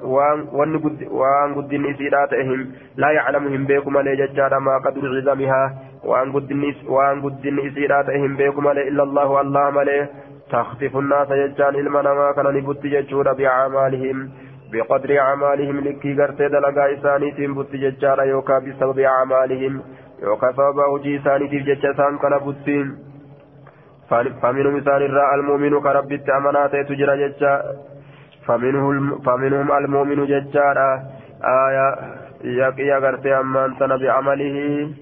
وان 0.53 0.79
قد 0.85 0.99
وان 1.11 1.55
قدن 1.55 1.87
إسيراتهم 1.95 2.59
لا 2.97 3.11
يعلمهم 3.11 3.65
بيكم 3.67 3.93
ملي 3.93 4.17
ججارا 4.17 4.59
ما 4.59 4.79
قدر 4.87 5.03
عزمها 5.17 5.63
وان 6.05 6.33
قدن 6.33 6.63
وان 6.89 7.23
قدن 7.23 7.57
إسيراتهم 7.69 8.37
بيكم 8.37 8.65
ملي 8.65 8.89
إلا 8.89 9.03
الله 9.03 9.41
الله 9.41 9.71
ملي 9.71 10.09
تخطف 10.53 10.97
الناس 10.97 11.29
ججان 11.29 11.75
المنما 11.75 12.33
كان 12.37 12.47
نبت 12.57 12.87
ججورا 12.87 13.33
بأعمالهم 13.33 14.31
بقدر 14.73 15.19
أعمالهم 15.19 15.77
لكي 15.81 16.15
قرتي 16.19 16.49
دلقا 16.49 16.85
إسانيتهم 16.95 17.55
بت 17.55 17.73
ججارا 17.77 18.23
يوكا 18.23 18.59
بسبب 18.59 18.99
أعمالهم 18.99 19.83
hojii 20.23 21.15
isaaniitiif 21.15 21.67
jecha 21.67 21.91
isaan 21.91 22.19
kana 22.19 22.41
buttiin 22.41 22.97
faminhum 24.41 24.77
isaan 24.77 25.03
irraa 25.03 25.33
almuuminu 25.35 25.81
ka 25.81 25.93
rabbitti 25.93 26.33
amanaa 26.33 26.69
ta'etu 26.69 26.95
jira 26.95 27.17
jecha 27.17 27.53
faminhum 28.47 29.71
almuuminu 29.71 30.27
jechaadha 30.27 30.89
aya 31.43 31.87
yaqiya 32.43 33.01
gartee 33.01 33.35
ammaan 33.35 33.77
tana 33.79 33.99
bi'amalihi 33.99 34.95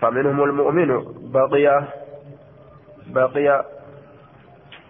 faminhum 0.00 0.40
almu'minu 0.40 0.98
baqiya 1.32 1.74
baqiya 3.14 3.56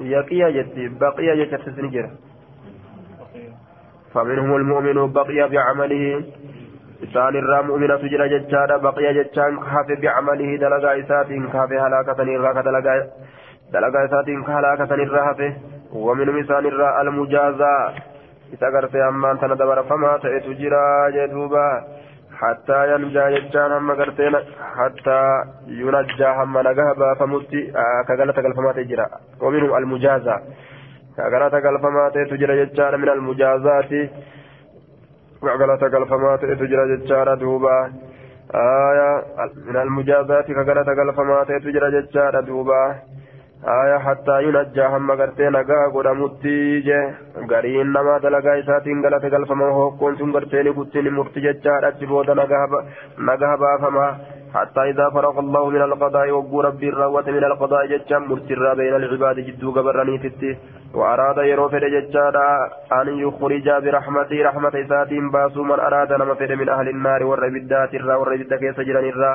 yaqiya 0.00 0.52
jetti 0.52 0.88
baqiya 1.00 1.36
jechattis 1.36 1.76
ni 1.82 1.90
jira 1.90 2.10
faminhum 4.12 4.54
almu'minu 4.58 5.08
baqiya 5.14 5.48
bi'amalihi 5.48 6.12
isaan 7.04 7.34
irraa 7.40 7.62
mu'minatu 7.68 8.08
jira 8.12 8.28
jechaadha 8.34 8.78
baqiya 8.86 9.12
jechaan 9.18 9.58
hafe 9.72 9.96
bicamalihi 10.02 10.58
dalagaa 10.64 10.94
isaatiin 11.02 11.46
ka 11.52 11.58
hafe 11.62 11.76
halaakatanirraa 11.84 12.54
ka 12.58 12.62
dalagaa 13.72 14.04
isaatiin 14.08 14.44
ka 14.44 14.52
halaakatanirraa 14.58 15.24
hafe 15.30 15.48
waminum 16.06 16.38
isaan 16.42 16.66
irraa 16.70 16.92
almujaazaa 17.00 17.92
isa 18.54 18.70
gartee 18.76 19.02
ammaan 19.08 19.38
tana 19.38 19.58
dabarfamaa 19.62 20.18
ta'etu 20.24 20.54
jira 20.60 20.82
jee 21.16 21.26
duuba 21.34 21.64
hattaa 22.40 22.84
yanjaa 22.92 23.30
jechaan 23.36 23.74
hamma 23.76 23.96
gartee 24.00 24.30
hattaa 24.78 25.28
yunajjaa 25.80 26.34
hamma 26.40 26.62
nagaha 26.68 26.94
baafamutti 27.02 27.60
ka 28.06 28.16
galata 28.22 28.42
galfamaa 28.46 28.74
ta'e 28.78 28.86
jira 28.92 29.06
waminum 29.44 29.74
almujaazaa 29.80 30.38
ka 31.16 31.30
galata 31.36 31.60
galfamaa 31.60 32.10
jira 35.44 35.56
jechaadha 35.64 35.64
min 35.64 35.66
almujaazaati 35.66 35.68
galata 35.68 35.90
galfamaa 35.90 36.36
ta'etu 36.40 36.66
jira 36.68 36.90
jechaadha 36.92 37.36
duuba 37.40 37.74
aya 38.62 39.08
min 39.66 39.76
almujaazati 39.76 40.54
ka 40.54 40.64
galata 40.64 40.94
galfamaa 40.94 41.44
ta'etu 41.44 41.72
jira 41.72 41.90
jechaadha 41.90 42.42
duuba 42.46 42.80
aya 43.72 43.98
hattaa 43.98 44.40
yunajjaa 44.40 44.88
hamma 44.90 45.16
gartee 45.16 45.50
nagaa 45.50 45.88
godhamutti 45.92 46.82
je 46.88 46.98
gariin 47.52 47.92
nama 47.92 48.18
dalagaa 48.24 48.56
isaatiin 48.62 49.00
galata 49.06 49.30
galfama 49.34 49.70
hokkoon 49.78 50.18
sun 50.18 50.32
gartee 50.32 50.62
ni 50.62 50.72
حتى 54.54 54.82
إذا 54.90 55.10
فرغ 55.10 55.38
الله 55.38 55.70
من 55.70 55.82
القضاء 55.82 56.30
وقو 56.30 56.60
ربي 56.60 56.88
الروة 56.88 57.26
من 57.30 57.44
القضاء 57.44 57.86
جتشا 57.86 58.18
مرترا 58.18 58.74
بين 58.74 58.94
العباد 58.94 59.36
جدو 59.40 59.70
قبرني 59.76 60.18
تتي 60.18 60.56
وأراد 60.94 61.38
يروفد 61.38 61.84
جتشا 61.94 62.28
أن 63.00 63.08
يخرج 63.24 63.66
برحمته 63.84 64.38
رحمة 64.48 64.74
ساتين 64.88 65.30
باسو 65.30 65.62
من 65.62 65.78
أراد 65.80 66.12
نمفد 66.12 66.52
من 66.52 66.68
أهل 66.68 66.88
النار 66.88 67.24
والربدات 67.24 67.94
الرا 67.94 68.14
والربدة 68.16 68.56
كيس 68.56 68.80
جران 68.80 69.04
الرا. 69.12 69.32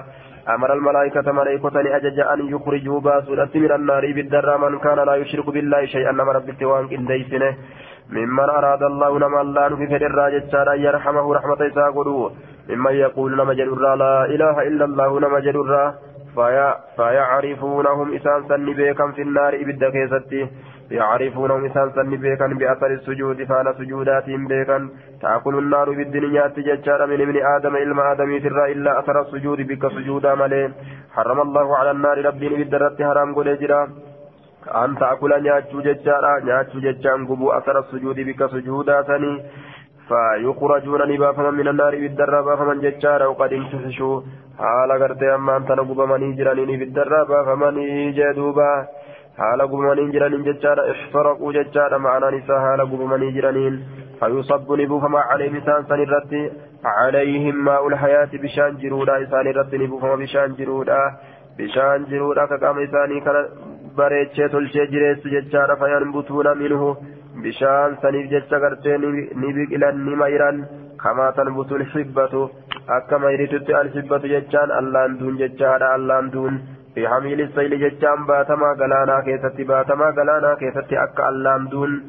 أمر 0.55 0.73
الملائكة 0.73 1.31
ملائكة 1.31 1.75
أجج 1.97 2.19
أن 2.19 2.39
يخرجوا 2.53 2.99
باسو 2.99 3.31
من 3.55 3.71
النار 3.71 4.03
بالدر 4.15 4.57
من 4.57 4.79
كان 4.79 4.99
لا 5.07 5.15
يشرك 5.15 5.49
بالله 5.49 5.85
شيئا 5.85 6.11
نما 6.11 6.31
رب 6.31 6.49
التوان 6.49 6.83
إن 6.95 7.05
ديسنه 7.05 7.51
ممن 8.11 8.49
أراد 8.49 8.83
الله 8.83 9.19
نما 9.19 9.41
الله 9.41 9.75
في 9.75 9.87
فدر 9.87 10.29
جتشا 10.29 10.73
أن 10.73 10.79
يرحمه 10.79 11.33
رحمة 11.33 11.69
ساقلوه 11.75 12.31
ممن 12.69 12.93
يقول 13.05 13.37
نما 13.37 13.53
جدر 13.53 13.95
لا 13.95 14.25
إله 14.25 14.61
إلا 14.67 14.85
الله 14.85 15.19
نما 15.19 15.39
جدر. 15.39 15.93
فيا 16.35 16.69
فيعرفونهم 16.97 18.13
إسان 18.15 18.39
سن 18.49 18.73
في 19.15 19.21
النار 19.21 19.53
إبدا 19.61 19.89
كيستي. 19.89 20.47
يعرفونهم 20.91 21.65
إسان 21.65 21.91
سن 21.95 22.09
بيكا 22.09 22.47
بأثر 22.47 22.91
السجود 22.91 23.43
فانا 23.43 23.73
سجوداتهم 23.73 24.47
بيكا 24.47 24.89
تأكل 25.21 25.55
النار 25.57 25.89
بالدنيا 25.89 26.47
تججار 26.47 27.07
من 27.07 27.21
ابن 27.21 27.37
آدم 27.55 27.75
إلما 27.75 28.11
آدم 28.11 28.39
سر 28.39 28.65
إلا 28.65 28.99
أثر 28.99 29.21
السجود 29.21 29.59
بك 29.69 29.83
سجودا 29.95 30.35
ملي. 30.35 30.71
حرم 31.15 31.39
الله 31.41 31.77
على 31.77 31.91
النار 31.91 32.25
ربي 32.25 32.49
بالدرة 32.49 32.97
حرام 32.99 33.35
قل 33.35 33.47
أن 34.75 34.95
تأكل 34.99 35.43
نياتشو 35.43 35.81
ججارا 35.81 36.39
نياتشو 36.39 36.79
ججان 36.79 37.27
قبو 37.27 37.51
أثر 37.51 37.79
السجود 37.79 38.15
بك 38.19 38.45
سجودا 38.45 39.01
ثاني. 39.01 39.43
فيخرجون 40.09 41.01
نبافما 41.11 41.51
من 41.51 41.67
النار 41.67 41.95
بالدرة 41.95 42.41
بافما 42.41 42.73
ججارا 42.73 43.25
وقد 43.25 43.53
انتفشوا 43.53 44.21
حال 44.59 44.91
غرتي 45.01 45.35
أما 45.35 45.57
أنت 45.57 45.71
نقبمني 45.71 46.33
جراني 46.33 46.77
بالدرة 46.77 47.23
بافمني 47.23 48.11
جدوبا 48.11 48.87
حال 49.37 49.61
قبمني 49.61 50.11
جرانين 50.11 50.43
ججارا 50.43 50.91
احترقوا 50.91 51.53
ججارا 51.53 51.97
معنا 51.97 52.29
نساء. 52.31 52.59
حال 52.59 52.81
قبمني 52.81 53.31
جرانين 53.31 53.73
فيصب 54.19 54.71
نبوفما 54.81 55.19
عليه 55.19 55.49
لسان 55.49 55.83
سنرتي 55.89 56.51
عليهم 56.85 57.55
ماء 57.65 57.87
الحياة 57.87 58.29
بشان 58.33 58.77
جرودا 58.81 59.23
إسان 59.23 59.47
رتي 59.57 59.77
نبوفما 59.77 60.15
بشان 60.15 60.55
جرودا 60.59 61.01
بشان 61.57 62.05
جرودا 62.11 62.45
كقام 62.45 62.79
إساني 62.79 63.19
كان 63.25 63.35
bareechee 64.01 64.49
tolchee 64.55 64.87
jireessu 64.93 65.33
jechaadha 65.35 65.79
fayanbutuuna 65.83 66.53
minhu 66.63 66.89
bishaan 67.43 67.97
saniif 68.03 68.29
jecha 68.33 68.59
gartee 68.65 68.97
ni 69.03 69.53
biqilan 69.57 70.03
ni 70.07 70.19
mayran 70.21 70.59
kamaa 71.03 71.31
tanbutu 71.37 71.79
lxibbatu 71.81 72.41
akka 72.97 73.19
mayritutti 73.25 73.77
alxibbatu 73.81 74.31
jechaan 74.33 74.75
allaanduun 74.79 75.39
jechaadha 75.41 75.91
allaanduun 75.97 76.61
fi 76.95 77.09
hamiili 77.11 77.49
sayli 77.57 77.81
jechaan 77.83 78.25
baatamaa 78.31 78.73
galaanaa 78.81 79.21
keessatti 79.27 79.67
baatamaa 79.73 80.11
galaanaa 80.21 80.55
keessatti 80.63 81.01
akka 81.05 81.27
allaanduun 81.31 81.99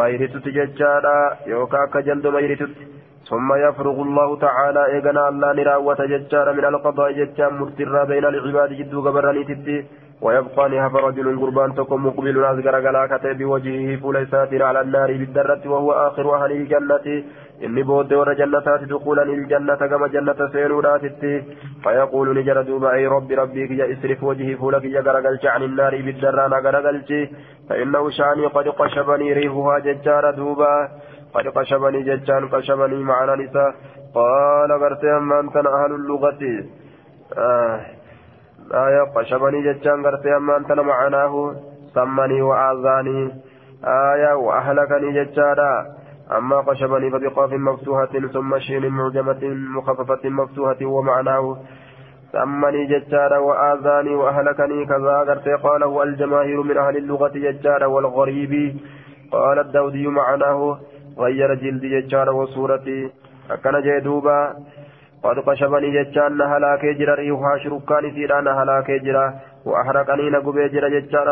mayritutti 0.00 0.54
jechaadha 0.60 1.16
yookaan 1.54 1.88
akka 1.88 2.06
jaldo 2.10 2.36
mayritutti 2.38 2.94
ثم 3.30 3.48
يفرغ 3.54 3.96
الله 4.02 4.28
تعالى 4.46 4.82
إيغنا 4.92 5.22
الله 5.28 5.52
نراوة 5.52 6.00
ججار 6.12 6.46
من 6.58 6.64
القضاء 6.64 7.08
ججار 7.18 7.50
مرترا 7.60 8.04
بين 8.10 8.24
العباد 8.24 8.70
جدو 8.78 8.98
قبراني 9.06 9.44
تتي 9.48 9.76
ويبقى 10.22 10.68
نهف 10.68 10.94
رجل 10.96 11.40
قربان 11.40 11.74
تكون 11.74 12.00
مقبل 12.00 12.44
أزقر 12.44 12.74
قلاكة 12.86 13.32
بوجهه 13.32 13.96
فول 14.00 14.26
ساتر 14.30 14.62
على 14.62 14.80
النار 14.80 15.10
بالدرة 15.12 15.62
وهو 15.66 15.92
آخر 15.92 16.26
أهل 16.34 16.52
الجنة. 16.52 17.24
إني 17.64 17.82
بود 17.82 18.12
ور 18.12 18.32
جنتات 18.32 18.82
دخولا 18.84 19.22
الجنة 19.22 19.74
كما 19.74 20.06
جنة 20.08 20.48
سينورات 20.52 21.00
فيقول 21.82 22.38
نجر 22.38 22.62
دوبا 22.62 22.92
أي 22.92 23.06
ربي 23.06 23.34
ربي 23.34 23.78
يا 23.78 23.92
اسرف 23.92 24.22
وجهي 24.22 24.56
فولك 24.56 24.84
يا 24.84 25.00
قرقلش 25.00 25.46
عن 25.46 25.62
النار 25.62 26.02
بالدرة 26.02 26.42
قرقلش 26.64 27.10
فإنه 27.68 28.10
شاني 28.10 28.46
قد 28.46 28.68
قشبني 28.68 29.32
ريحها 29.32 29.78
ججار 29.78 30.30
دوبا. 30.30 30.88
قد 31.34 31.46
قشبني 31.46 32.02
ججان 32.02 32.48
قشبني 32.48 33.04
معنا 33.04 33.34
نساء. 33.36 33.74
قال 34.14 34.70
غرتي 34.82 35.16
أما 35.16 35.40
أنت 35.40 35.56
أهل 35.56 35.92
اللغة. 36.00 36.42
آه. 37.38 37.97
آية 38.74 39.02
قشبني 39.14 39.62
ججان 39.62 40.06
غرتي 40.06 40.36
أما 40.36 40.56
أنت 40.56 40.72
معناه 40.72 41.54
سمني 41.94 42.42
وآذاني. 42.42 43.30
آية 43.84 44.32
وأهلكني 44.34 45.24
ججارا 45.24 45.86
أما 46.36 46.60
قشبني 46.60 47.10
فبقاف 47.10 47.52
مفتوحة 47.52 48.12
ثم 48.32 48.58
شين 48.58 48.88
معجمة 48.88 49.42
مخففة 49.76 50.28
مفتوحة 50.28 50.76
ومعناه. 50.82 51.56
سمني 52.32 52.86
ججارا 52.86 53.38
وآذاني 53.38 54.14
وأهلكني. 54.14 54.86
كذا 54.86 55.24
غرتي 55.28 55.54
قاله 55.54 56.02
الجماهير 56.02 56.62
من 56.62 56.78
أهل 56.78 56.96
اللغة 56.96 57.32
ججارا 57.34 57.86
والغريب. 57.86 58.76
قال 59.32 59.58
الدودي 59.58 60.06
معناه. 60.06 60.78
غير 61.18 61.54
جلدي 61.54 62.00
ججارا 62.00 62.30
وصورتي. 62.30 63.10
أكن 63.50 63.80
جيدوبا. 63.80 64.54
قد 65.24 65.38
قشبني 65.38 65.90
ججان 65.90 66.36
نهلاكي 66.36 66.92
جرا 66.98 67.14
ريوها 67.14 67.58
شركان 67.62 68.04
سيرا 68.14 68.40
نهلاكي 68.40 68.98
جرا. 68.98 69.34
وأحرقني 69.66 70.30
نقبي 70.30 70.68
جرا 70.68 70.88
ججان 70.88 71.28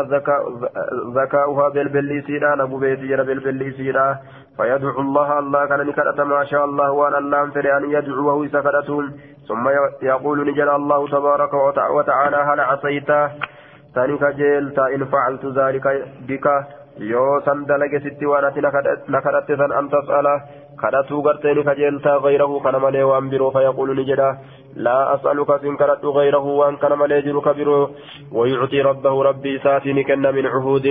ذكاؤها 1.17 1.69
بالبلي 1.69 2.21
سيرا 2.21 2.55
نقبي 2.55 2.95
جرا 2.95 3.23
بالبلي 3.23 3.71
سيرا. 3.71 4.17
فيدعو 4.57 5.01
الله 5.01 5.39
الله 5.39 5.65
كان 5.65 5.87
نكرت 5.87 6.19
ما 6.21 6.43
شاء 6.43 6.65
الله 6.65 6.91
وأن 6.91 7.15
الله 7.15 7.43
أنفر 7.43 7.77
أن 7.77 7.83
يدعوه 7.91 8.47
سكرتهم. 8.47 9.05
ثم 9.47 9.69
يقول 10.01 10.37
نجل 10.49 10.69
الله 10.69 11.07
تبارك 11.07 11.53
وتعالى 11.97 12.37
هل 12.37 12.59
عصيت؟ 12.59 13.11
تاني 13.95 14.17
كجيل 14.17 14.79
إن 14.95 15.05
فعلت 15.05 15.45
ذلك 15.45 15.85
بك. 16.27 16.47
yoo 16.99 17.41
san 17.45 17.65
dalage 17.69 17.99
sitti 18.01 18.25
waan 18.25 18.45
ati 18.45 18.61
na 18.61 18.71
kadhatuu 20.81 21.21
gartee 21.27 21.53
ni 21.55 21.63
kajeeltaa 21.69 22.19
gayrahu 22.25 22.61
kana 22.65 22.79
malee 22.79 23.03
waan 23.11 23.29
biroo 23.29 23.51
fayaquulu 23.55 23.93
ni 23.97 24.05
jedha 24.09 24.29
laa 24.87 25.01
as'aluka 25.15 25.59
sin 25.61 25.77
kadhadhu 25.81 26.13
gayrahu 26.17 26.57
waan 26.59 26.77
kana 26.83 26.95
malee 27.01 27.21
jiru 27.27 27.41
ka 27.41 27.53
biroo 27.59 27.83
ربه 28.87 29.23
ربي 29.23 29.59
ساتي 29.59 30.03
كن 30.03 30.25
من 30.35 30.45
عهود 30.45 30.85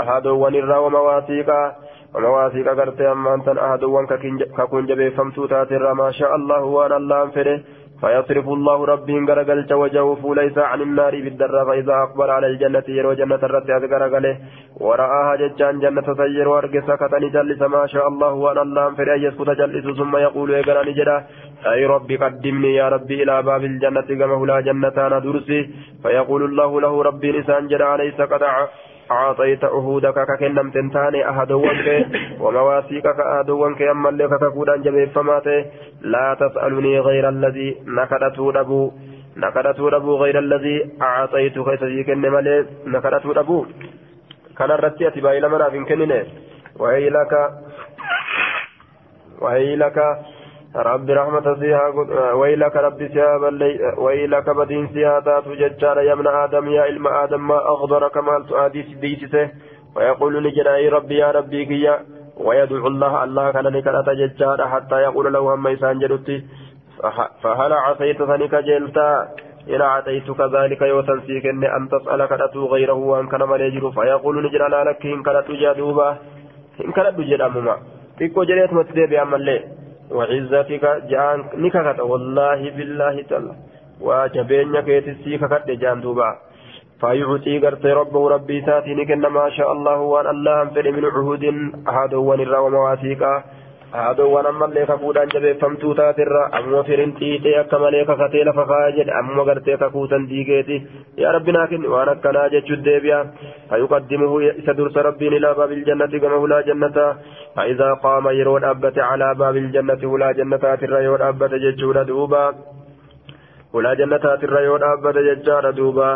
أحدوان 0.00 0.54
الرا 0.54 0.78
ومواثيقا 0.78 1.76
ومواثيقا 2.14 2.72
قرتي 2.78 3.12
أما 3.12 3.34
أنت 3.34 3.48
أحدوان 3.48 4.06
ككون 4.58 4.86
جبه 4.86 5.08
فمتو 5.08 5.46
تاتر 5.46 5.94
ما 5.94 6.10
شاء 6.10 6.36
الله 6.36 6.62
وأنا 6.64 6.96
الله 6.96 7.22
أنفره 7.22 7.60
فيصرف 8.00 8.46
الله 8.48 8.84
ربهم 8.84 9.30
غرقلت 9.30 9.72
وجهه 9.72 10.14
فليس 10.22 10.58
عن 10.58 10.80
النار 10.80 11.14
بالدرة 11.24 11.64
فإذا 11.64 11.94
أقبل 12.04 12.30
على 12.30 12.46
الجنة 12.46 12.86
يرو 12.88 13.12
جنة 13.12 13.42
الرد 13.48 13.70
غرقله 13.92 14.36
ورآها 14.80 15.36
ججان 15.36 15.80
جنة 15.84 16.08
سير 16.20 16.48
وارق 16.48 16.74
سكتني 16.88 17.28
جلس 17.36 17.62
ما 17.62 17.86
شاء 17.86 18.08
الله 18.08 18.32
وأن 18.32 18.58
الله 18.58 18.86
أن 18.88 19.20
يسكت 19.26 19.50
جلس 19.50 19.86
ثم 19.98 20.16
يقول 20.16 20.50
يقرأني 20.50 20.92
جدا 20.92 21.16
أي 21.72 21.86
ربي 21.86 22.16
قدمني 22.16 22.74
يا 22.74 22.88
ربي 22.88 23.22
إلى 23.22 23.42
باب 23.42 23.64
الجنة 23.64 24.08
كما 24.20 24.46
لا 24.46 24.60
جنة 24.60 24.96
أنا 25.06 25.18
درسي. 25.18 25.60
فيقول 26.02 26.42
الله 26.44 26.80
له 26.80 27.02
ربي 27.02 27.32
لسان 27.32 27.66
جدا 27.66 27.96
ليس 27.96 28.20
قد 28.20 28.42
أعطيت 29.10 29.64
عهودك 29.64 30.14
ككنم 30.28 30.70
تنتاني 30.70 31.28
أهدوانك 31.28 32.06
ومواثيقك 32.40 33.20
أهدوانك 33.20 33.82
أما 33.82 34.08
اللي 34.08 34.28
كتكودا 34.28 34.76
جبه 34.76 35.04
فماته 35.04 35.64
لا 36.00 36.36
تسألني 36.40 37.00
غير 37.00 37.28
الذي 37.28 37.76
نكدته 37.86 38.52
لبو 38.52 38.92
نكدته 39.36 39.90
لبو 39.90 40.16
غير 40.16 40.38
الذي 40.38 40.90
أعطيتك 41.02 41.78
سيكن 41.80 42.18
ملي 42.20 42.66
نكدته 42.86 43.34
لبو 43.34 43.66
كان 44.58 44.70
الرتي 44.70 45.08
أتباعي 45.08 45.40
لمنا 45.40 45.70
في 45.70 45.78
وهي 46.78 47.10
لك 47.10 47.32
وهي 49.40 49.76
لك 49.76 49.98
رب 50.76 51.10
رحمة 51.10 51.54
سيها 51.60 51.88
ويلك 52.32 52.76
رب 52.76 53.08
سيها 53.12 53.36
ويلك 53.98 54.50
بدين 54.50 54.88
سيها 54.88 55.20
تاتو 55.20 55.54
ججار 55.54 55.98
يا 56.00 56.12
ابن 56.12 56.26
آدم 56.26 56.68
يا 56.68 56.82
علم 56.82 57.06
آدم 57.06 57.48
ما 57.48 57.56
أغضرك 57.56 58.16
ما 58.16 58.44
تؤديس 58.48 58.86
ديسسه 58.86 59.50
ويقول 59.96 60.44
لجنا 60.44 60.76
يا 60.76 60.90
ربي 60.90 61.16
يا 61.18 61.30
ربي 61.30 61.64
كيا. 61.64 61.94
ويدعو 62.36 62.86
الله 62.86 63.24
الله 63.24 63.50
كان 63.50 63.66
لك 63.66 63.88
ججار 64.20 64.68
حتى 64.68 64.96
يقول 65.06 65.32
له 65.32 65.54
هم 65.54 65.68
يسان 65.68 65.98
جلتي 65.98 66.44
فهل 67.42 67.72
عصيت 67.72 68.22
فنك 68.22 68.54
جلتا؟ 68.54 69.28
إن 69.74 69.80
أعطيتك 69.80 70.40
ذلك 70.40 70.82
يوسن 70.82 71.20
فيك 71.20 71.46
أن 71.46 71.88
تسألك 71.88 72.32
أتو 72.32 72.66
غيره 72.66 72.92
وأن 72.92 73.26
كان 73.28 73.42
مليجر 73.48 73.90
فيقول 73.90 74.44
لجنا 74.44 74.84
لك 74.88 75.06
إن 75.06 75.22
كانت 75.22 75.50
جادوبا 75.50 76.08
إن 76.84 76.92
كانت 76.92 77.20
جدامما 77.20 77.76
تكو 78.20 78.44
جريت 78.44 78.72
متدبي 78.72 79.22
أمالي. 79.22 79.75
وعزتك 80.10 80.84
جان 81.10 81.38
نككت 81.54 82.00
والله 82.00 82.60
بالله 82.76 83.22
تعالى 83.22 83.52
وجبين 84.00 84.80
كيتسي 84.80 85.38
ككت 85.38 85.70
جان 85.70 86.00
دوبا 86.00 86.30
فيعطي 87.00 87.58
قرت 87.58 87.86
ربه 87.86 88.28
ربي 88.28 88.62
ساتي 88.66 88.94
نكن 88.94 89.20
ما 89.20 89.50
شاء 89.50 89.72
الله 89.72 89.98
وان 90.00 90.26
الله 90.26 90.62
انفر 90.62 90.90
من 90.96 91.04
عهود 91.04 91.44
أحد 91.88 92.14
ونرى 92.14 92.58
ومواثيقا 92.58 93.44
أحد 94.00 94.20
ونما 94.20 94.64
اللي 94.66 94.86
كفودان 94.86 95.28
جبه 95.28 95.52
فمتو 95.60 95.92
تاتر 95.98 96.34
أمو 96.58 96.82
فرين 96.82 97.14
تيتي 97.18 97.60
أكما 97.60 97.88
ليك 97.94 98.10
كتيل 98.20 98.52
فخاجد 98.52 99.08
أمو 99.20 99.42
قرت 99.48 99.70
كفوتا 99.70 100.18
ديكيتي 100.30 100.76
يا 101.18 101.30
ربي 101.34 101.52
ناكن 101.52 101.86
وانا 101.92 102.14
كنا 102.22 102.48
جتشو 102.52 102.74
الديبيا 102.74 103.18
فيقدمه 103.70 104.32
سدرس 104.66 104.96
ربي 105.08 105.28
إلى 105.36 105.48
باب 105.58 105.70
الجنة 105.78 106.12
كما 106.22 106.46
لا 106.50 106.60
جنة 106.68 106.96
فإذا 107.56 107.88
قام 108.04 108.24
يرون 108.38 108.64
أبت 108.64 108.98
على 108.98 109.28
باب 109.40 109.56
الجنة 109.56 110.02
ولا 110.12 110.28
ترى 110.80 111.04
يرون 111.04 111.22
أبت 111.30 111.52
ججور 111.64 112.02
دوبا 112.02 112.44
ولا 113.74 113.92
ترى 114.42 114.60
يرون 114.66 114.82
أبت 114.92 115.16
ججار 115.28 115.70
دوبا 115.70 116.10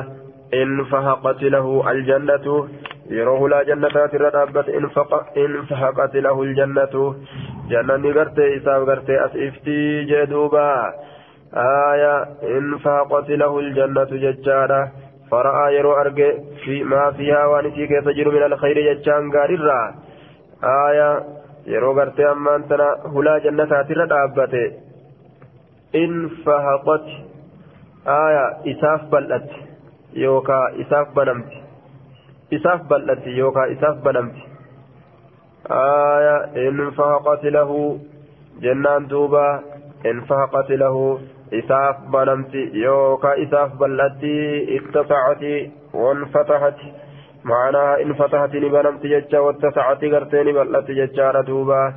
إن 0.61 0.85
فهقت 0.85 1.43
له 1.43 1.91
الجنة 1.91 2.47
يروه 3.11 3.49
لا 3.49 3.63
جنة 3.63 3.89
ترى 4.13 4.29
أبت 4.45 4.69
إن, 4.69 4.85
إن 5.37 5.53
jaalalli 7.73 8.13
gartee 8.19 8.49
isaaf 8.57 8.85
gartee 8.91 9.19
as 9.25 9.35
iftii 9.47 10.07
jee 10.11 10.27
duuba. 10.31 10.65
Aaya 11.65 12.15
in 12.57 12.67
faaqati 12.85 13.37
lahu 13.43 13.61
ljannatu 13.69 14.21
jechaadha. 14.25 14.81
Fara'aa 15.31 15.71
yeroo 15.77 15.97
arge 16.03 16.29
fi 16.65 16.83
maa 16.93 17.13
fiihaa 17.19 17.49
waan 17.53 17.67
isii 17.71 17.89
keessa 17.93 18.15
jiru 18.19 18.33
min 18.33 18.43
alkhayri 18.43 18.83
jechaan 18.89 19.31
gaarirraa 19.35 19.87
aaya 20.75 21.09
yeroo 21.73 21.95
gartee 21.95 22.27
ammaan 22.33 22.65
tana 22.69 22.89
hulaa 23.15 23.39
jannataatirra 23.47 24.07
dhaabbate. 24.13 24.65
In 26.03 26.15
fahaqat 26.45 27.07
aaya 28.19 28.45
isaaf 28.75 29.03
bal'atti 29.11 29.63
yookaa 30.25 30.65
isaaf 30.85 31.15
banamti. 31.15 31.57
Isaaf 32.59 32.81
bal'atti 32.91 33.39
yookaa 33.39 33.67
aya 35.70 36.36
in 36.66 36.92
fahaqat 36.98 37.44
lahu 37.58 38.00
jennaan 38.62 39.08
duuba 39.08 39.46
in 40.12 40.22
fahaqat 40.30 40.70
lahu 40.84 41.20
isaaf 41.62 42.06
banamti 42.12 42.70
yookaa 42.84 43.36
isaaf 43.46 43.74
bal'atti 43.80 44.38
ittasacati 44.78 45.56
wanfatahati 45.94 47.06
معناها 47.46 48.02
إن 48.02 48.14
فتحت 48.14 48.56
نبنمت 48.56 49.04
ججا 49.06 49.40
واتسعت 49.40 50.04
غرتين 50.04 50.48
بلت 50.58 50.88
ججا 50.92 51.42
دوبا 51.42 51.94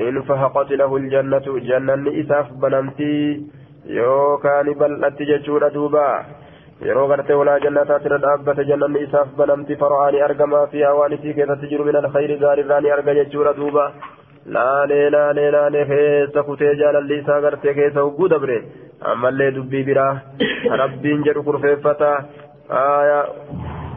إن 0.00 0.22
فهقت 0.22 0.70
له 0.70 0.96
الجنة 0.96 1.46
جنة 1.68 2.04
إساف 2.20 2.52
بنمتي 2.52 3.46
يوكان 3.86 4.66
بلت 4.80 5.22
ججورا 5.22 5.68
دوبا 5.68 6.24
yeroo 6.87 7.07
gartee 7.11 7.37
walaa 7.41 7.59
jannataatira 7.65 8.21
dhaabbate 8.25 8.65
jannanni 8.71 9.03
isaaf 9.07 9.33
banamti 9.41 9.79
fara'aani 9.83 10.23
argamaa 10.27 10.65
fi 10.73 10.83
hawaan 10.87 11.15
isii 11.17 11.37
keessatti 11.39 11.71
jiru 11.73 11.87
min 11.89 11.99
alkhayri 12.01 12.37
gaariirraa 12.43 12.81
ni 12.85 12.93
arga 12.97 13.17
jechuudha 13.19 13.57
duuba 13.59 13.85
laalee 14.57 15.03
laalee 15.15 15.49
laalee 15.57 15.85
keessa 15.91 16.43
kutee 16.49 16.73
jaalalli 16.83 17.19
isaa 17.23 17.41
gartee 17.47 17.75
keessa 17.79 18.05
hogguu 18.07 18.31
dabre 18.35 18.57
ammallee 19.13 19.51
dubbii 19.59 19.83
biraa 19.91 20.13
rabbiin 20.83 21.27
jedhu 21.29 21.47
kurfeeffata 21.49 22.11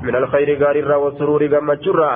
من 0.05 0.17
الخير 0.17 0.49
غاررا 0.65 0.97
والسرور 0.97 1.43
غمچرا 1.47 2.13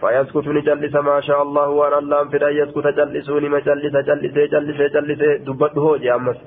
فيسكت 0.00 0.46
نجلس 0.48 0.94
ما 0.94 1.20
شاء 1.20 1.42
الله 1.42 1.68
وان 1.68 1.94
الله 1.98 2.24
فدا 2.32 2.48
يسكت 2.60 2.86
جلسوني 2.98 3.48
ما 3.48 3.58
جلس 3.58 3.94
جلس 4.08 4.36
جلس 4.54 4.80
جلس 4.94 5.20
دبته 5.46 5.96
جامس 6.04 6.38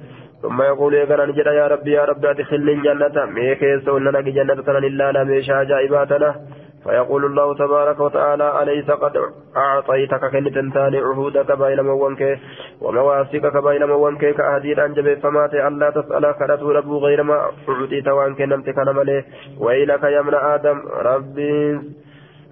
ثم 0.44 0.62
يقول 0.62 0.94
يا 0.94 1.26
نجد 1.26 1.48
يا 1.48 1.68
ربي 1.68 1.92
يا 1.92 2.06
ربي 2.06 2.30
أدخلني 2.32 2.74
الجنة. 2.74 3.26
ميك 3.26 3.62
يسون 3.64 4.04
لنا 4.04 4.22
جنة 4.22 4.62
تنن 4.68 4.84
إلا 4.84 5.12
لا 5.12 5.24
ميشا 5.24 5.64
جائباتنا 5.64 6.36
فيقول 6.84 7.26
الله 7.26 7.56
تبارك 7.56 8.00
وتعالى 8.00 8.64
أليس 8.64 8.92
قد 8.92 9.14
أعطيتك 9.58 10.32
كنة 10.32 10.74
ثاني 10.74 10.98
عهودك 10.98 11.52
بين 11.52 11.82
موانك 11.82 12.40
ومواثيقك 12.82 13.64
بين 13.64 13.84
موانك 13.86 14.36
كأهديد 14.36 14.80
أنجب 14.80 15.20
فمات 15.20 15.54
ألا 15.54 15.90
تسأل 15.90 16.32
كرت 16.40 16.64
رب 16.64 16.92
غير 16.92 17.24
ما 17.24 17.36
أعطيت 17.70 18.08
وأنك 18.08 18.42
نمتك 18.42 18.78
نمله 18.88 19.24
ويلك 19.60 20.04
يا 20.04 20.20
ابن 20.20 20.36
آدم 20.36 20.78
ربي 21.10 21.80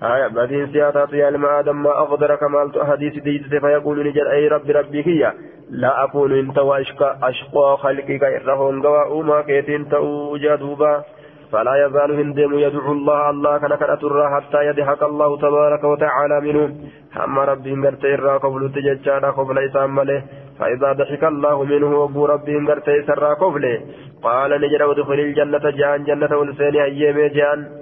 آية 0.04 0.28
بدين 0.28 0.72
سياتات 0.74 1.14
يا 1.14 1.30
لما 1.30 1.60
آدم 1.60 1.84
ما 1.84 1.90
أقدرك 1.90 2.44
مالت 2.44 2.78
حديث 2.78 3.24
ديدت 3.24 3.56
فيقول 3.66 4.08
نجل 4.08 4.28
أي 4.28 4.48
رب 4.48 4.70
ربي 4.70 5.08
هي 5.08 5.34
لا 5.70 6.04
أكون 6.04 6.40
إنت 6.40 6.58
وأشقى 6.60 7.18
أشقى 7.24 7.78
خلقك 7.78 8.24
إرهون 8.24 8.82
قوى 8.82 9.22
أما 9.22 9.42
كيتين 9.42 9.90
تأوجا 9.90 10.56
دوبا 10.56 11.04
فلا 11.52 11.86
يزال 11.86 12.12
هندم 12.20 12.54
يدعو 12.60 12.92
الله 12.92 13.30
الله 13.30 13.58
كان 13.58 13.76
كرة 13.76 14.24
حتى 14.36 14.66
يضحك 14.66 15.04
الله 15.04 15.38
تبارك 15.38 15.84
وتعالى 15.84 16.42
منه. 16.42 16.76
هم 17.16 17.40
ربي 17.40 17.74
انقرت 17.74 18.06
إرى 18.06 18.38
قبل 18.38 18.72
تججانا 18.76 19.30
قبل 19.32 19.60
إسام 19.60 19.96
مله 19.96 20.24
فإذا 20.60 20.92
ضحك 20.94 21.24
الله 21.24 21.64
منه 21.64 22.00
وابو 22.00 22.26
ربي 22.26 22.58
انقرت 22.58 22.90
إسرى 22.90 23.34
قبله 23.44 23.82
قال 24.24 24.62
نجر 24.62 24.82
ودخل 24.90 25.20
الجنة 25.20 25.70
جان 25.70 26.04
جنة 26.04 26.38
ولساني 26.38 26.84
أيام 26.84 27.18
جان 27.38 27.81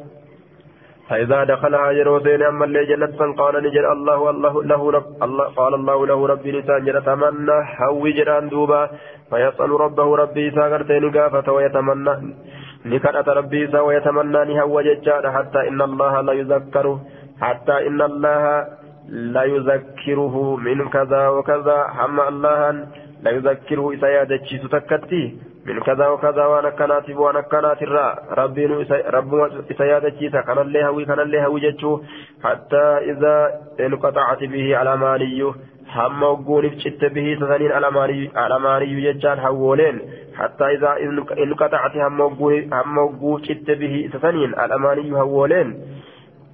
فإذا 1.09 1.43
دخلها 1.43 1.91
يروسين 1.91 2.43
أما 2.43 2.65
اللي 2.65 2.85
جنة 2.85 3.33
قال 3.33 3.63
نجر 3.63 3.91
الله 3.91 4.29
الله 4.29 4.63
له 4.63 4.91
رب 4.91 5.23
الله 5.23 5.45
قال 5.57 5.73
الله 5.73 6.07
له 6.07 6.27
ربي 6.27 6.51
لسان 6.51 6.85
جنة 6.85 6.99
تمنى 6.99 7.57
هوي 7.81 8.11
جران 8.11 8.49
دوبا. 8.49 8.89
فيسأل 9.29 9.71
ربه 9.85 10.15
ربي 10.15 10.51
ساغرتين 10.51 11.11
قافة 11.11 11.53
ويتمنى. 11.53 12.13
نكرة 12.85 13.27
ربي 13.33 13.67
سا 13.71 13.79
ويتمنى 13.81 14.53
نهو 14.53 14.81
ججار 14.81 15.31
حتى 15.31 15.59
إن 15.67 15.81
الله 15.81 16.21
لا 16.21 16.33
يذكره 16.33 17.01
حتى 17.41 17.87
إن 17.87 18.01
الله 18.01 18.67
لا 19.09 19.43
يذكره 19.43 20.35
من 20.55 20.89
كذا 20.89 21.27
وكذا. 21.27 21.77
هم 21.99 22.19
الله 22.19 22.59
لا 23.23 23.31
يذكره 23.31 23.91
إذا 23.91 24.09
يدجي 24.21 24.57
تكتي. 24.57 25.48
من 25.69 25.79
كذا 25.79 26.07
وكذا 26.07 26.45
وأنا 26.45 26.69
كانت 26.69 27.09
وأنا 27.09 27.41
كانت 27.41 27.81
الرا 27.81 28.07
ربي 28.37 28.65
رب 29.17 29.31
سيادتي 29.77 30.29
كان 30.29 30.57
الله 30.57 30.87
هوي 30.87 31.05
كان 31.05 31.19
الله 31.19 31.45
هوي 31.45 31.59
جتشو. 31.59 32.01
حتى 32.43 32.85
إذا 33.11 33.35
انقطعت 33.79 34.43
به 34.43 34.77
على 34.77 34.97
ماليه 34.97 35.53
هم 35.95 36.23
وقول 36.23 36.69
فشت 36.71 37.05
به 37.05 37.37
سنين 37.39 37.71
على 37.71 37.91
مالي 37.91 38.31
على 38.35 38.59
مالي 38.59 39.13
جتشان 39.13 39.39
حولين. 39.39 39.95
حتى 40.37 40.65
إذا 40.65 40.91
انقطعت 41.43 41.95
هم 41.97 42.19
وقول 42.19 42.73
هم 42.73 42.97
وقول 42.97 43.41
فشت 43.41 43.71
به 43.71 44.09
سنين 44.21 44.55
على 44.55 44.77
مالي 44.77 45.17
حولين. 45.17 45.67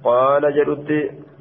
قال 0.04 0.42
جلت 0.54 0.90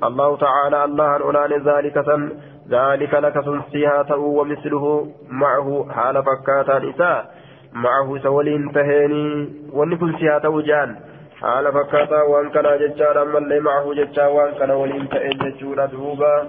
الله 0.04 0.38
تعالى 0.38 0.84
الله 0.86 1.18
أولان 1.18 1.52
ذلك 1.70 2.06
سن 2.06 2.22
ذلك 2.70 3.14
لك 3.14 3.46
سنسيها 3.46 4.04
تأو 4.04 4.42
ومثله 4.42 4.86
معه 5.30 5.88
حال 5.96 6.24
فكاتا 6.24 6.80
نساء 6.80 7.45
معه 7.76 8.18
سولين 8.24 8.72
تهيني 8.72 9.50
ونكن 9.74 10.18
سياتا 10.20 10.48
وجان 10.48 10.96
حال 11.42 11.74
فكاتا 11.74 12.22
وان 12.22 12.50
كان 12.50 12.80
ججارا 12.80 13.24
من 13.24 13.50
لي 13.50 13.60
معه 13.60 13.94
ججا 13.94 14.28
وان 14.28 14.54
كان 14.60 14.72
ولين 14.72 15.10
تهين 15.10 15.38
ججورا 15.38 15.86
دوبا. 15.86 16.48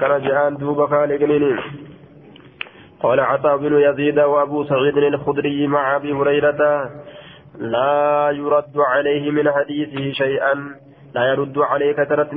كان 0.00 0.22
جان 0.22 0.56
دوبا 0.56 0.86
خالقنين 0.86 1.58
قال 3.02 3.20
عطاء 3.20 3.56
بن 3.56 3.72
يزيد 3.80 4.18
وابو 4.18 4.64
سعيد 4.64 4.96
الخدري 4.96 5.66
مع 5.66 5.96
أبي 5.96 6.12
هريرة 6.12 6.90
لا 7.58 8.30
يرد 8.30 8.76
عليه 8.76 9.30
من 9.30 9.50
حديثه 9.50 10.12
شيئا. 10.12 10.54
لا 11.14 11.24
يرد 11.32 11.58
عليك 11.58 11.96
ترى 11.96 12.28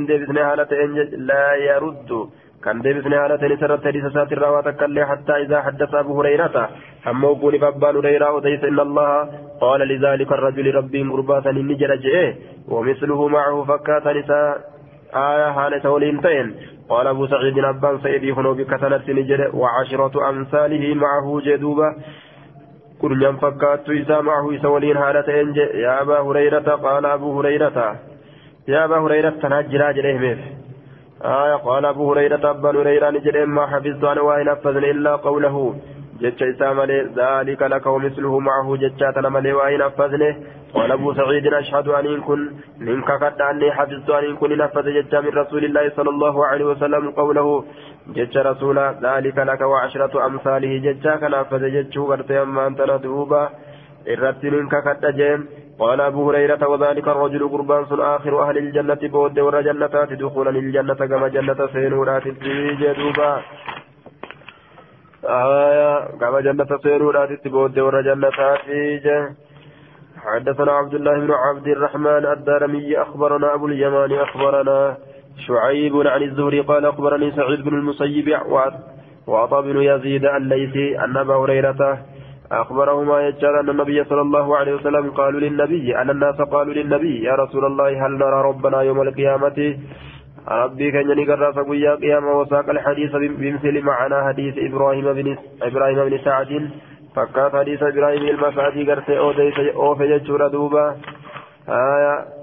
لا 1.18 1.56
يرد. 1.56 2.30
كان 2.64 2.82
ديبسني 2.82 3.16
على 3.16 3.58
سرت 3.60 3.88
حديث 3.88 4.06
ساتر 4.14 4.38
رواتك 4.38 4.82
حتى 5.12 5.34
إذا 5.44 5.62
حدث 5.62 5.94
أبو 5.94 6.20
هريرة 6.20 6.70
أما 7.08 7.28
وقوني 7.28 7.58
بابان 7.58 7.96
هريرة 7.96 8.32
وديس 8.36 8.64
إن 8.64 8.80
الله 8.80 9.30
قال 9.62 9.82
لذلك 9.92 10.32
الرجل 10.32 10.76
ربي 10.76 11.04
مرباتا 11.04 11.50
النجر 11.50 11.96
جئه 11.96 12.34
ومثله 12.68 13.28
معه 13.28 13.64
فكات 13.64 14.08
نساء 14.08 14.74
آية 15.16 15.52
حالة 15.52 15.92
ولينتين 15.92 16.56
قال 16.90 17.08
أبو 17.08 17.28
سعيد 17.28 17.58
أبان 17.60 18.00
سيدي 18.04 18.32
هنو 18.32 18.54
بكثنة 18.54 19.04
نجر 19.08 19.42
وعشرة 19.54 20.30
أمثاله 20.30 20.96
معه 20.96 21.42
جدوبة 21.46 21.90
كل 23.02 23.20
من 23.32 23.38
فكات 23.38 23.90
إذا 23.90 24.22
معه 24.22 24.48
سولين 24.62 24.98
حالة 24.98 25.30
يا 25.86 26.02
أبا 26.02 26.20
هريرة 26.20 26.70
قال 26.86 27.06
أبو 27.06 27.40
هريرة 27.40 27.78
يا 28.68 28.86
أبا 28.86 28.98
هريرة 28.98 29.30
تنجر 29.30 29.82
ميف 30.24 30.63
آية 31.26 31.56
قال 31.56 31.86
أبو 31.86 32.12
هريرة 32.12 32.50
أبا 32.50 32.70
هريرة 32.82 33.10
نجد 33.10 33.38
ما 33.38 33.68
حفظت 33.68 34.04
أنا 34.04 34.22
وإن 34.22 34.48
أفزن 34.50 34.84
إلا 34.84 35.16
قوله 35.16 35.76
جتش 36.22 36.44
إسامة 36.44 36.84
ذلك 37.16 37.62
لك 37.62 37.86
ومثله 37.86 38.40
معه 38.40 38.76
جتشاتنا 38.76 39.30
ملي 39.30 39.54
وإن 39.54 39.82
أفزنه 39.82 40.36
قال 40.74 40.92
أبو 40.92 41.14
سعيد 41.14 41.54
أشهد 41.54 41.88
أن 41.88 42.22
كن 42.22 42.52
منك 42.80 43.12
قد 43.12 43.42
أني 43.42 43.72
حفظت 43.72 44.10
أن 44.10 44.36
كن 44.36 44.58
نفذ 44.58 44.86
جتش 44.98 45.14
من 45.16 45.30
رسول 45.42 45.66
الله 45.66 45.90
صلى 45.98 46.10
الله 46.10 46.46
عليه 46.46 46.66
وسلم 46.66 47.12
قوله 47.12 47.66
جتش 48.16 48.38
رسول 48.38 48.78
ذلك 49.04 49.38
لك 49.38 49.62
وعشرة 49.62 50.26
أمثاله 50.26 50.78
جتشا 50.86 51.16
كان 51.16 51.34
أفز 51.34 51.64
جتش 51.76 51.98
قرتي 51.98 52.42
أما 52.42 52.68
أنت 52.68 52.82
ندوبا 52.82 53.50
إرتي 54.12 54.50
منك 54.50 54.76
قد 54.76 55.06
أجيم 55.06 55.40
قال 55.80 56.02
أبو 56.02 56.30
هريرة 56.30 56.68
وذلك 56.68 57.08
الرجل 57.08 57.50
قربان 57.50 57.86
سن 57.86 58.02
آخر 58.02 58.50
أهل 58.50 58.58
الجنة 58.58 59.02
بود 59.14 59.40
ور 59.40 59.62
جنتات 59.62 60.14
دخولا 60.14 60.50
الجنة 60.50 60.94
كما 60.94 61.28
جنة 61.28 61.68
سينورات 61.74 62.28
في 62.28 62.76
جدوبا 62.82 63.42
آية 65.26 66.18
كما 66.22 66.42
جنة 66.42 66.78
سينورات 66.84 67.48
بود 67.48 67.80
ور 67.80 68.02
جنتات 68.02 68.60
حدثنا 70.24 70.72
عبد 70.72 70.94
الله 70.94 71.20
بن 71.20 71.32
عبد 71.32 71.68
الرحمن 71.68 72.26
الدارمي 72.26 73.02
أخبرنا 73.02 73.54
أبو 73.54 73.68
اليمان 73.68 74.12
أخبرنا 74.12 74.98
شعيب 75.48 75.96
عن 76.08 76.24
الزهري 76.24 76.60
قال 76.60 76.86
أخبرني 76.86 77.32
سعيد 77.32 77.62
بن 77.64 77.74
المسيب 77.74 78.38
وعطى 79.28 79.62
بن 79.62 79.82
يزيد 79.82 80.26
الليثي 80.26 81.00
أن 81.00 81.18
أبا 81.18 81.36
هريرة 81.36 82.00
أخبرهما 82.62 83.28
يجعل 83.28 83.56
أن 83.56 83.70
النبي 83.70 84.04
صلى 84.04 84.22
الله 84.22 84.58
عليه 84.58 84.74
وسلم 84.74 85.10
قالوا 85.12 85.40
للنبي 85.40 85.98
أن 85.98 86.10
الناس 86.10 86.36
قالوا 86.36 86.74
للنبي 86.74 87.24
يا 87.24 87.36
رسول 87.36 87.66
الله 87.66 88.06
هل 88.06 88.12
نرى 88.12 88.42
ربنا 88.42 88.82
يوم 88.82 89.02
القيامة؟ 89.02 89.78
ربي 90.48 90.92
كان 90.92 91.10
ينقر 91.10 91.54
فقويا 91.54 91.96
قيامة 91.96 92.40
وساق 92.40 92.70
الحديث 92.70 93.12
بمثل 93.16 93.82
معنى 93.82 94.28
حديث 94.28 94.56
إبراهيم 94.58 95.14
بن 95.14 95.38
إبراهيم 95.62 96.10
بن 96.10 96.18
سعد. 96.18 96.70
فكات 97.16 97.56
حديث 97.56 97.84
إبراهيم 97.84 98.24
المسعدي 98.36 98.92
قرسي 98.92 99.20
أوفي 99.76 100.04
يجور 100.04 100.48
دوبا. 100.48 100.96
آية 101.70 102.43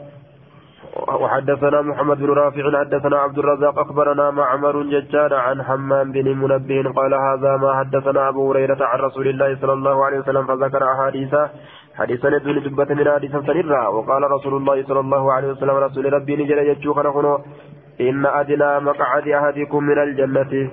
وحدثنا 1.08 1.82
محمد 1.82 2.18
بن 2.18 2.30
رافع 2.30 2.78
حدثنا 2.80 3.16
عبد 3.18 3.38
الرزاق 3.38 3.78
أخبرنا 3.78 4.30
معمر 4.30 4.82
ججار 4.82 5.34
عن 5.34 5.62
حمام 5.62 6.12
بن 6.12 6.36
منبه 6.36 6.92
قال 6.96 7.14
هذا 7.14 7.56
ما 7.56 7.78
حدثنا 7.78 8.28
أبو 8.28 8.50
هريرة 8.50 8.84
عن 8.84 8.98
رسول 8.98 9.28
الله 9.28 9.56
صلى 9.60 9.72
الله 9.72 10.04
عليه 10.04 10.18
وسلم 10.18 10.46
فذكر 10.46 10.92
أحاديث 10.92 11.34
حديثا 11.94 12.28
ندون 12.30 12.62
دبة 12.62 12.94
من 12.94 13.10
حديث 13.10 13.30
سنرا 13.30 13.88
وقال 13.88 14.30
رسول 14.30 14.54
الله 14.56 14.82
صلى 14.82 15.00
الله 15.00 15.32
عليه 15.32 15.48
وسلم 15.48 15.76
رسول 15.76 16.12
ربي 16.12 16.36
نجل 16.36 16.58
يجوك 16.58 16.98
نخنو 16.98 17.38
إن 18.00 18.26
أدنى 18.26 18.80
مقعد 18.80 19.28
أحدكم 19.28 19.84
من 19.84 19.98
الجنة. 19.98 20.70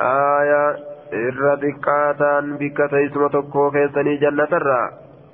آية 0.00 0.90
xiqqaataan 1.10 2.58
bikka 2.58 2.88
teessuma 2.88 3.28
tokkoo 3.28 3.70
keessanii 3.70 4.18
jannatarra 4.22 4.78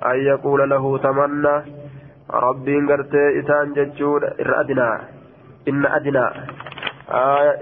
an 0.01 0.17
yaquula 0.25 0.65
lahu 0.65 0.97
tamanna 0.99 1.53
rabbiin 2.29 2.87
gartee 2.87 3.29
isaan 3.39 3.75
jechuudha 3.75 4.33
irra 4.39 4.59
adinaa 4.63 4.97
inna 5.65 5.89
adinaa. 5.97 6.31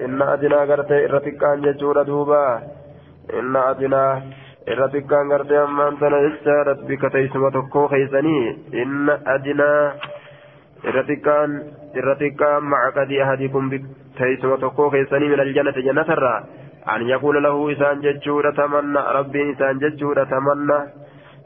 Inna 0.05 0.32
adinaa 0.34 0.66
gartee 0.66 1.03
irra 1.05 1.20
xiqqaan 1.28 1.63
jechuudha 1.63 2.07
duuba. 2.07 2.41
Inna 3.39 3.61
adinaa 3.70 4.22
irra 4.68 4.88
xiqqaan 4.93 5.30
gartee 5.30 5.57
ammaan 5.63 5.97
tana 5.97 6.18
jechaadha 6.26 6.76
bikka 6.88 7.09
teessuma 7.09 7.51
tokkoo 7.51 7.88
keeysanii 7.88 8.55
inna 8.84 9.20
adinaa 9.36 9.82
irra 10.89 11.03
xiqqaan 11.09 11.51
irra 11.99 12.16
xiqqaan 12.22 12.63
macaqadii 12.74 13.22
ahadikum 13.26 13.70
teessuma 14.18 14.57
tokkoo 14.57 14.89
keeysanii 14.95 15.30
min 15.30 15.39
aljannati 15.45 15.86
jannatarraa 15.88 16.39
an 16.93 17.07
yaquula 17.11 17.41
lahu 17.47 17.70
isaan 17.76 18.01
jechuudha 18.05 18.51
tamanna 18.61 19.05
rabbiin 19.20 19.53
isaan 19.53 19.80
jechuudha 19.86 20.26
tamanna 20.34 20.78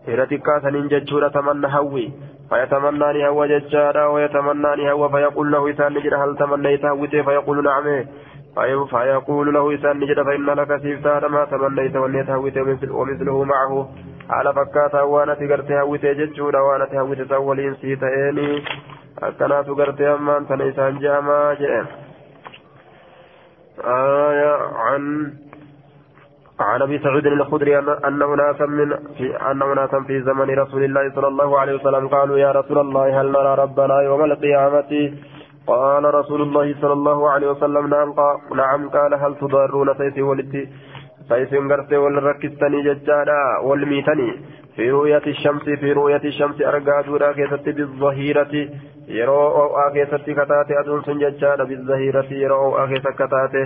irra 0.08 0.26
xiqqaa 0.32 0.60
saniin 0.62 0.90
jechuudha 0.96 1.30
tamanna 1.30 1.76
hawwi 1.76 2.06
فيتمنى 2.50 3.12
أن 3.12 3.22
هو 3.26 3.46
ججارا 3.46 4.06
ويتمنى 4.06 4.74
أن 4.74 4.88
هو 4.88 5.10
فيقول 5.10 5.52
له 5.52 5.72
إسان 5.72 5.94
نجد 5.94 6.14
هل 6.14 6.36
تمنيت 6.38 6.86
هوته 6.86 7.22
فيقول 7.22 7.64
نعم 7.64 8.06
فيقول 8.90 9.54
له 9.54 9.76
إسان 9.76 10.00
نجد 10.00 10.22
فإن 10.22 10.46
لك 10.46 10.82
سيفتان 10.82 11.26
ما 11.26 11.46
تمنيت 11.46 11.96
وليت 11.96 12.30
هوته 12.30 12.62
ومثله 12.96 13.44
معه 13.44 13.90
hawwitee 15.76 16.16
jechuudha 16.16 16.62
waan 16.62 16.82
ati 16.82 16.96
hawwite 16.96 17.26
san 17.26 17.42
waliin 17.42 17.76
sii 17.82 17.96
ta'eeni 17.96 18.64
akkanaatu 19.22 19.76
gartee 19.76 20.08
ammaan 20.08 20.46
tana 20.46 20.66
isaan 20.66 21.00
je'amaa 21.02 21.56
jedhe 21.62 21.82
آية 23.80 24.56
عن 24.76 25.34
عن 26.60 26.82
أبي 26.82 27.00
سعيد 27.00 27.26
الخدري 27.28 27.80
ان 27.80 28.22
أناسا 28.22 28.66
من 28.66 28.94
أن 29.52 29.62
أناسا 29.62 30.04
في 30.08 30.22
زمن 30.22 30.60
رسول 30.60 30.84
الله 30.84 31.12
صلى 31.16 31.28
الله 31.28 31.60
عليه 31.60 31.74
وسلم 31.74 32.08
قالوا 32.08 32.38
يا 32.38 32.52
رسول 32.52 32.78
الله 32.78 33.22
هل 33.22 33.32
نرى 33.32 33.56
ربنا 33.56 34.02
يوم 34.02 34.24
القيامة؟ 34.24 35.12
قال 35.68 36.14
رسول 36.14 36.42
الله 36.42 36.76
صلى 36.82 36.94
الله 36.94 37.30
عليه 37.30 37.48
وسلم 37.52 37.88
نعم 37.88 38.12
قال, 38.12 38.38
نعم 38.56 38.90
قال 38.90 39.14
هل 39.14 39.36
تضرون 39.36 39.94
سيسي 39.98 40.22
ولدي 40.22 40.70
سيسي 41.30 41.58
غرتي 41.58 41.98
والركستني 41.98 42.82
ججالا 42.82 43.60
والميتني. 43.64 44.32
في 44.76 44.92
رؤية 44.92 45.26
الشمس 45.28 45.64
في 45.64 45.92
رؤية 45.92 46.24
الشمس 46.24 46.62
أرقى 46.62 47.04
دورا 47.08 47.32
كيست 47.32 47.70
بالظهيرة. 47.70 48.54
يرو 49.08 49.48
أو 49.48 49.94
كيست 49.94 50.16
كتاتي 50.16 50.80
أدون 50.80 51.04
سنججالا 51.04 51.64
بالظهيرة. 51.64 52.30
يرو 52.32 52.78
أو 52.80 52.88
كيست 52.88 53.08
كتاتي. 53.08 53.64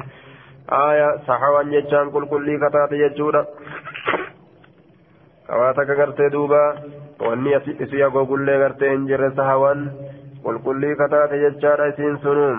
آية 0.71 1.17
صحوان 1.27 1.71
ججان 1.71 2.11
كل 2.11 2.25
كل 2.25 2.59
kawaata 5.47 5.85
ka 5.85 5.95
gartee 5.95 6.29
duuba 6.31 6.61
wanni 7.19 7.51
isi 7.83 8.01
agogullee 8.03 8.57
gartee 8.61 8.89
hin 8.93 9.07
jirre 9.09 9.29
sahawan 9.35 9.81
qulqullii 10.43 10.95
kataate 11.01 11.35
jechaadha 11.41 11.87
isiin 11.91 12.15
sunuu 12.23 12.53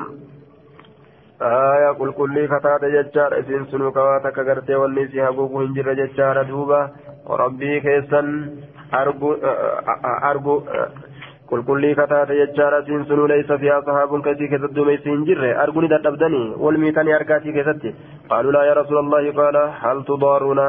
aya 1.49 1.95
qulqullii 2.01 2.49
kataate 2.53 2.91
jechaadha 2.97 3.41
isiin 3.45 3.65
sunuu 3.71 3.93
kawaa 3.97 4.21
takka 4.27 4.45
gartee 4.51 4.77
wanni 4.83 5.07
isii 5.09 5.25
haguugu 5.27 5.65
hin 5.65 5.75
jirre 5.79 5.97
jechaadha 6.03 6.45
duuba 6.51 6.81
rabbii 7.43 7.81
keessan 7.87 8.31
argu 9.01 9.33
argu 10.31 10.57
qulqullii 11.53 11.95
kataate 12.01 12.41
jechaadha 12.41 12.83
isiin 12.85 13.07
sunuu 13.09 13.29
leeysa 13.33 13.59
fiyaa 13.63 13.83
sahaabun 13.89 14.27
kasii 14.27 14.49
keessatti 14.53 14.77
duumeysi 14.77 15.11
hin 15.11 15.25
jirre. 15.31 15.55
Arguni 15.65 15.93
dadhabdanii? 15.95 16.45
Wal 16.67 16.83
miitanii 16.85 17.17
argaatii 17.21 17.57
keessatti? 17.57 17.95
Qaaluu 18.29 18.55
laa 18.59 18.67
yaa 18.69 18.79
rasuula 18.83 19.07
allahi 19.07 19.39
qaala 19.41 19.65
hal 19.85 20.05
tudaaruuna? 20.13 20.69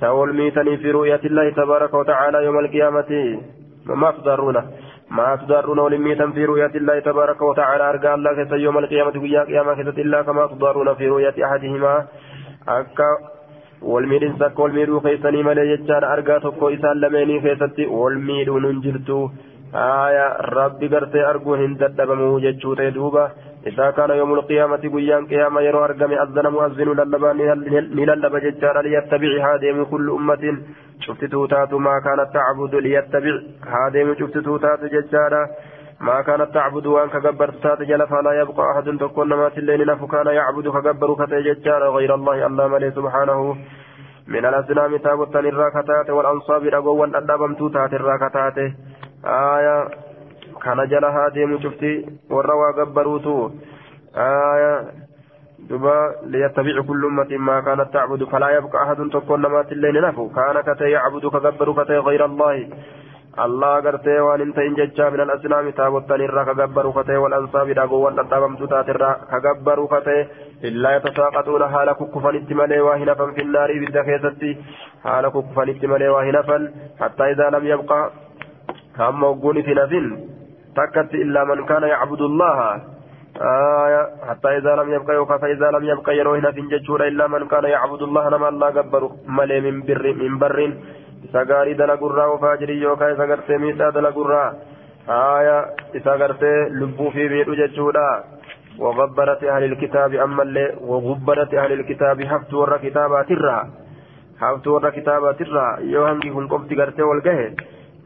سأول 0.00 0.36
ميتني 0.36 0.76
في 0.76 0.90
رؤية 0.90 1.20
الله 1.24 1.50
تبارك 1.50 1.94
وتعالى 1.94 2.44
يوم 2.44 2.58
القيامة 2.58 3.10
ما 3.86 4.10
تضارون 4.10 4.56
ما 5.10 5.36
تضارون 5.36 5.78
ولميتا 5.78 6.26
في 6.30 6.44
رؤية 6.44 6.74
الله 6.80 6.98
تبارك 6.98 7.42
وتعالى 7.42 7.90
أرجع 7.90 8.14
الله 8.14 8.34
كيس 8.34 8.52
يوم 8.52 8.78
القيامة 8.78 9.14
ويا 9.22 9.42
قيامة 9.44 9.74
كيس 9.74 9.88
إلا 10.04 10.22
كما 10.22 10.46
تضارون 10.46 10.94
في 10.94 11.08
رؤية 11.08 11.36
أحدهما 11.46 12.06
أكا 12.68 13.10
والميدين 13.82 14.32
سك 14.40 14.58
والميدو 14.58 15.00
كيسني 15.00 15.42
ملي 15.42 15.70
يجان 15.72 16.04
أرجع 16.04 16.38
تكو 16.38 16.68
إسان 16.68 16.96
لميني 17.00 17.40
كيستي 17.40 17.86
والميدو 17.86 18.58
ننجرتو 18.58 19.20
آية 19.74 20.26
ربي 20.40 20.88
قرتي 20.88 21.20
أرجو 21.30 21.54
هندت 21.54 21.90
دبمو 21.98 22.38
جتشوتي 22.38 22.90
دوبا 22.90 23.30
إذا 23.66 23.90
كان 23.90 24.10
يوم 24.10 24.34
القيامة 24.34 24.76
قيام 24.94 25.26
قيامة 25.26 25.60
يرو 25.60 25.84
أرقم 25.84 26.12
أذن 26.12 26.46
مؤذن 26.54 26.88
للبا 27.00 27.32
نللب 27.98 28.36
ججار 28.44 28.76
ليتبع 28.80 29.32
هادم 29.46 29.84
كل 29.84 30.10
أمة 30.10 30.44
شفت 31.00 31.24
توتات 31.24 31.72
ما 31.74 31.94
كانت 32.06 32.28
تعبد 32.34 32.74
ليتبع 32.74 33.34
هادم 33.74 34.14
شفت 34.20 34.38
توتات 34.38 34.84
ججار 34.94 35.32
ما 36.00 36.22
كانت 36.22 36.54
تعبد 36.54 36.86
وان 36.86 37.08
كجبر 37.08 37.50
تات 37.62 37.82
جل 37.82 38.06
فلا 38.06 38.32
يبقى 38.40 38.64
أحد 38.72 38.98
تكون 39.00 39.28
ما 39.28 39.48
تلين 39.48 39.86
نفو 39.86 40.06
كان 40.06 40.26
يعبد 40.26 40.68
كجبر 40.68 41.08
كتي 41.20 41.42
ججار 41.42 41.82
غير 41.96 42.14
الله 42.14 42.46
الله 42.46 42.68
ملي 42.68 42.90
سبحانه 42.90 43.56
من 44.28 44.44
الأسلام 44.46 44.96
تابت 44.96 45.36
الراكتات 45.36 46.10
والأنصاب 46.10 46.62
رقوا 46.64 47.06
الأدبم 47.06 47.52
تات 47.54 47.92
الراكتات 47.94 48.58
آية 49.26 50.06
kana 50.66 50.86
jala 50.86 51.10
haa 51.12 51.30
deemu 51.30 51.58
cufti 51.62 51.90
warra 52.30 52.54
waa 52.60 52.72
gabbaruutu 52.78 53.34
aya 54.26 54.72
duba 55.68 55.96
liyattabicu 56.32 56.84
kullu 56.88 57.08
ummatin 57.08 57.42
maa 57.48 57.62
kaanat 57.62 57.92
tacbudu 57.94 58.26
falaa 58.32 58.52
yabqa 58.56 58.82
ahadun 58.84 59.10
tokkoon 59.14 59.40
namaattillee 59.46 59.92
ni 59.92 60.00
nafu 60.06 60.28
kaana 60.38 60.62
katee 60.68 60.90
yacbudu 60.94 61.30
ka 61.30 61.40
gabbaru 61.46 61.74
katee 61.78 62.00
gayra 62.08 62.28
allaahi 62.30 62.64
allah 63.44 63.72
gartee 63.86 64.18
waan 64.26 64.44
hin 64.44 64.52
ta'in 64.58 64.76
jechaa 64.80 65.10
min 65.14 65.24
alasnaami 65.26 65.72
taabottan 65.80 66.26
irraa 66.26 66.46
ka 66.50 66.58
gabbaru 66.60 66.92
katee 66.98 67.22
wal 67.24 67.38
ansaabi 67.38 67.78
dhagoowwan 67.80 68.18
dhadhaabamtu 68.20 68.70
taatirraa 68.74 69.14
ka 69.32 69.40
gabbaru 69.48 69.88
katee 69.94 70.20
illaa 70.70 70.94
yatasaaqaxuuna 70.98 71.72
haala 71.74 71.98
kukkufanitti 72.02 72.58
malee 72.62 72.84
waa 72.90 73.00
hin 73.02 73.12
hafan 73.14 73.34
finnaari 73.40 73.80
ibidda 73.80 74.06
keessatti 74.10 74.56
haala 75.08 75.34
hamma 78.98 79.26
ogguun 79.28 79.56
isin 79.60 79.78
hafin 79.78 80.06
تكت 80.76 81.14
إلا 81.14 81.44
من 81.44 81.64
كان 81.64 81.82
يعبد 81.82 82.20
الله. 82.20 82.80
آية 83.40 84.02
حتى 84.28 84.48
إذا 84.56 84.76
لم 84.76 84.92
يبقى 84.92 85.14
يوكا 85.14 85.36
فإذا 85.36 85.70
لم 85.70 85.84
يبقى 85.84 86.16
يروهنا 86.16 86.52
في 86.52 86.60
ججورة 86.60 87.08
إلا 87.08 87.26
من 87.26 87.48
كان 87.48 87.64
يعبد 87.64 88.02
الله 88.02 88.28
نما 88.28 88.48
الله 88.48 88.70
قبر 88.70 89.10
ملي 89.28 89.60
من 89.60 89.80
بر 89.88 90.04
من 90.20 90.38
بر. 90.38 90.72
سغاري 91.32 91.74
دل 91.74 91.90
قرى 91.96 92.24
وفاجري 92.26 92.76
يوكا 92.80 93.14
سغرت 93.16 93.50
ميسا 93.50 93.90
دل 93.90 94.06
قرى 94.06 94.44
آية 95.08 95.58
سغرت 96.04 96.42
لبو 96.80 97.10
في 97.10 97.28
بيت 97.28 97.48
ججورة 97.48 98.24
وغبرت 98.78 99.44
أهل 99.44 99.64
الكتاب 99.64 100.14
أما 100.14 100.42
اللي 100.42 100.76
وغبرت 100.80 101.54
أهل 101.54 101.72
الكتاب 101.72 102.22
حفت 102.24 102.54
ور 102.54 102.76
كتابات 102.76 103.30
الرا. 103.30 103.60
حفت 104.40 104.66
ور 104.66 104.90
كتابات 104.90 105.40
الرا. 105.40 105.68
يوهم 105.80 106.20
كي 106.20 106.30
كل 106.30 106.48
قفت 106.48 106.70
قرت 106.78 107.00
والقهد 107.00 107.54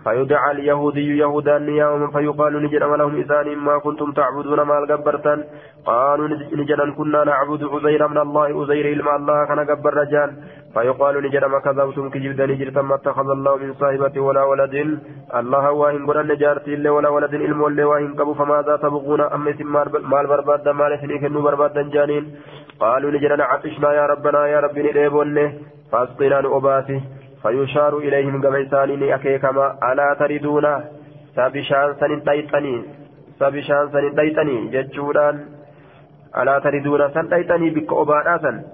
فيدعى 0.05 0.51
اليهودي 0.51 1.19
يهودا 1.19 1.57
يوما 1.57 2.07
فيقال 2.15 2.63
نجد 2.63 2.83
لهم 2.83 3.15
إذان 3.23 3.49
ما 3.59 3.79
كنتم 3.79 4.13
تعبدون 4.13 4.61
ما 4.63 4.79
الجبرتن 4.79 5.45
قالوا 5.87 6.29
نجد 6.61 6.81
كنا 6.99 7.25
نعبد 7.25 7.63
عزير 7.73 8.09
من 8.09 8.19
الله 8.19 8.45
عزير 8.61 8.87
إلما 8.95 9.17
الله 9.17 9.39
كان 9.49 9.61
جبر 9.71 9.95
رجال. 9.95 10.31
فيقال 10.75 11.15
نجد 11.25 11.45
ما 11.45 11.59
كذبتم 11.65 12.11
كجبدا 12.11 12.47
نجد 12.47 12.79
ما 12.79 12.95
اتخذ 12.95 13.29
الله 13.37 13.57
من 13.57 13.75
صاحبة 13.81 14.21
ولا 14.27 14.43
ولد. 14.51 14.75
الله 15.41 15.65
واهن 15.81 16.07
قرن 16.07 16.27
نجارتي 16.33 16.75
إلا 16.75 16.91
ولا 16.91 17.09
ولد 17.09 17.35
علم 17.35 17.61
ولا 17.63 17.85
واهن 17.91 18.15
كبو 18.19 18.35
فماذا 18.35 18.77
تبغون؟ 18.77 19.21
أم 19.21 19.45
مال 20.13 20.27
برباد 20.31 20.69
مال 20.69 20.93
سنيك 21.03 21.25
برباد 21.47 21.77
جانين. 21.95 22.25
قالوا 22.81 23.11
نجد 23.11 23.41
عطشنا 23.41 23.93
يا 23.93 24.05
ربنا 24.13 24.41
يا 24.47 24.61
ربي 24.61 24.81
نديبونه 24.83 25.53
فاسقنا 25.93 26.41
نؤباتي 26.41 27.20
فيشار 27.43 27.99
إليهم 27.99 28.43
كما 28.43 28.63
إسانين 28.63 29.03
أكيكما 29.13 29.67
ألا 29.93 30.09
تردون 30.21 30.67
سبشان 31.37 31.89
سن 32.01 32.25
تيتني. 32.25 32.77
سبشان 33.41 33.85
سن 33.93 34.15
تيتني. 34.17 34.57
ججوران 34.75 35.37
ألا 36.39 36.59
تردون 36.59 37.03
سن 37.15 37.29
تيتني 37.31 37.71
بك 37.71 37.93
أبانا 37.93 38.65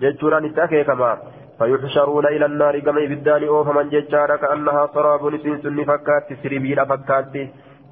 ججوران 0.00 0.44
إتأكيكما 0.44 1.12
فيحشرون 1.58 2.26
إلى 2.26 2.46
النار 2.46 2.78
كما 2.78 3.04
إبدان 3.04 3.44
أوفمن 3.44 3.88
ججارا 3.88 4.36
كأنها 4.36 4.86
سراب 4.94 5.22
نسين 5.34 5.56
سن 5.62 5.78
فكات 5.84 6.28
سربي 6.42 6.74
فكات. 6.74 7.34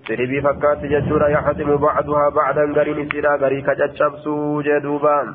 سربي 0.09 0.39
فكات 0.43 0.81
ججورا 0.85 1.29
يحتم 1.29 1.77
بعضها 1.77 2.29
بعدا 2.29 2.65
غرين 2.77 3.09
سيرا 3.11 3.37
غري 3.37 3.63
كججبسو 3.63 4.61
جدوبان 4.67 5.35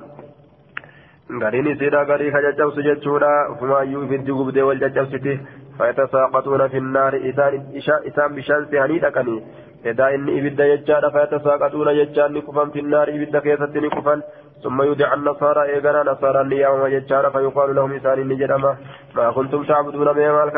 gariin 1.30 1.68
isiidha 1.68 2.06
garii 2.06 2.32
ka 2.32 2.42
caccabsu 2.42 2.84
jechuudha 2.84 3.32
ufumaayyuu 3.54 4.04
ibiddi 4.04 4.32
gubdee 4.32 4.64
wal 4.70 4.80
caccabsiti 4.80 5.34
fayatasaaqatuuna 5.80 6.68
finnaari 6.76 7.20
isaan 7.30 8.36
bishaan 8.38 8.68
sehanii 8.72 9.00
dhaqanii 9.06 9.40
edaa 9.92 10.10
inni 10.18 10.38
ibidda 10.40 10.68
jechaadha 10.72 11.12
fayatasaaqatuuna 11.18 11.96
jechaan 12.00 12.34
ni 12.34 12.42
kufan 12.48 12.72
finnaari 12.78 13.16
ibidda 13.20 13.42
keessatti 13.48 13.84
ni 13.86 13.90
kufan 13.98 14.24
ثم 14.64 14.82
يدعى 14.82 15.14
النصارى 15.14 15.62
إيقنا 15.64 16.04
نصارى 16.12 16.44
ليوم 16.44 16.86
يجار 16.86 17.30
فيقال 17.30 17.76
لهم 17.76 17.94
إسان 17.94 18.28
نجرما 18.28 18.76
ما. 19.16 19.32
كنتم 19.32 19.64
تعبدون 19.64 20.08
من 20.18 20.30
مالك 20.38 20.58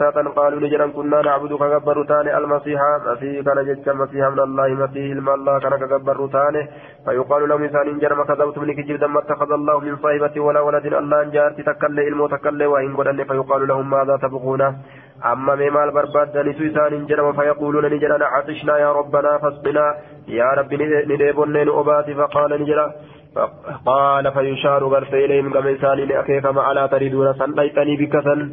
تاتا 0.00 0.22
قالوا 0.36 0.60
نجرا 0.60 0.86
كنا 0.86 1.22
نعبد 1.22 1.52
كبر 1.52 2.04
تاني 2.04 2.38
المسيح 2.38 2.80
مسيح 3.06 3.44
كان 3.46 3.58
جج 3.68 3.88
مسيح 4.02 4.24
من 4.34 4.40
الله 4.46 4.68
مسيح 4.82 5.06
الله 5.36 5.58
كان 5.58 5.74
كبر 5.92 6.26
تاني 6.26 6.62
فيقال 7.04 7.48
لهم 7.48 7.62
إسان 7.64 7.98
جرما 7.98 8.24
كذبتم 8.24 8.64
لكجب 8.64 8.96
دم 9.02 9.16
اتخذ 9.16 9.50
الله 9.52 9.80
من 9.80 9.96
صاحبة 9.96 10.40
ولا 10.40 10.60
ولد 10.60 10.86
الله 10.86 11.22
جارت 11.34 11.60
تكلي 11.60 12.02
ilmoo 12.10 12.28
تكلي 12.30 12.66
وإن 12.66 12.96
قدن 12.96 13.24
فيقال 13.24 13.68
لهم 13.68 13.90
ماذا 13.90 14.16
تبغون. 14.16 14.62
أما 15.32 15.54
مال 15.54 15.90
برباد 15.90 16.52
سيسان 16.58 17.06
جرم 17.06 17.32
فيقولون 17.32 17.84
نجرا 17.94 18.24
عطشنا 18.24 18.78
يا 18.78 18.92
ربنا 18.92 19.38
فاسقنا. 19.38 19.86
يا 20.28 20.48
رب 20.58 20.74
نديبون 21.10 21.56
أباتي 21.56 22.14
فقال 22.14 22.50
نجرا 22.62 22.86
قال 23.86 24.32
فيشار 24.32 24.84
غرف 24.84 25.14
إليهم 25.14 25.52
كما 25.52 25.70
إنسان 25.70 26.10
أكيكما 26.12 26.62
على 26.62 26.88
تريدون 26.88 27.34
سنليتني 27.34 27.96
بكسن 27.96 28.50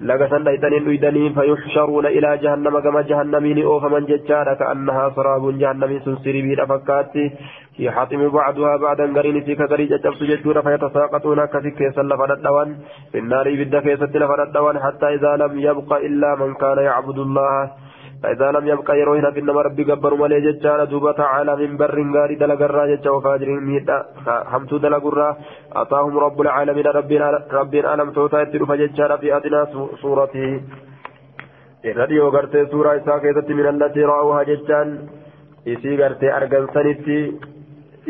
لك 0.00 0.30
سنليتني 0.30 0.78
نويدني 0.78 1.30
فيحشرون 1.30 2.06
إلى 2.06 2.38
جهنم 2.42 2.78
كما 2.78 3.00
جهنمين 3.02 3.64
أوفمن 3.64 4.04
ججارة 4.04 4.54
كأنها 4.54 5.10
سراب 5.16 5.58
جهنم 5.58 6.00
سنسري 6.04 6.42
بين 6.42 6.66
فكاتي. 6.66 7.32
يحطم 7.78 8.28
بعضها 8.28 8.76
بعدا 8.76 9.14
قرين 9.16 9.44
في 9.44 9.54
كقرين 9.54 9.88
جبس 9.88 10.22
جدور 10.22 10.62
فيتساقطون 10.62 11.44
كثير 11.44 11.70
كيسا 11.78 12.02
لفردوان 12.02 12.76
في 13.12 13.18
النار 13.18 13.46
بدا 13.54 13.80
كيسا 13.80 14.04
لفردوان 14.04 14.78
حتى 14.78 15.06
إذا 15.14 15.36
لم 15.36 15.52
يبقى 15.60 16.06
إلا 16.06 16.34
من 16.34 16.54
كان 16.54 16.78
يعبد 16.78 17.18
الله. 17.18 17.70
فإذا 18.24 18.50
لم 18.52 18.68
يبقى 18.68 19.00
يروينا 19.00 19.30
في 19.30 19.40
النمر 19.40 19.66
ربي 19.66 19.84
قبر 19.84 20.14
ملي 20.14 20.40
ججال 20.40 20.86
دوبا 20.86 21.12
تعالى 21.12 21.56
من 21.56 21.76
بر 21.76 21.98
غاري 22.14 22.34
دلقرا 22.34 22.86
ججا 22.86 23.10
وفاجر 23.10 23.48
ميتا 23.68 23.98
حمتو 24.52 24.76
دلقرا 24.76 25.36
أعطاهم 25.76 26.18
رب 26.18 26.40
العالمين 26.40 26.86
ربنا 26.86 27.26
ربنا 27.52 27.94
ألم 27.94 28.10
توتا 28.16 28.44
في 29.20 29.36
أدنى 29.36 29.60
صورته 30.02 30.60
gartee 32.34 32.66
suuraa 32.70 32.94
isaa 33.00 33.20
keessatti 33.20 33.54
min 33.54 33.66
allatti 33.70 34.06
ra'uuha 34.10 34.44
jechaan 34.50 34.88
isii 35.72 35.96
gartee 35.96 36.30
argansanitti 36.32 37.18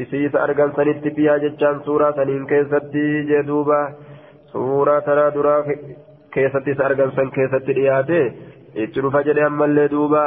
isii 0.02 0.24
isa 0.26 0.42
argansanitti 0.46 1.10
fiyaa 1.16 1.38
jechaan 1.44 1.80
suuraa 1.84 2.12
saniin 2.18 2.46
keessatti 2.52 3.02
jee 3.30 3.42
duuba 3.48 3.80
suuraa 4.52 5.00
tanaa 5.08 5.34
duraa 5.34 5.60
keessatti 6.34 6.70
isa 6.70 6.86
argansan 6.90 7.30
keessatti 7.38 7.76
dhiyaate 7.78 8.20
itti 8.83 9.01
dhufa 9.03 9.25
jedhe 9.27 9.43
ammallee 9.49 9.89
duuba 9.95 10.23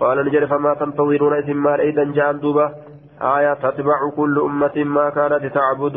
qaala 0.00 0.24
ni 0.24 0.34
jedhe 0.34 0.52
famaa 0.54 0.74
tantawiruuna 0.82 1.42
isin 1.44 1.62
maal 1.66 1.80
eeydan 1.86 2.16
ja'an 2.18 2.42
duuba 2.46 2.66
آية 3.22 3.54
تتبع 3.54 3.98
كل 4.16 4.40
أمة 4.40 4.76
ما 4.84 5.10
كانت 5.10 5.44
تعبد 5.54 5.96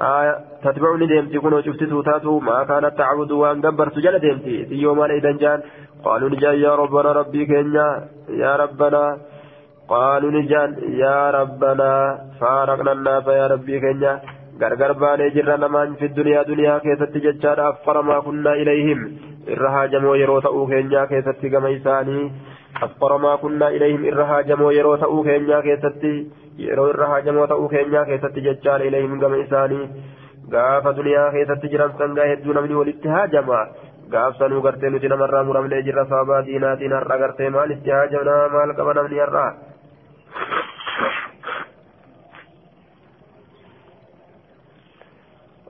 آية 0.00 0.38
تتبع 0.64 0.96
ندمتي 0.96 1.38
كنو 1.38 1.60
شفت 1.60 1.84
توتاتو 1.84 2.38
ما 2.40 2.64
كانت 2.64 2.98
تعبد 2.98 3.30
وان 3.30 3.60
قبرت 3.62 3.98
جل 3.98 4.18
دمتي 4.18 4.66
في 4.66 4.74
يوم 4.74 5.04
الإيدان 5.04 5.36
جان 5.36 5.60
قالوا 6.04 6.28
نجان 6.28 6.54
يا 6.54 6.74
ربنا 6.74 7.12
ربي 7.12 7.46
كينيا 7.46 7.88
يا 8.28 8.56
ربنا 8.56 9.18
قالوا 9.88 10.30
نجان 10.30 10.70
يا 11.04 11.30
ربنا 11.30 11.90
فارقنا 12.40 12.92
الناس 12.92 13.26
يا 13.26 13.46
ربي 13.46 13.80
كينيا 13.80 14.20
غرغر 14.60 14.92
باني 14.92 15.30
جرى 15.34 15.56
نمان 15.56 15.94
في 15.94 16.04
الدنيا 16.10 16.42
دنيا 16.42 16.78
كيست 16.78 17.14
ججار 17.24 17.58
أفقر 17.70 18.02
ما 18.02 18.20
كنا 18.20 18.52
إليهم 18.52 18.98
إرها 19.49 19.85
جمو 19.85 20.13
يرو 20.15 20.39
تأو 20.39 20.67
كينيا 20.67 21.05
كيست 21.05 21.45
كما 21.45 21.75
إساني 21.75 22.31
أفقر 22.83 23.17
ما 23.17 23.35
كنا 23.35 23.67
إليهم 23.67 24.05
إرها 24.05 24.41
جمو 24.41 24.71
يرو 24.71 24.95
تأو 24.95 25.23
كينيا 25.23 25.59
كيست 25.61 26.03
يرو 26.57 26.89
إرها 26.89 27.19
جمو 27.19 27.45
تأو 27.45 27.67
كينيا 27.67 28.03
كيست 28.03 28.35
ججار 28.45 28.81
إليهم 28.81 29.19
كما 29.21 29.43
إساني 29.43 29.79
غاف 30.53 30.87
دنيا 30.87 31.29
كيست 31.33 31.65
جرى 31.65 31.85
سنغا 31.99 32.33
هدو 32.33 32.53
نمني 32.53 32.75
والاتهاجما 32.75 33.61
gaafsanuu 34.13 34.61
gartee 34.61 34.89
nuti 34.89 35.09
namarraa 35.09 35.43
muramnee 35.47 35.81
jirra 35.85 36.03
sababaa 36.09 36.45
diinaatiin 36.47 36.93
har'a 36.97 37.17
gartee 37.21 37.49
maal 37.55 37.71
itti 37.75 37.93
haajamnaa 37.95 38.49
maal 38.55 38.73
qaba 38.79 38.93
namni 38.93 39.23
har'aa 39.25 39.51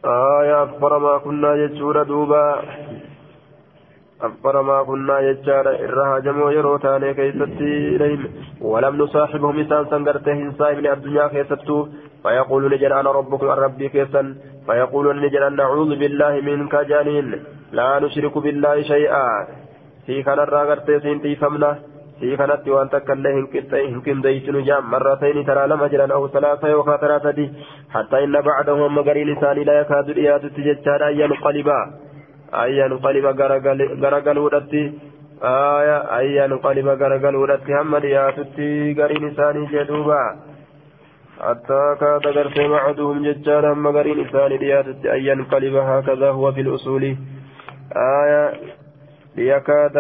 آية 0.06 0.64
أكبر 0.64 0.98
ما 1.00 1.18
كنا 1.18 1.56
يجور 1.56 2.04
دوبا 2.04 2.62
أكبر 4.22 4.62
ما 4.62 4.84
كنا 4.84 5.20
يجار 5.20 5.68
إرها 5.70 6.20
جمو 6.20 6.50
يروتاني 6.50 7.14
كيستي 7.14 7.96
إليهم 7.96 8.28
ولم 8.62 8.98
نصاحبهم 9.02 9.60
إنسان 9.60 9.86
سنقرته 9.86 10.32
إنسان 10.32 10.78
من 10.78 10.88
الدنيا 10.88 11.28
كيستو. 11.28 11.88
فيقول 12.24 12.74
نجل 12.74 12.94
أنا 12.94 13.12
ربكم 13.12 13.48
ربي 13.48 13.90
كيسا 13.90 14.36
فيقول 14.68 15.06
نجل 15.26 15.44
أن 15.44 15.56
نعوذ 15.56 15.92
بالله 16.00 16.34
منك 16.42 16.76
جانين 16.76 17.44
لا 17.72 18.00
نشرك 18.00 18.38
بالله 18.38 18.82
شيئا. 18.82 19.28
في 20.06 20.24
كان 20.24 20.40
الراغرتي 20.40 21.00
سنتي 21.00 21.36
فمنا 21.36 21.80
في 22.20 22.38
كانت 22.38 22.68
وان 22.68 22.90
تكله 22.90 23.32
هنكم 23.74 24.22
ديسن 24.22 24.64
جام. 24.64 24.92
مرتين 24.92 25.46
ترى 25.46 25.68
لما 25.68 25.88
جران 25.88 26.12
أو 26.12 26.28
ثلاثة 26.28 26.68
يوكا 26.68 26.98
ثلاثة 26.98 27.40
حتى 27.94 28.24
إن 28.24 28.42
بعدهم 28.42 28.96
مغري 28.96 29.24
لسان 29.24 29.58
لا 29.58 29.80
يكاد 29.82 30.10
إياد 30.10 30.44
تججار 30.56 31.02
أن 31.10 31.20
ينقلبا. 31.20 31.80
غرقل 34.04 34.38
ودتي 34.38 34.94
آية 35.44 35.98
أن 35.98 36.26
ينقلب 36.26 36.88
غرقل 36.88 37.36
ودتي 37.36 37.74
هم 37.82 37.96
إياد 37.96 38.38
تججار 38.58 39.12
لسان 39.24 39.66
جدوبا 39.66 40.24
حتى 41.42 41.96
كاد 42.00 42.28
غرتي 42.28 42.68
معدهم 42.68 43.24
ججار 43.24 43.74
هم 43.74 43.84
مغري 43.84 44.14
لسان 44.14 44.52
إياد 44.52 45.06
أن 45.06 45.22
ينقلب 45.26 45.76
هكذا 45.76 46.30
هو 46.30 46.52
في 46.52 46.62
الأصول 46.62 47.04
آية 47.96 48.54
ليكاد 49.36 49.98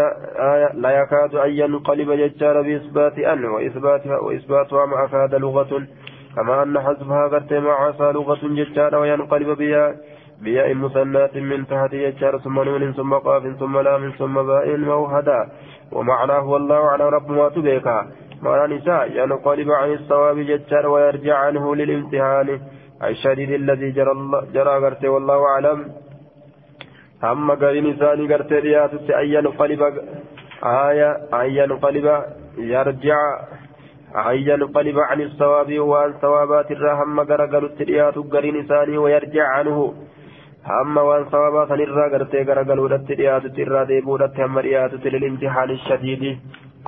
آية 0.53 0.69
لا 0.73 0.89
يكاد 1.01 1.35
أن 1.35 1.51
ينقلب 1.51 2.11
ججار 2.11 2.61
بإثبات 2.61 3.19
أن 3.19 3.45
وإثباتها 3.45 4.17
وإثباتها 4.19 4.85
مع 4.85 5.05
كاد 5.05 5.35
لغة 5.35 5.87
كما 6.35 6.63
أن 6.63 6.79
حذفها 6.79 7.27
قد 7.27 7.53
مع 7.53 7.87
عصا 7.87 8.11
لغة 8.11 8.39
ججار 8.43 8.95
وينقلب 8.95 9.49
بها 9.57 9.95
بياء 10.43 10.73
مثنات 10.73 11.35
من 11.37 11.67
تحت 11.67 11.91
ججار 12.03 12.37
ثم 12.45 12.57
نون 12.67 12.93
ثم 12.93 13.13
قاف 13.13 13.43
ثم 13.59 13.75
لام 13.79 14.03
ثم 14.19 14.35
باء 14.49 14.77
موهدا. 14.77 15.41
ومعناه 15.91 16.43
والله 16.53 16.81
على 16.93 17.05
رب 17.09 17.29
ما 17.31 17.49
تبيكا 17.49 17.97
معنى 18.43 18.75
نساء 18.75 19.11
ينقلب 19.19 19.69
عن 19.71 19.89
الصواب 19.93 20.37
ججار 20.49 20.85
ويرجع 20.87 21.35
عنه 21.45 21.75
للامتحان. 21.75 22.49
الشديد 23.03 23.51
الذي 23.51 23.89
جرى, 23.91 24.13
جرى 24.53 24.75
والله 25.07 25.39
أعلم. 25.53 25.79
hamma 27.23 27.55
gariin 27.55 27.85
isaanii 27.85 28.27
gartee 28.27 28.61
dhiyaatutti 28.61 29.15
ayyan 29.15 29.47
qaliba 29.59 29.87
آية 30.63 31.09
أن 31.33 31.71
قلب 31.77 32.23
يرجع. 32.57 33.39
أن 34.15 34.63
قلب 34.63 34.99
عن 34.99 35.21
الصواب 35.21 35.79
وعن 35.79 36.13
الرحم 36.71 37.19
غرغل 37.19 37.65
التريات 37.65 38.17
غرين 38.17 38.55
إساني 38.63 38.97
ويرجع 38.97 39.47
عنه. 39.47 39.93
هم 40.65 40.97
وان 40.97 41.25
صوابات 41.31 41.71
نرى 41.71 42.05
غرتي 42.11 42.41
غرغل 42.47 42.93
التريات 42.93 43.45
ترى 43.55 43.85
ديبودت 43.85 44.39
هم 44.39 44.57
ريات 44.57 44.93
للامتحان 45.13 45.69
الشديد 45.69 46.23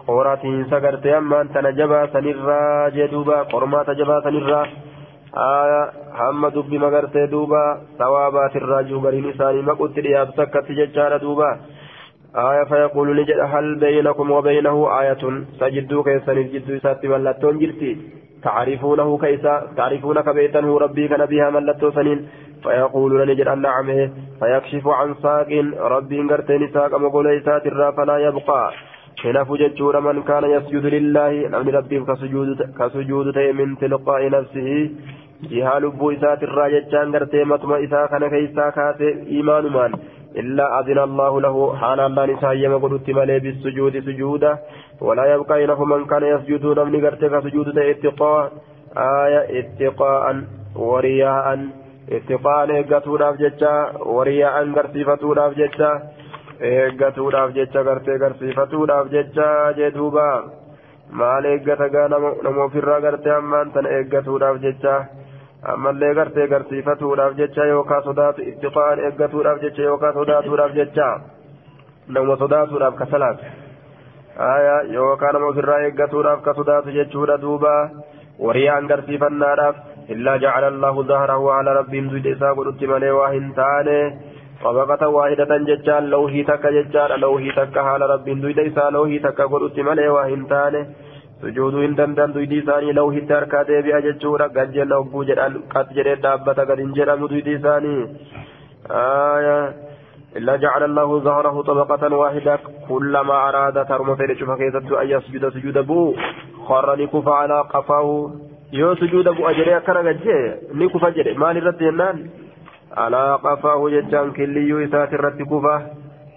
قوراتين 0.08 0.66
سغرتي 0.72 1.18
أما 1.18 1.42
أنت 1.42 1.56
نجبا 1.58 2.00
سنرى 2.14 2.62
جدوبا 2.96 3.38
قرمات 3.52 3.90
جبا 4.00 4.18
سنرى 4.26 4.62
آية 5.38 5.82
هم 6.20 6.48
دب 6.56 6.74
مغرت 6.84 7.18
دوبا 7.18 7.64
ثوابات 8.00 8.56
الراجو 8.56 8.98
غرين 9.06 9.30
إساني 9.30 9.62
مقود 9.62 10.00
رياض 10.00 10.30
سكت 10.38 10.68
ججار 10.80 11.18
دوبا 11.18 11.52
آية 12.50 12.64
فيقول 12.70 13.08
نجد 13.20 13.40
هل 13.54 13.66
بينكم 13.84 14.32
وبينه 14.32 14.76
آية 15.02 15.24
سجدوا 15.60 16.04
كيسان 16.04 16.38
الجد 16.38 16.70
سات 16.84 17.06
ملتون 17.06 17.60
جرتي 17.60 17.92
تعرفونه 18.44 19.18
كيسا 19.24 19.54
تعرفونك 19.78 20.28
بيتنه 20.30 20.78
ربي 20.84 21.08
كان 21.08 21.26
بها 21.26 21.50
ملتو 21.50 21.92
سنين 21.92 22.20
فيقولون 22.20 22.45
نجد 23.26 23.48
أن 23.48 23.62
نعمه 23.62 24.10
فيكشف 24.40 24.88
عن 24.88 25.16
ساق 25.24 25.50
ربي 25.80 26.22
غرتين 26.22 26.70
ساق 26.74 26.96
مقوليسات 26.96 27.66
الرا 27.68 27.92
فلا 27.92 28.18
يبقى 28.18 28.72
هنا 29.26 29.44
فججور 29.44 30.00
من 30.00 30.24
كان 30.24 30.44
يسجد 30.44 30.86
لله 30.86 31.32
نمن 31.48 31.76
ربي 31.76 32.00
كسجود 32.00 32.50
كسجود 32.80 33.38
من 33.38 33.78
تلقاء 33.78 34.30
نفسه 34.30 34.90
jihaa 35.50 35.80
lubbuu 35.84 36.12
isaatirraa 36.16 36.70
jechaan 36.74 37.12
gartee 37.16 37.46
matuma 37.52 37.80
isaa 37.86 38.08
kana 38.12 38.30
keeysaa 38.34 38.72
kaase 38.78 39.10
iimaanumaan 39.38 39.98
illaa 40.42 40.70
adina 40.78 41.04
allaahu 41.08 41.42
lahu 41.46 41.66
haala 41.82 42.06
allaan 42.10 42.34
isaa 42.36 42.52
hayyama 42.54 42.80
godhutti 42.86 43.16
malee 43.18 43.40
bisujuudi 43.46 44.04
sujuuda 44.06 44.58
walaa 45.08 45.28
yabqaa 45.32 45.60
inafu 45.66 45.90
man 45.94 46.06
kana 46.14 46.32
yasjuduu 46.34 46.76
namni 46.80 47.02
gartee 47.08 47.32
ka 47.34 47.42
sujuudu 47.48 47.76
ta'e 47.78 47.96
ittiqaa 47.96 48.40
aaya 49.08 49.42
ittiqaa'an 49.62 50.42
wariyaa'an 50.90 51.68
ittiqaa'an 52.10 52.70
eeggatuudhaaf 52.78 53.38
jecha 53.40 53.74
wariyaa'an 54.18 54.74
garsiifatuudhaaf 54.78 55.54
jecha 55.58 55.90
eeggatuudhaaf 56.72 57.54
jecha 57.56 57.84
gartee 57.84 58.18
garsiifatuudhaaf 58.24 59.10
jecha 59.14 59.48
jee 59.78 59.92
duuba 59.96 60.28
maal 61.22 61.46
eeggata 61.46 61.88
gaa 61.90 62.08
nama 62.10 62.64
ofirraa 62.66 63.00
gartee 63.02 63.34
ammaan 63.38 63.72
tana 63.72 63.90
eeggatuudhaaf 63.98 64.62
jecha 64.68 64.96
ammallee 65.74 66.14
gartee 66.22 66.48
garsiifatuudhaaf 66.48 67.34
jecha 67.42 67.66
yookaan 67.74 68.04
sodaatu 68.04 68.42
ittiqaan 68.52 69.00
eeggatuudhaaf 69.10 69.62
jecha 69.66 69.82
yookaan 69.90 70.14
sodaatuudhaaf 70.14 70.74
jecha 70.80 71.10
nama 72.08 72.38
sodaatuudhaaf 72.44 72.96
ka 73.02 73.06
salaatu 73.06 73.46
yookaan 74.94 75.34
nama 75.34 75.48
ofirraa 75.48 75.80
eeggatuudhaaf 75.90 76.42
ka 76.42 76.54
sodaatu 76.54 76.96
jechuudha 77.00 77.42
duuba 77.42 77.74
wariyaan 78.40 78.88
garsiifannaadhaaf 78.88 79.76
jacala 80.08 80.68
allahu 80.68 81.04
zahrahu 81.04 81.52
ala 81.58 81.74
rabbiin 81.82 82.10
duyda 82.10 82.30
isaa 82.38 82.54
godhutti 82.54 82.88
malee 82.88 83.12
waa 83.20 83.34
hin 83.38 83.52
taane 83.62 84.00
طبقة 84.64 85.08
واحدة 85.08 85.58
ججال 85.58 86.10
لوهي 86.10 86.44
تك 86.44 86.64
ججال 86.68 87.20
لوهي 87.20 87.52
تك 87.52 87.76
حال 87.80 88.02
رب 88.02 88.26
دويد 88.26 88.60
إسا 88.60 88.90
لوهي 88.90 89.20
تك 89.20 89.42
قدوت 89.42 89.80
ملي 89.80 90.08
وهن 90.08 90.48
تاني 90.48 90.82
sujuuduu 91.42 91.82
hin 91.84 91.96
dandan 91.98 92.34
duydii 92.34 92.60
isaanii 92.64 92.94
lawhitti 92.98 93.34
harkaa 93.34 93.64
deebi'a 93.70 94.02
jechuudha 94.06 94.48
gad 94.58 94.70
jenna 94.76 95.00
hogguu 95.02 95.24
jedhan 95.30 95.58
qas 95.74 95.90
jedhee 95.98 96.16
dhaabbata 96.26 96.66
gad 96.70 96.80
hin 96.84 96.94
jedhamu 97.00 97.30
duydii 97.34 97.58
isaanii 97.60 98.02
إلا 100.36 100.56
جعل 100.56 100.84
الله 100.84 101.20
ظهره 101.20 101.62
طبقة 101.62 102.16
واحدة 102.16 102.60
كلما 102.90 103.50
أراد 103.50 103.86
ترم 103.88 104.16
في 104.16 104.36
شوف 104.40 104.52
كيست 104.52 104.92
أن 104.92 105.08
يسجد 105.10 105.50
سجود 105.50 105.78
بو 105.88 106.16
خر 106.68 106.94
لكف 106.94 107.28
على 107.28 107.62
قفاه 107.74 108.32
yoo 108.80 108.96
sujuuda 109.02 109.34
bu'a 109.38 109.54
jedhee 109.60 109.78
akkana 109.80 110.04
gajjee 110.10 110.42
ni 110.74 110.90
kufa 110.96 111.12
jedhe 111.18 111.34
maal 111.44 111.58
irratti 111.62 111.88
jennaan 111.90 112.24
alaa 113.04 113.38
qafaahu 113.46 113.90
jechaan 113.96 114.34
killiyyuu 114.40 114.82
isaati 114.88 115.20
irratti 115.20 115.50
kufa 115.54 115.76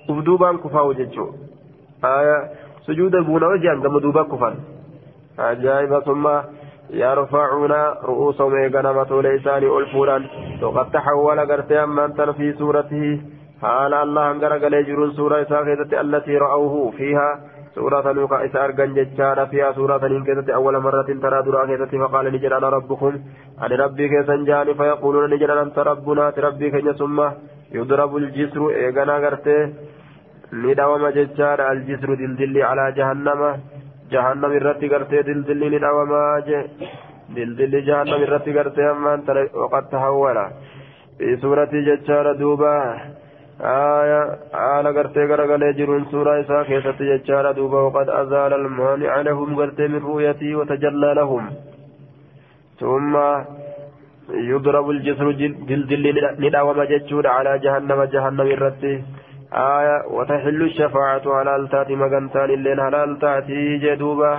uf 0.08 0.24
duubaan 0.28 0.58
kufaahu 0.66 0.94
jechuu 1.00 1.28
sujuuda 2.86 3.22
buuna 3.30 3.52
hojjaan 3.54 3.82
gama 3.86 4.00
duuba 4.06 4.24
kufan 4.34 4.62
ajaa'iba 5.50 6.06
summaa 6.10 6.40
يرفعون 6.90 7.72
رؤوسهم 8.04 8.54
إيقنا 8.54 8.92
متولى 8.92 9.36
إساني 9.36 9.66
ألفورا 9.78 10.26
وقد 10.62 10.90
تحول 10.90 11.40
قرتي 11.40 11.82
أمان 11.84 12.32
في 12.32 12.52
سورته 12.52 13.20
حال 13.62 13.94
الله 13.94 14.30
أنقر 14.30 14.52
قال 14.58 14.74
يجرون 14.74 15.10
سورة 15.12 15.42
إساقيتة 15.42 16.00
التي 16.00 16.36
رأوه 16.36 16.90
فيها 16.90 17.40
سورة 17.78 18.06
نوكا 18.16 18.36
إسا 18.46 18.58
أرقن 18.64 18.90
ججارة 18.98 19.44
فيها 19.50 19.72
سورة 19.78 20.04
نينكتة 20.12 20.54
أول 20.58 20.74
مرة 20.86 21.08
ترى 21.22 21.38
درا 21.46 21.62
كيتة 21.68 21.92
فقال 22.02 22.26
نجر 22.34 22.52
أنا 22.58 22.68
ربكم 22.76 23.14
أنا 23.64 23.74
ربي 23.82 24.04
كيسن 24.12 24.40
جاني 24.48 24.72
فيقولون 24.78 25.24
نجر 25.32 25.50
أنت 25.62 25.78
ربنا 25.90 26.24
تربي 26.36 26.66
كي 26.72 26.92
ثم 27.00 27.18
يضرب 27.76 28.12
الجسر 28.22 28.62
إيقنا 28.80 29.16
قرتي 29.24 29.56
ندوم 30.62 31.04
ججارة 31.16 31.64
الجسر 31.72 32.10
دلدل 32.20 32.54
على 32.70 32.84
جهنم 32.98 33.40
جهنم 34.12 34.52
irratti 34.58 34.86
gartee 34.92 35.22
dildilli 35.28 35.66
ni 35.72 35.78
dhawamaa 35.84 36.34
je 36.48 36.58
dildilli 37.36 37.78
jahannam 37.88 38.20
irratti 38.26 38.56
gartee 38.58 38.88
ammaan 38.94 39.20
tana 39.26 39.42
waqad 39.62 39.84
tahawwala 39.92 40.44
fi 41.18 41.26
duuba 43.60 44.20
haala 44.52 44.92
gartee 44.92 45.26
garagalee 45.26 45.72
jiruun 45.78 46.06
suuraa 46.10 46.36
isaa 46.42 46.64
keessatti 46.64 47.08
jechaadha 47.10 47.54
duuba 47.56 47.82
waqad 47.86 48.08
azaala 48.20 48.60
almaani'a 48.62 49.22
lahum 49.28 49.56
gartee 49.60 49.88
min 49.94 50.02
ru'yatii 50.10 50.54
watajallaa 50.60 51.14
lahum 51.22 51.50
ثم 52.78 53.14
يضرب 54.30 54.90
الجسر 54.90 55.30
دلدل 55.70 56.04
نداوم 56.38 56.82
جتشود 56.82 57.26
على 57.26 57.58
جهنم 57.58 58.02
جهنم 58.14 58.46
الرتي 58.56 58.94
آية 59.52 59.96
وتحل 60.16 60.62
الشفاعة 60.62 61.22
على 61.26 61.56
التاتي 61.56 61.94
مغنتان 61.96 62.50
اللين 62.50 62.80
على 62.80 63.04
التاتي 63.04 63.78
جدوبا 63.78 64.32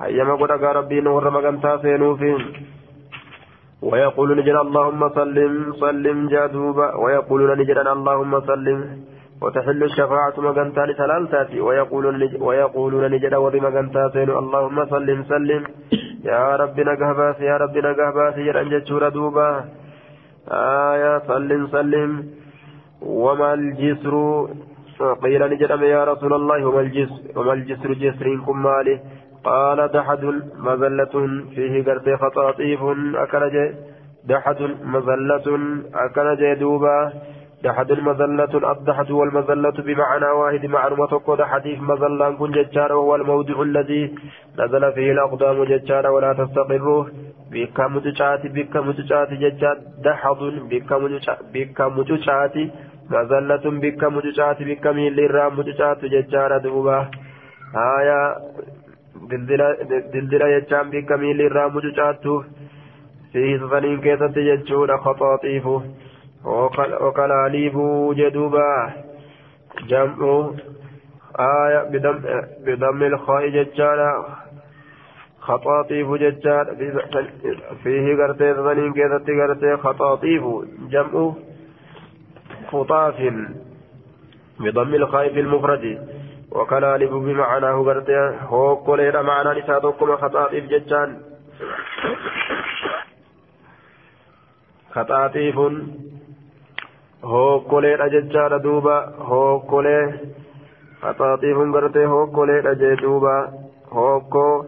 هيما 0.00 0.34
قد 0.34 0.50
ربي 0.78 1.00
نور 1.00 1.30
مغنتا 1.30 1.76
سينوفين 1.82 2.40
ويقول 3.90 4.28
نجد 4.38 4.56
اللهم 4.66 5.02
سلم 5.18 5.52
سلم 5.82 6.18
جدوبا 6.32 6.86
ويقولون 7.02 7.50
نجد 7.60 7.78
اللهم 7.96 8.32
سلم. 8.50 8.80
وتحل 9.42 9.80
الشفاعة 9.90 10.36
مغنتان 10.46 10.88
سلالتاتي 11.00 11.60
ويقولون 11.60 12.14
ويقولون 12.46 13.04
نجد 13.14 13.34
ور 13.34 13.54
مغنتا 13.66 14.08
سينو 14.14 14.38
اللهم 14.42 14.78
سلم 14.94 15.18
سلم. 15.32 15.62
يا 16.30 16.56
ربي 16.60 16.82
نقهباس 16.90 17.40
يا 17.50 17.56
ربي 17.62 17.80
نقهباس. 17.88 18.34
يرأن 18.48 18.68
جتشور 18.72 19.08
دوبا 19.08 19.48
آية 20.48 21.18
سلم 21.28 21.62
سلم. 21.76 22.10
وما 23.24 23.54
الجسر؟ 23.54 24.14
قيل 25.22 25.42
نجد 25.52 25.70
يا 25.96 26.04
رسول 26.04 26.32
الله 26.34 26.64
وما 26.66 26.80
الجسر 26.80 27.20
وما 27.36 27.52
الجسر 27.52 27.92
جسر 28.02 28.26
كمالي 28.46 28.94
قال 29.44 29.88
دحد 29.88 30.24
مزلة 30.58 31.14
فيه 31.54 31.84
قرت 31.84 32.08
خطاطيف 32.20 32.80
أكنج 33.14 33.54
دحد 34.28 34.60
مزلة 34.84 35.46
أكنج 35.94 36.40
دوبا 36.60 37.12
دحد 37.64 37.90
المزلة 37.90 38.72
الدحد 38.72 39.10
والمزلة 39.10 39.70
بمعنى 39.70 40.26
واحد 40.26 40.66
معلومة 40.66 41.06
قد 41.26 41.42
حديث 41.42 41.78
مزلة 41.80 42.30
كن 42.38 42.50
ججار 42.50 42.92
وهو 42.92 43.14
الموضع 43.14 43.62
الذي 43.62 44.14
نزل 44.58 44.92
فيه 44.92 45.12
الأقدام 45.12 45.64
ججار 45.64 46.06
ولا 46.06 46.32
تستقر 46.32 47.06
بك 47.52 47.80
متشات 47.80 48.46
بك 48.46 48.76
متشات 48.76 49.30
ججار 49.32 49.76
دحد. 50.04 50.40
بك 51.54 51.80
متشات 51.80 52.56
مزلة 53.10 53.64
بك 53.82 54.04
مججات 54.04 54.62
بك 54.62 54.86
ميل 54.86 55.20
الرا 55.20 55.48
مججات 55.48 56.04
ججارة 56.04 56.58
دوبا. 56.58 56.98
آية 57.98 58.20
دلدلة 59.28 60.58
ججان 60.58 60.90
بك 60.90 61.12
ميل 61.12 61.40
الرا 61.40 61.68
مججات 61.68 62.24
فيه 63.32 63.58
سفنين 63.58 64.00
كيسة 64.00 64.26
ججورة 64.36 64.96
خطاطيف 64.96 65.66
وقلاليب 66.44 67.76
جدوبا 68.18 68.92
جمع 69.88 70.50
آية 71.38 71.82
بدم 71.92 72.16
بدم 72.66 73.02
الخاء 73.02 73.48
ججارة 73.48 74.26
خطاطيف 75.40 76.08
ججار 76.12 76.66
فيه 77.82 78.16
قرتي 78.16 78.54
سفنين 78.54 78.92
كيسة 78.92 79.26
قرتي 79.40 79.76
خطاطيف 79.76 80.42
جمع 80.90 81.32
خطاف 82.72 83.16
بضم 84.60 84.94
الخائف 84.94 85.38
المفرد 85.38 86.08
وكلالب 86.53 87.09
بمعناه 87.09 87.83
برتي 87.83 88.17
هو 88.41 88.75
كوليرا 88.75 89.21
معنى 89.21 89.59
نساتكم 89.59 90.15
خطاطيف 90.15 90.65
ججان 90.65 91.21
خطاطيف 94.91 95.57
هو 97.23 97.59
كوليرا 97.59 98.07
ججان 98.07 98.61
دوبا 98.61 98.97
هو 99.19 99.59
كولي 99.59 100.19
خطاطيف 101.01 101.57
برتي 101.57 102.05
هو 102.05 102.27
كوليرا 102.27 102.73
جدوبا 102.73 103.37
هو 103.91 104.21
كو 104.21 104.65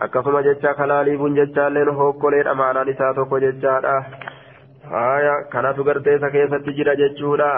akkasuma 0.00 0.40
jecha 0.42 0.74
kalaaliibuun 0.74 1.34
jechaalleen 1.36 1.88
hokkoleedha 1.96 2.54
ma'anaan 2.60 2.88
isaa 2.92 3.14
tokko 3.16 3.40
jechaadha 3.44 3.94
haya 4.92 5.34
kanatu 5.54 5.84
gartee 5.88 6.14
isa 6.18 6.30
keessatti 6.36 6.74
jira 6.78 6.94
jechuudha 7.00 7.50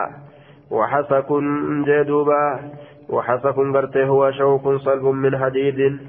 waxasakun 0.79 1.47
jee 1.89 2.01
duuba 2.09 2.39
salbun 4.84 5.16
min 5.26 5.34
hadiidin 5.44 6.00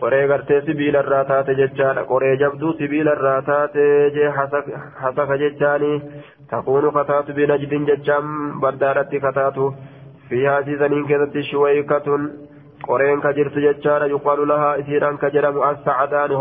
qoree 0.00 0.26
gartee 0.28 0.60
sibiila 0.66 1.00
irraa 1.04 1.24
taate 1.30 1.54
jechaadha 1.60 2.04
qoree 2.10 2.36
jabduu 2.42 2.72
sibiila 2.78 3.12
irraa 3.18 3.40
taate 3.48 3.84
jee 4.16 4.30
hasaka 5.02 5.36
jechaani 5.42 5.90
takuunu 6.52 6.92
kataatu 6.98 7.34
binajdin 7.38 7.84
jechaan 7.90 8.30
baddaadhatti 8.62 9.20
kataatu 9.26 9.66
fiihaa 10.30 10.62
siisaniin 10.68 11.06
keessatti 11.10 11.42
shuwaykatun 11.50 12.24
qoreen 12.86 13.20
ka 13.20 13.32
jirtu 13.38 13.60
jechaadha 13.66 14.06
yuqaalu 14.14 14.48
lahaa 14.52 14.74
isiidhaan 14.82 15.18
ka 15.18 15.30
jedhamu 15.36 15.62
assacadaanu 15.70 16.40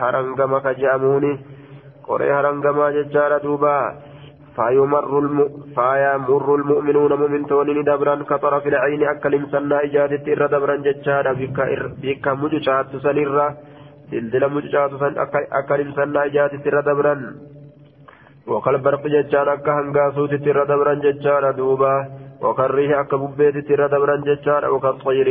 harangama 0.00 0.60
ka 0.66 0.74
je'amuuni 0.80 1.32
qoree 2.08 2.32
harangamaa 2.38 2.90
jechaadha 2.98 3.42
duuba 3.44 3.74
فيمر 4.56 6.54
المؤمنون 6.54 7.12
مؤمنتون 7.20 7.68
دبرا 7.90 8.14
كطرف 8.30 8.66
العين 8.66 9.02
أكل 9.12 9.34
مسنا 9.42 9.76
إجادت 9.84 10.28
إر 10.28 10.42
دبرا 10.54 10.76
ججادا 10.86 11.32
بك 12.02 12.26
مجشات 12.40 12.90
سنرا 13.04 13.46
دلدل 14.10 14.44
مجشات 14.54 14.90
سن 15.00 15.14
أكل 15.60 15.80
مسنا 15.88 16.20
إجادت 16.28 16.66
إر 16.66 16.76
دبرا 16.88 17.14
وقال 18.50 18.76
برق 18.84 19.04
ججان 19.14 19.48
أكا 19.48 19.72
هنغاسوت 19.78 20.32
إر 20.50 20.58
دبرا 20.70 20.94
ججادا 21.04 21.50
دوبا. 21.58 21.94
وكالريه 22.44 23.00
أكا 23.00 23.16
ببيت 23.16 23.70
إر 23.70 23.82
دبرا 23.94 24.16
ججادا 24.28 24.68
وكالطير 24.74 25.28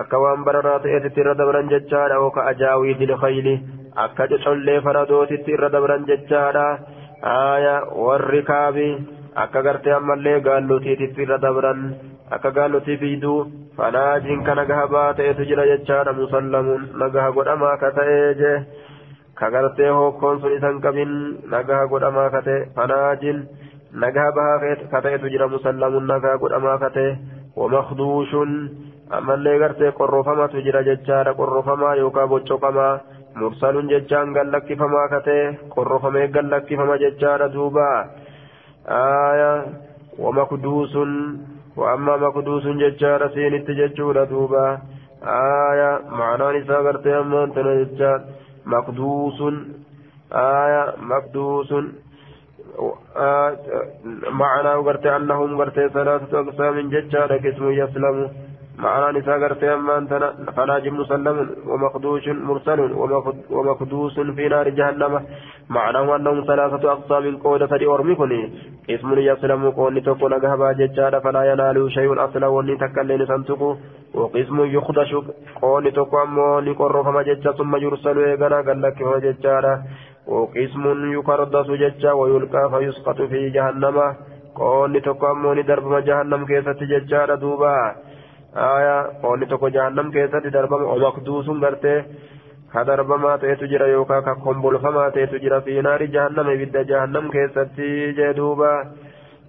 أكا 0.00 0.16
وانبررات 0.22 0.84
إر 1.18 1.32
دبرا 1.40 1.62
ججادا 1.72 2.16
وكأجاويد 2.24 3.00
الخيل. 3.08 3.48
akka 3.98 4.28
cocollee 4.30 4.80
faradootitti 4.86 5.54
irra 5.56 5.68
dabran 5.74 6.04
jechaadha 6.08 6.64
aya 7.22 7.82
warri 7.90 8.42
kaabi 8.46 8.88
akka 9.34 9.62
gartee 9.62 9.92
ammallee 9.92 10.40
gaallotiititti 10.40 11.22
irra 11.22 11.38
dabran 11.38 11.80
akka 12.30 12.50
gaallotii 12.50 12.96
fiiduu 13.02 13.46
fanaajiin 13.76 14.44
kana 14.46 14.64
gaha 14.70 14.86
baata'etu 14.86 15.46
jira 15.50 15.66
jechaadha 15.70 16.12
musallamuun 16.12 16.88
nagaha 17.02 17.32
godhamaa 17.32 17.76
ka 17.82 17.90
ta'ee 17.98 18.34
je 18.40 18.52
ka 19.34 19.50
gartee 19.50 19.90
hokkoon 19.98 20.40
sun 20.40 20.56
isan 20.58 20.80
qabin 20.80 21.12
nagaha 21.50 21.90
godhamaa 21.90 22.30
ka 22.30 22.42
ta'e 22.46 22.70
fanaajiin 22.78 23.42
nagaha 24.04 24.32
bahaa 24.38 24.76
ka 24.90 25.02
ta'etu 25.02 25.30
jira 25.34 25.48
musallamuun 25.48 26.06
nagaha 26.06 26.38
godhamaa 26.38 26.78
ka 26.78 26.90
ta'e 26.96 27.18
wamakduushuun 27.58 28.52
ammallee 29.10 29.58
gartee 29.58 29.92
qorrofamatu 30.00 30.62
jira 30.66 30.82
jechaadha 30.90 31.34
qorrofamaa 31.34 31.94
yookaan 32.02 32.28
boccooqamaa. 32.28 33.17
Boccoqamaa 33.38 33.50
mursaluun 33.50 33.88
jechaan 33.88 34.32
gallakkifamaa 34.32 35.08
katee 35.08 35.58
qorrofamee 35.74 36.28
gallakkifama 36.28 36.98
jechaadha 36.98 37.52
duuba. 37.52 38.08
Aya 38.86 39.64
wamakduusun 40.18 41.12
وأما 41.78 42.16
مقدوس 42.16 42.66
ججار 42.66 43.28
سينت 43.34 43.70
ججور 43.70 44.24
دوبا 44.24 44.78
آية 45.22 45.90
معنى 46.10 46.58
نساء 46.58 46.82
قرتي 46.86 47.18
أما 47.18 47.44
أنت 47.44 47.58
ججار 47.58 48.20
مقدوس 48.66 49.38
آية 50.32 50.94
مقدوس 51.10 51.70
آه 53.16 53.56
معنى 54.30 54.72
قرتي 54.86 55.16
أنهم 55.16 55.58
قرتي 55.58 55.88
ثلاثة 55.88 56.40
أقسام 56.40 56.90
ججار 56.90 57.30
قسم 57.44 57.70
يسلم 57.70 58.16
معنى 58.78 59.18
نساء 59.18 59.40
قرتي 59.42 59.74
أمان 59.74 60.06
فناجم 60.56 60.94
مسلم 61.00 61.50
ومخدوش 61.66 62.28
مرسل 62.28 62.80
ومخدوس 63.50 64.20
في 64.20 64.48
نار 64.48 64.68
جهنم. 64.68 65.12
معناه 65.70 66.16
أنهم 66.16 66.44
ثلاثة 66.44 66.92
أقسام 66.92 67.36
قودة 67.36 67.76
لأرمكني 67.76 68.40
اسم 68.90 69.18
يسلم 69.18 69.70
قول 69.70 70.00
تكون 70.02 70.34
قهبا 70.34 70.72
ججال 70.72 71.20
فلا 71.20 71.42
ينال 71.52 71.92
شيء 71.92 72.24
أصلا 72.24 72.46
وني 72.46 72.76
تكلين 72.76 73.26
سنتقو 73.26 73.76
وقسم 74.14 74.58
يخدش 74.76 75.10
قول 75.62 75.92
تكون 75.92 76.22
أمو 76.22 76.58
لقرف 76.58 77.06
مججة 77.06 77.50
ثم 77.58 77.76
يرسل 77.76 78.18
إيقنا 78.18 78.60
قال 78.66 78.82
لك 78.82 79.02
مججال 79.02 79.64
وقسم 80.26 80.84
يكردس 81.18 81.68
ججا 81.82 82.12
ويلقى 82.12 82.70
فيسقط 82.72 83.22
في 83.22 83.50
جهنم. 83.50 83.96
قول 84.54 85.00
تكون 85.00 85.30
أمو 85.30 85.52
لدرب 85.52 86.04
جهنم 86.04 86.46
كيسة 86.46 86.80
ججال 86.92 87.40
دوبا. 87.40 88.07
aya 88.54 88.96
qolli 89.22 89.46
tokko 89.46 89.68
jahannam 89.70 90.10
keessatti 90.12 90.50
darbama 90.50 90.92
omakduusun 90.94 91.60
gartee 91.60 92.04
ka 92.72 92.84
darbamaa 92.84 93.38
ta'etu 93.38 93.68
jira 93.68 93.86
yookaan 93.88 94.24
ka 94.24 94.34
kombolfamaa 94.44 95.10
ta'etu 95.10 95.40
jira 95.40 95.60
fiinaari 95.60 96.08
jahannam 96.12 96.48
e 96.48 96.54
ibidda 96.54 96.84
jahannam 96.90 97.30
keessatti 97.30 97.88
jee 98.18 98.32
duuba 98.36 98.70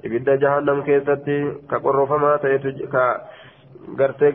e 0.03 0.07
ibidda 0.07 0.37
jahannam 0.43 0.83
keessatti 0.83 1.37
ka 1.69 1.79
qorrofamaa 1.79 2.37
ta'etu 2.37 2.87
ka 2.91 3.05
gartee 3.97 4.31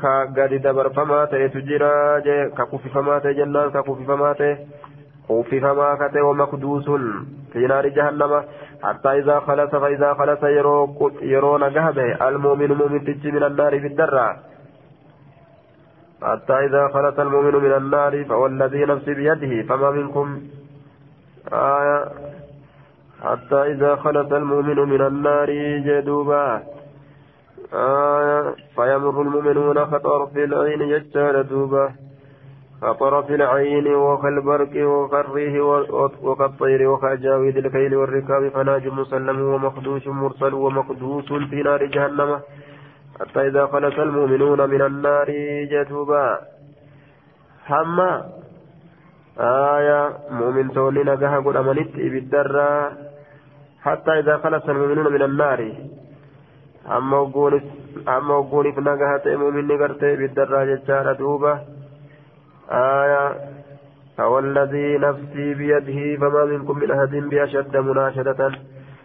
ka 0.00 0.12
gadi 0.36 0.58
dabarfamaa 0.58 1.26
ta'etu 1.26 1.60
jira 1.68 2.20
jee 2.24 2.50
ka 2.56 2.66
kuffifamaa 2.66 3.20
ta'e 3.20 3.34
jennaan 3.34 3.72
ka 3.72 3.82
kuffifamaa 3.82 4.34
ta'e. 4.34 4.54
Kuffifamaa 5.28 5.96
ka 5.96 6.08
ta'e 6.08 6.24
omakduusun 6.32 7.04
fiinaari 7.52 7.94
jahannama. 8.00 8.42
حتى 8.82 9.08
إذا 9.08 9.40
خلص 9.40 9.70
فإذا 9.70 10.14
خلص 10.14 10.42
يرون 11.22 11.64
قهبه 11.64 12.28
المؤمن 12.28 12.72
مؤمن 12.72 13.04
تجي 13.04 13.30
من 13.30 13.42
النار 13.42 13.80
في 13.80 13.86
الدرة 13.86 14.36
حتى 16.22 16.52
إذا 16.52 16.88
خلص 16.88 17.18
المؤمن 17.18 17.54
من 17.54 17.72
النار 17.72 18.24
فوالذي 18.24 18.84
نفسي 18.84 19.14
بيده 19.14 19.62
فما 19.68 19.90
منكم 19.90 20.40
آية 21.52 22.04
حتى 23.22 23.62
إذا 23.72 23.96
خلص 23.96 24.32
المؤمن 24.32 24.78
من 24.78 25.00
النار 25.06 25.50
جدوبا 25.86 26.62
آية 27.74 28.54
فيمر 28.76 29.22
المؤمنون 29.22 29.86
خطر 29.86 30.26
في 30.26 30.44
العين 30.44 30.80
يجتال 30.80 31.48
دوبا 31.48 31.92
كطرف 32.82 33.30
العين 33.30 33.86
وكالبرق 33.94 34.74
وكالريح 34.76 35.54
وكالطير 36.22 36.88
وكأجاويد 36.88 37.56
الكيل 37.56 37.96
والركاب 37.96 38.48
فناج 38.48 38.88
مسلم 38.88 39.40
ومخدوش 39.40 40.06
مرسل 40.06 40.54
ومقدوس 40.54 41.32
في 41.50 41.62
نار 41.62 41.84
جهنم. 41.86 42.40
حتى 43.20 43.40
إذا 43.46 43.66
خلص 43.66 43.98
المؤمنون 43.98 44.70
من 44.70 44.82
النار 44.82 45.28
جتوبا 45.72 46.38
حما. 47.66 48.24
آية. 49.40 50.12
مؤمن 50.30 50.72
تولي 50.72 51.02
نجاها 51.04 51.38
قد 51.40 51.56
بالدرة. 51.96 52.92
حتى 53.82 54.12
إذا 54.18 54.36
خلص 54.36 54.68
المؤمنون 54.68 55.12
من 55.12 55.22
النار. 55.22 55.72
أما 56.86 57.18
وقوني 58.38 58.72
فنجاها 58.72 59.36
مؤمن 59.36 59.66
نقرتي 59.66 60.16
بالدرة 60.16 60.64
جتشارة 60.64 61.12
دوبا 61.12 61.77
آية 62.70 63.34
فوالذي 64.18 64.98
نفسي 64.98 65.54
بيده 65.54 66.20
فما 66.20 66.44
منكم 66.44 66.78
من 66.78 66.90
أحد 66.90 67.10
بأشد 67.10 67.76
مناشدة 67.76 68.52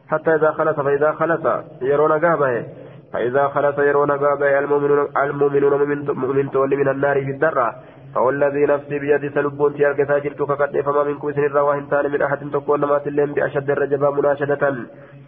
حتى 0.07 0.35
إذا 0.35 0.51
خلص 0.51 0.79
فإذا 0.79 1.11
خلص 1.11 1.45
يرون 1.81 2.11
قابه. 2.11 2.65
فإذا 3.13 3.47
خلص 3.47 3.79
يرون 3.79 4.11
قابه 4.11 4.59
المؤمنون 4.59 5.07
المؤمنون 5.23 6.11
مؤمن 6.11 6.51
تولي 6.51 6.75
من 6.75 6.87
النار 6.87 7.25
في 7.25 7.31
الدرة. 7.31 7.75
فوالذي 8.15 8.65
نفسي 8.65 8.99
بيدي 8.99 9.29
سلبون 9.29 9.73
تيارك 9.73 9.97
تاجرت 9.97 10.41
كقد 10.41 10.81
فما 10.81 11.03
منكم 11.03 11.31
سن 11.31 11.45
الرواهن 11.45 11.89
تاني 11.89 12.07
من 12.07 12.21
أحد 12.21 12.51
تكون 12.53 12.79
ما 12.79 12.97
تلين 12.97 13.33
بأشد 13.33 13.71
الرجبة 13.71 14.11
مناشدة. 14.11 14.75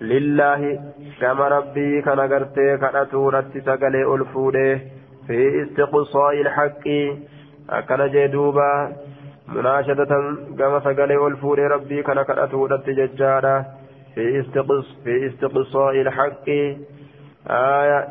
لله 0.02 0.80
كما 1.22 1.48
ربي 1.48 2.02
كان 2.02 2.20
قرتي 2.20 2.78
كان 2.78 2.96
رتي 3.14 3.62
سقلي 3.62 4.16
ألفوده 4.16 4.80
في 5.28 5.64
استقصاء 5.64 6.42
الحق. 6.42 6.88
Akkana 7.68 8.10
jee 8.18 8.28
duuba 8.28 8.68
munaashadatan 9.54 10.56
gama 10.58 10.82
sagalee 10.90 11.18
ol 11.28 11.36
fuudhee 11.46 11.72
rabbii 11.76 12.04
kana 12.04 12.28
kadhatuudhatti 12.30 12.98
jechaadha 13.02 13.56
fi 14.16 14.28
istiqsaa'i 15.30 16.02
ilhaqqi 16.06 16.60
آية 17.50 18.08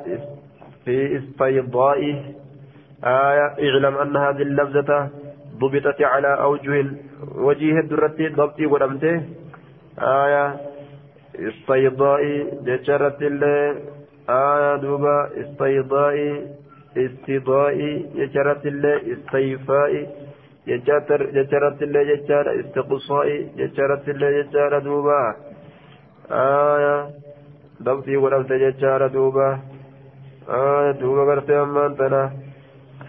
في 0.84 1.18
استيضائه 1.18 2.14
آية 3.04 3.46
اعلم 3.70 3.96
أن 3.96 4.16
هذه 4.16 4.42
اللفظة 4.42 5.08
ضبطت 5.58 6.02
على 6.02 6.28
أوجه 6.42 6.86
وجيه 7.34 7.78
الدرة 7.80 8.14
ضبطي 8.20 8.66
ولمته 8.66 9.22
آية 9.98 10.56
استيضاء 11.34 12.22
الله 13.22 13.76
آية 14.28 14.76
دوبا 14.76 15.30
استيضاء 15.40 16.46
استضائي 16.96 18.06
يجرت 18.14 18.66
الله 18.66 19.00
استيفائي 19.12 20.06
يجرت 20.66 21.82
الله 21.82 22.00
يجار 22.00 22.60
استقصائي 22.60 23.48
يجرت 23.56 24.08
الله 24.08 24.28
يجار 24.28 24.78
دوبا. 24.78 25.34
آية. 26.30 27.10
ضبطي 27.82 28.16
ولمت 28.16 28.50
يجار 28.50 29.06
دوبا. 29.06 29.58
آية. 30.48 30.90
دوبا 30.90 31.22
قرتي 31.30 31.62
أمان 31.62 31.96
تنا 31.96 32.32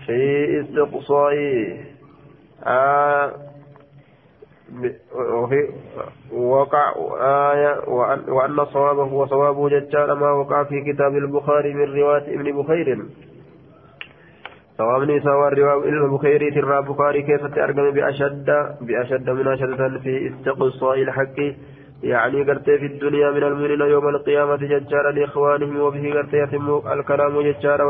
في 0.05 0.19
استقصائي 0.61 1.79
آية. 2.67 3.33
وقع 6.33 6.93
آية. 7.51 7.89
وأن 8.27 8.65
صوابه 8.65 9.13
وصوابه 9.13 9.69
ججال 9.69 10.11
ما 10.11 10.31
وقع 10.31 10.63
في 10.63 10.93
كتاب 10.93 11.15
البخاري 11.15 11.73
من 11.73 11.95
رواية 11.95 12.35
ابن 12.35 12.61
بخير. 12.61 13.05
صوابني 14.77 15.19
سوى 15.19 15.47
الرواية 15.47 15.89
البخاري 15.89 16.51
ترى 16.51 16.81
بخاري 16.81 17.21
كيف 17.21 17.45
تأرقم 17.55 17.91
بأشد 17.91 18.47
بأشد 18.81 19.29
مناشدة 19.29 19.99
في 20.03 20.13
استقصاء 20.31 21.01
الحق. 21.01 21.39
يعني 22.03 22.43
قرت 22.43 22.69
في 22.69 22.85
الدنيا 22.85 23.31
من 23.31 23.43
المؤمنين 23.43 23.81
يوم 23.81 24.07
القيامة 24.07 24.55
ججارا 24.55 25.11
لإخوانهم 25.11 25.79
وبه 25.79 26.13
قرت 26.13 26.33
يتم 26.33 26.81
الكلام 26.93 27.41
ججارا 27.41 27.85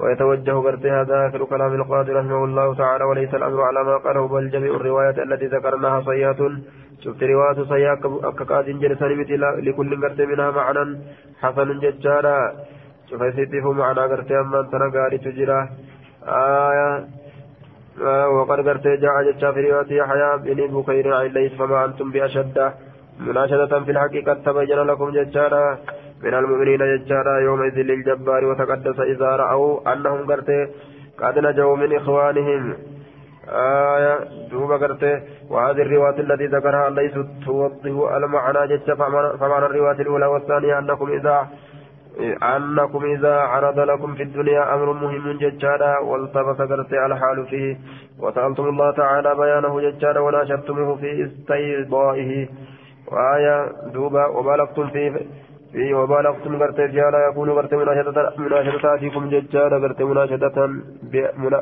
ويتوجه 0.00 0.56
قرت 0.66 0.86
هذا 0.86 1.26
آخر 1.26 1.44
كلام 1.44 1.74
القاضي 1.74 2.12
رحمه 2.12 2.44
الله 2.44 2.74
تعالى. 2.74 3.04
وليس 3.04 3.34
الأمر 3.34 3.62
على 3.62 3.84
ما 3.84 3.96
قاله 3.96 4.28
بل 4.28 4.50
جميع 4.50 4.72
الروايات 4.74 5.18
التي 5.18 5.46
ذكرناها 5.46 6.00
صيات 6.00 6.40
شفت 7.04 7.22
رواية 7.22 7.64
صيات 7.72 8.02
كقاد 8.38 8.64
جلسان 8.64 9.10
لكل 9.66 9.90
قرت 10.02 10.20
منها 10.20 10.50
معنى 10.50 10.98
حسن 11.42 11.68
ججارا. 11.78 12.52
شوف 13.10 13.20
يسيته 13.22 13.72
معنى 13.72 14.00
قرت 14.00 14.32
أما 14.32 14.60
أنت 14.60 14.74
نقاري 14.74 15.18
تجراه 15.18 15.68
آية 16.28 17.06
آه 18.02 18.28
وقد 18.28 18.68
قرت 18.68 18.86
جاء 18.86 19.22
جتشا 19.30 19.52
في 19.52 19.60
رواية 19.60 19.92
يحيى 19.92 20.54
بن 20.54 20.80
بكير 20.80 21.14
عن 21.14 21.26
ليس 21.26 21.52
فما 21.52 21.84
أنتم 21.84 22.10
بأشد 22.10 22.72
مناشدة 23.20 23.80
في 23.80 23.90
الحقيقة 23.90 24.34
تبين 24.34 24.78
لكم 24.78 25.10
جتشارا 25.10 25.78
من 26.22 26.34
المؤمنين 26.34 26.78
جتشارا 26.96 27.40
يومئذ 27.40 27.74
للجبار 27.74 28.44
وتقدس 28.44 29.00
إذا 29.00 29.26
رأوا 29.26 29.92
أنهم 29.92 30.32
قرت 30.32 30.70
قد 31.18 31.38
نجوا 31.38 31.76
من 31.76 31.96
إخوانهم. 31.96 32.76
آية 33.48 34.18
دوبا 34.50 34.76
قرت 34.76 35.22
وهذه 35.50 35.82
الرواية 35.82 36.20
التي 36.20 36.46
ذكرها 36.46 36.90
ليست 36.90 37.26
توضح 37.44 38.14
المعنى 38.16 38.76
جتشا 38.76 38.94
فمعنى 39.40 39.66
الرواية 39.66 40.00
الأولى 40.00 40.26
والثانية 40.26 40.78
أنكم 40.78 41.08
إذا 41.12 41.48
أنكم 42.56 43.04
إذا 43.04 43.34
عرض 43.40 43.78
لكم 43.80 44.14
في 44.14 44.22
الدنيا 44.22 44.74
أمر 44.74 44.92
مهم 44.92 45.32
ججالا 45.38 45.98
والتبس 45.98 46.58
قرت 46.70 46.92
الحال 46.92 47.46
فيه. 47.46 47.76
وسألتم 48.20 48.68
الله 48.68 48.90
تعالى 48.90 49.34
بيانه 49.34 49.80
ججالا 49.80 50.20
وناشرتموه 50.20 50.96
في 50.96 51.24
استيضائه. 51.24 52.48
وآية 53.12 53.72
دوبا 53.94 54.26
وبالغتم 54.26 54.86
فيه 54.88 55.12
في 55.72 55.94
وبالغتم 55.94 56.62
قرت 56.62 56.80
لا 56.80 57.28
يكون 57.28 57.50
قرت 57.50 57.74
مناشدتاتكم 58.38 59.28
ججالا 59.28 59.76
قرت 59.76 60.02
مناشدة 60.02 60.56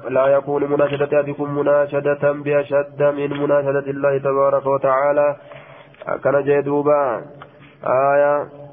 لا 0.08 0.26
يكون 0.26 0.70
مناشدتاتكم 0.70 1.58
مناشدة 1.58 2.32
بأشد 2.32 3.02
من 3.02 3.30
مناشدة 3.42 3.86
الله 3.90 4.18
تبارك 4.18 4.66
وتعالى. 4.66 5.36
كان 6.24 6.44
جدوبا 6.44 7.22
آية 7.86 8.63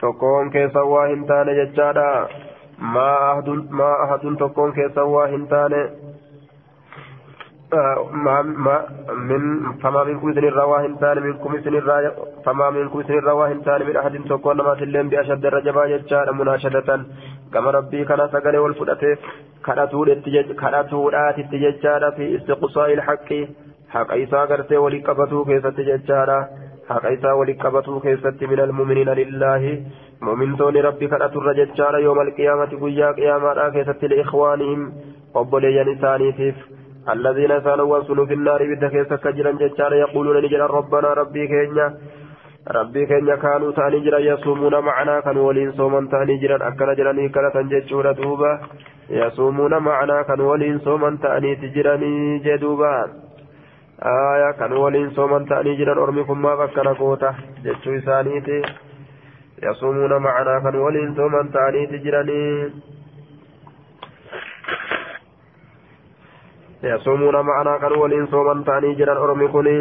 tokkoon 0.00 0.50
keessa 0.56 0.84
waa 0.94 1.06
hin 1.12 1.26
taane 1.30 1.54
jechaadha. 1.60 2.08
Maa 2.78 3.94
ahadun 4.04 4.36
tokkoon 4.42 4.72
keessa 4.80 5.04
waa 5.14 5.26
hin 5.36 5.48
taane 5.54 5.80
فما 9.82 10.04
منكم 10.04 10.32
سن 10.34 10.44
الرواهن 10.44 10.98
تان 10.98 11.22
منكم 11.22 11.60
سن 11.64 11.80
فما 12.44 12.70
منكم 12.70 13.02
سن 13.02 13.14
الرواهن 13.18 13.62
تان 13.64 13.86
من 13.86 13.96
أحد 13.96 14.24
تكون 14.28 14.56
ما 14.56 14.74
تلين 14.74 15.08
بأشد 15.08 15.46
الرجبا 15.46 15.84
يجار 15.84 16.32
مناشدة 16.32 17.00
كما 17.52 17.70
ربي 17.70 18.04
كان 18.04 18.28
سقل 18.32 18.56
والفدته 18.56 19.16
كراتور 19.66 20.08
التجج 20.08 20.52
كراتورات 20.52 21.38
التججار 21.38 22.12
في 22.16 22.36
استقصاء 22.36 22.92
الحق 22.94 23.28
حق 23.90 24.12
إيسا 24.12 24.44
قرتي 24.44 24.76
ولقبته 24.76 25.44
كيف 25.44 25.66
التججار 25.66 26.30
حق 26.90 27.06
إيسا 27.06 27.32
ولقبته 27.32 27.94
من 28.50 28.60
المؤمنين 28.60 29.08
لله. 29.08 29.62
مؤمنتون 30.22 30.76
ربي 30.76 31.06
كراتور 31.06 31.46
رججار 31.46 31.98
يوم 31.98 32.20
القيامة 32.20 32.70
قيا 32.82 33.08
قيامة 33.12 33.68
كيف 33.74 34.04
لإخوانهم. 34.04 34.92
وبليان 35.34 35.88
إسانيتيف 35.88 36.56
الذين 37.14 37.58
كانوا 37.58 37.86
وصلوا 37.96 38.26
في 38.26 38.34
النار 38.34 38.60
بدك 38.70 38.94
كجرا 39.24 39.52
ججار 39.52 39.92
يقولون 39.94 40.36
نجل 40.44 40.60
ربنا 40.60 41.08
ربي 41.20 41.46
كينيا. 41.46 41.86
ربي 42.76 43.06
كينيا 43.06 43.36
كانوا 43.36 43.72
تاني 43.72 44.00
جرا 44.00 44.18
يصومون 44.18 44.74
معنا. 44.88 45.20
كانوا 45.20 45.46
ولين 45.48 45.72
صوما 45.72 46.08
تاني 46.12 46.36
جرا 46.42 46.68
أكنا 46.68 46.94
جراني 46.94 47.28
كلا 47.28 47.62
ججورا 47.72 48.12
دوبا. 48.12 48.52
يصومون 49.10 49.78
معنا. 49.78 50.22
كانوا 50.22 50.50
ولين 50.52 50.78
صوما 50.78 51.18
تاني 51.22 51.56
تجراني 51.56 52.38
جدوبا 52.38 53.25
آية 54.02 54.50
كانوا 54.58 54.78
ولين 54.84 55.10
صوما 55.10 55.38
تاني 55.48 55.76
جرا 55.76 56.02
أرمكم 56.02 56.42
ما 56.42 56.56
فكنا 56.56 56.92
قوتا 56.92 57.34
ججو 57.64 57.98
إسانيتي 57.98 58.62
يصومون 59.62 60.12
معنا 60.22 60.60
كانوا 60.64 60.84
ولين 60.86 61.14
صوما 61.16 61.42
تاني 61.54 61.86
تجراني 61.86 62.70
يصومون 66.82 67.36
معنا 67.40 67.78
كانوا 67.78 67.96
ولين 67.96 68.26
صوما 68.26 68.64
تاني 68.66 68.94
جران 68.94 69.16
أرمي 69.16 69.48
كوني 69.48 69.78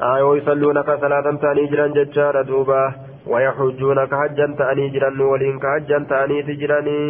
آه 0.00 0.24
ويصلون 0.24 0.82
كصلاة 0.82 1.26
تاني 1.42 1.66
جران 1.66 1.92
ججار 1.92 2.42
دوبا 2.42 2.92
ويحجون 3.26 4.04
كحجا 4.04 4.46
تاني 4.58 4.88
جران 4.88 5.20
ولين 5.20 5.58
كحجا 5.58 5.98
تاني 6.10 6.42
تجراني 6.42 7.00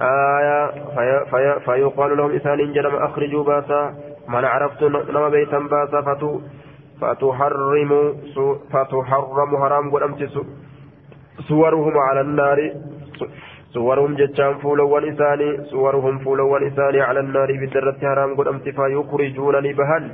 آية 0.00 0.70
في 0.94 1.24
في 1.30 1.60
فيقال 1.64 2.16
لهم 2.16 2.30
إسان 2.30 2.72
جرم 2.72 2.94
أخرجوا 2.96 3.44
باسا 3.44 3.82
من 4.28 4.44
عرفت 4.44 4.82
نما 4.82 5.28
بيتا 5.28 5.58
باسا 5.58 6.00
فتو 6.00 6.40
فتحرم 7.00 7.92
فتحرم 8.72 9.50
حرام 9.62 9.84
قدمت 9.94 10.22
صورهم 11.48 11.94
على 11.98 12.20
النار. 12.20 12.58
صورهم 13.76 14.14
جتان 14.14 14.54
فولوان 14.62 15.04
إساني 15.12 15.64
صورهم 15.72 16.18
فولوان 16.24 16.62
إساني 16.66 17.00
على 17.00 17.20
النار 17.20 17.48
بالدرة 17.60 18.00
حرام 18.02 18.30
قد 18.36 18.46
أمتفا 18.48 18.86
يخرجونني 18.86 19.72
بهن 19.72 20.04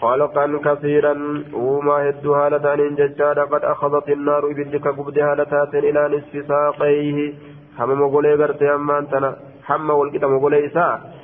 خلقا 0.00 0.46
كثيرا 0.66 1.14
وما 1.52 1.96
هدو 2.08 2.34
هالتان 2.34 2.80
ججادا 2.94 3.44
قد 3.52 3.62
أخذت 3.64 4.08
النار 4.08 4.42
بدك 4.58 4.86
قبد 4.88 5.18
هالتات 5.18 5.72
إلى 5.74 6.02
نصف 6.14 6.32
ساقيه. 6.48 7.18
حمى 7.78 7.94
مغولي 7.94 8.34
غرتي 8.34 8.74
أما 8.74 8.98
أنتنا 8.98 9.30
حمى 9.68 9.92
والكتا 9.98 10.26
مغولي 10.26 10.66
إساء. 10.66 11.17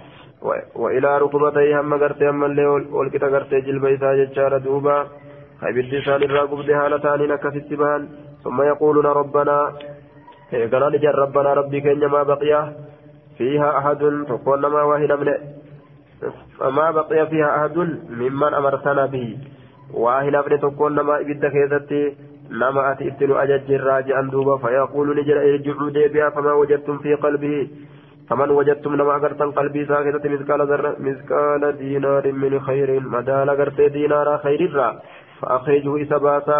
وإلى 0.75 1.19
ركبتيه 1.19 1.81
هم 1.81 1.95
غرتي 1.95 2.29
أما 2.29 2.47
اللي 2.47 2.67
والكتا 2.67 3.27
غرتي 3.27 3.61
جلب 3.61 3.85
إساء 3.85 4.15
ججادا 4.17 4.59
دوبا 4.59 5.07
هاي 5.63 6.03
سان 6.05 6.23
الرا 6.23 6.43
قبد 6.51 6.71
هالتان 6.71 7.21
نكست 7.33 7.71
بهن 7.81 8.03
ثم 8.45 8.63
يقولون 8.63 9.07
ربنا 9.07 9.57
قال 10.73 10.83
نجر 10.95 11.15
ربنا 11.25 11.55
ربي 11.55 11.81
كن 11.81 12.07
ما 12.07 12.23
بقي 12.23 12.73
فيها 13.39 13.79
أحد 13.79 14.01
تقول 14.29 14.67
ما 14.67 14.83
واحد 14.83 15.13
من 15.13 15.29
فما 16.59 16.91
بقي 16.91 17.27
فيها 17.27 17.49
أحد 17.57 17.77
ممن 18.21 18.55
أمرتنا 18.55 19.07
به 19.07 19.39
واحد 19.95 20.35
من 20.37 20.61
تقول 20.61 21.01
ما 21.01 21.21
إبدا 21.21 21.49
كيزتي 21.49 22.03
لما 22.51 22.93
أتي 22.93 23.09
ابتلوا 23.09 23.43
أجج 23.43 23.73
راجعا 23.73 24.23
دوبا 24.33 24.57
فيقول 24.57 25.07
نجر 25.19 25.37
ارجعوا 25.41 25.91
ديبها 25.91 26.31
فما 26.31 26.53
وجدتم 26.53 26.99
في 26.99 27.15
قلبه 27.15 27.69
فمن 28.29 28.51
وجدتم 28.51 28.97
لما 28.97 29.17
أقرتم 29.17 29.51
قلبي 29.51 29.85
ساكتة 29.87 30.29
مثقال 30.29 30.61
ذرة 30.71 30.97
مثقال 31.01 31.63
دينار 31.79 32.33
من 32.33 32.61
خير 32.61 33.01
مدال 33.01 33.49
أقرت 33.51 33.81
دينار 33.81 34.39
خير 34.39 34.73
را. 34.73 34.89
فأخرجه 35.41 36.03
إسباسا 36.03 36.59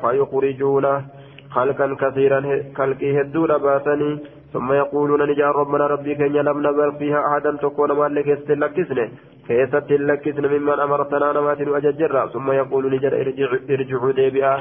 فيخرجونه 0.00 1.04
خلقا 1.50 1.86
كثيرا 2.00 2.40
خلقي 2.76 3.20
هدولا 3.20 3.56
باسني. 3.56 4.18
ثم 4.52 4.72
يقولون 4.72 5.30
نجا 5.30 5.46
ربنا 5.46 5.86
ربي 5.86 6.14
كن 6.14 6.32
لم 6.32 6.58
نبر 6.66 6.92
فيها 6.98 7.20
أحدا 7.28 7.56
تكون 7.62 7.92
ما 7.92 8.08
لك 8.08 8.28
استلكسن 8.28 8.98
كيف 9.48 9.76
تلكسن 9.76 10.44
ممن 10.52 10.80
أمرتنا 10.86 11.32
نمات 11.32 11.60
أججرا 11.60 12.26
ثم 12.26 12.50
يقول 12.50 12.84
نجا 12.94 13.08
ارجعوا 13.70 14.12
ديبئا. 14.12 14.54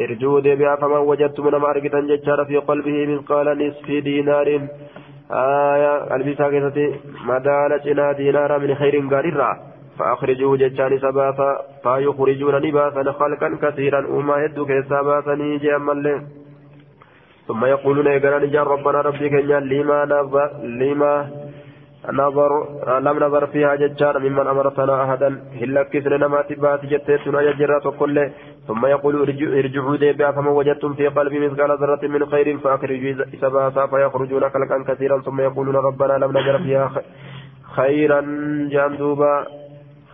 ارجعوا 0.00 0.40
ديبئا. 0.40 0.76
فمن 0.76 1.00
وجدتم 1.10 1.46
من 1.46 1.54
أرقتا 1.54 2.44
في 2.48 2.56
قلبه 2.68 3.06
من 3.10 3.20
قال 3.30 3.46
نصف 3.62 3.86
دينار. 3.86 4.48
آية 5.32 6.12
قلبي 6.12 6.34
ساكتة 6.34 6.94
مدالة 7.24 8.12
دينار 8.12 8.58
من 8.58 8.74
خير 8.74 9.08
قاررا 9.10 9.50
فأخرجوا 9.98 10.56
جتان 10.56 10.98
سباسا 10.98 11.58
فيخرجون 11.82 12.54
نباسا 12.66 13.12
خلقا 13.12 13.58
كثيرا 13.62 14.06
وما 14.06 14.36
يدو 14.44 14.66
كيسا 14.66 15.02
باسني 15.02 15.58
جاما 15.58 16.22
ثم 17.48 17.64
يقولون 17.64 18.06
يقرأ 18.06 18.38
نجان 18.38 18.62
ربنا 18.62 19.00
ربي 19.00 19.28
كنيا 19.28 19.60
لما 19.60 20.04
لما 20.62 21.30
نظر 22.08 22.50
لم 23.00 23.16
نظر 23.24 23.46
فيها 23.46 23.74
ججار 23.74 24.18
ممن 24.18 24.46
أمرتنا 24.46 25.04
أحدا. 25.04 25.40
هلا 25.60 25.82
كسر 25.82 26.16
نما 26.16 26.42
تبات 26.42 26.84
جتتنا 26.86 27.40
يجرات 27.40 27.86
كل 27.98 28.30
ثم 28.68 28.86
يقول 28.86 29.14
ارجعوا 29.58 29.96
ديبا 29.96 30.30
فما 30.30 30.50
وجدتم 30.50 30.94
في 30.94 31.08
قلبي 31.08 31.38
مثقال 31.48 31.70
ذرة 31.80 32.02
من 32.08 32.26
خير 32.26 32.58
فأخرجوا 32.58 33.24
سباسا 33.40 33.86
فيخرجون 33.86 34.40
خلقا 34.50 34.84
كثيرا. 34.88 35.20
ثم 35.20 35.40
يقولون 35.40 35.76
ربنا 35.76 36.12
لم 36.12 36.30
نجر 36.38 36.58
فيها 36.58 36.90
خيرا 37.76 38.20
جاندوبا 38.70 39.46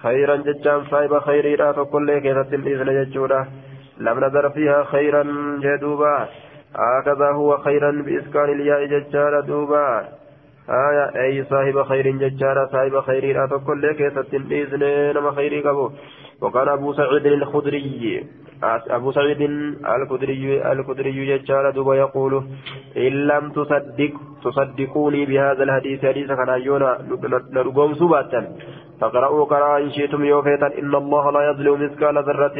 خيرا 0.03 0.37
ججان 0.37 0.85
صاحب 0.91 1.19
خيري 1.19 1.57
لا 1.57 1.73
تقول 1.73 2.07
لك 2.07 2.27
الإذن 2.27 3.05
ججودا 3.05 3.47
لم 3.99 4.21
نذر 4.25 4.51
فيها 4.51 4.85
خيرا 4.85 5.23
جدوبا 5.63 6.29
هكذا 6.77 7.29
هو 7.33 7.57
خيرا 7.59 7.91
بإسكان 7.91 8.49
الياء 8.51 8.85
ججارة 8.87 9.41
دوبا. 9.41 10.05
آية 10.69 11.23
أي 11.23 11.45
صاحب 11.45 11.83
خير 11.83 12.11
ججارة 12.11 12.67
صاحب 12.73 13.01
خير 13.01 13.37
لا 13.37 13.47
تقول 13.47 13.83
لك 13.83 14.01
الإذن 14.35 15.13
نما 15.17 15.31
خيري 15.31 15.61
قبو 15.61 15.91
وقال 16.41 16.69
أبو 16.69 16.93
سعيد 16.93 17.27
الخدري 17.27 18.25
أبو 18.63 19.13
سعيد 19.13 19.41
الخدري 19.97 20.73
الخدري 20.73 21.39
ججارة 21.39 21.71
دوبا 21.71 21.95
يقول 21.95 22.33
إن 22.97 23.13
لم 23.27 23.51
تصدق 23.51 24.13
تصدقوني 24.45 25.27
بهذا 25.27 25.63
الحديث 25.63 26.05
حديث 26.05 26.29
كان 26.29 26.61
يونا 26.63 26.99
نرقوم 27.53 27.95
سباتا 27.95 28.57
فقرأوا 29.01 29.45
قراء 29.45 29.83
إن 29.83 29.91
شئتم 29.91 30.25
يوفيتا 30.25 30.79
إن 30.79 30.95
الله 30.95 31.31
لا 31.33 31.51
يظلم 31.51 31.85
مثقال 31.85 32.17
ذرة. 32.25 32.59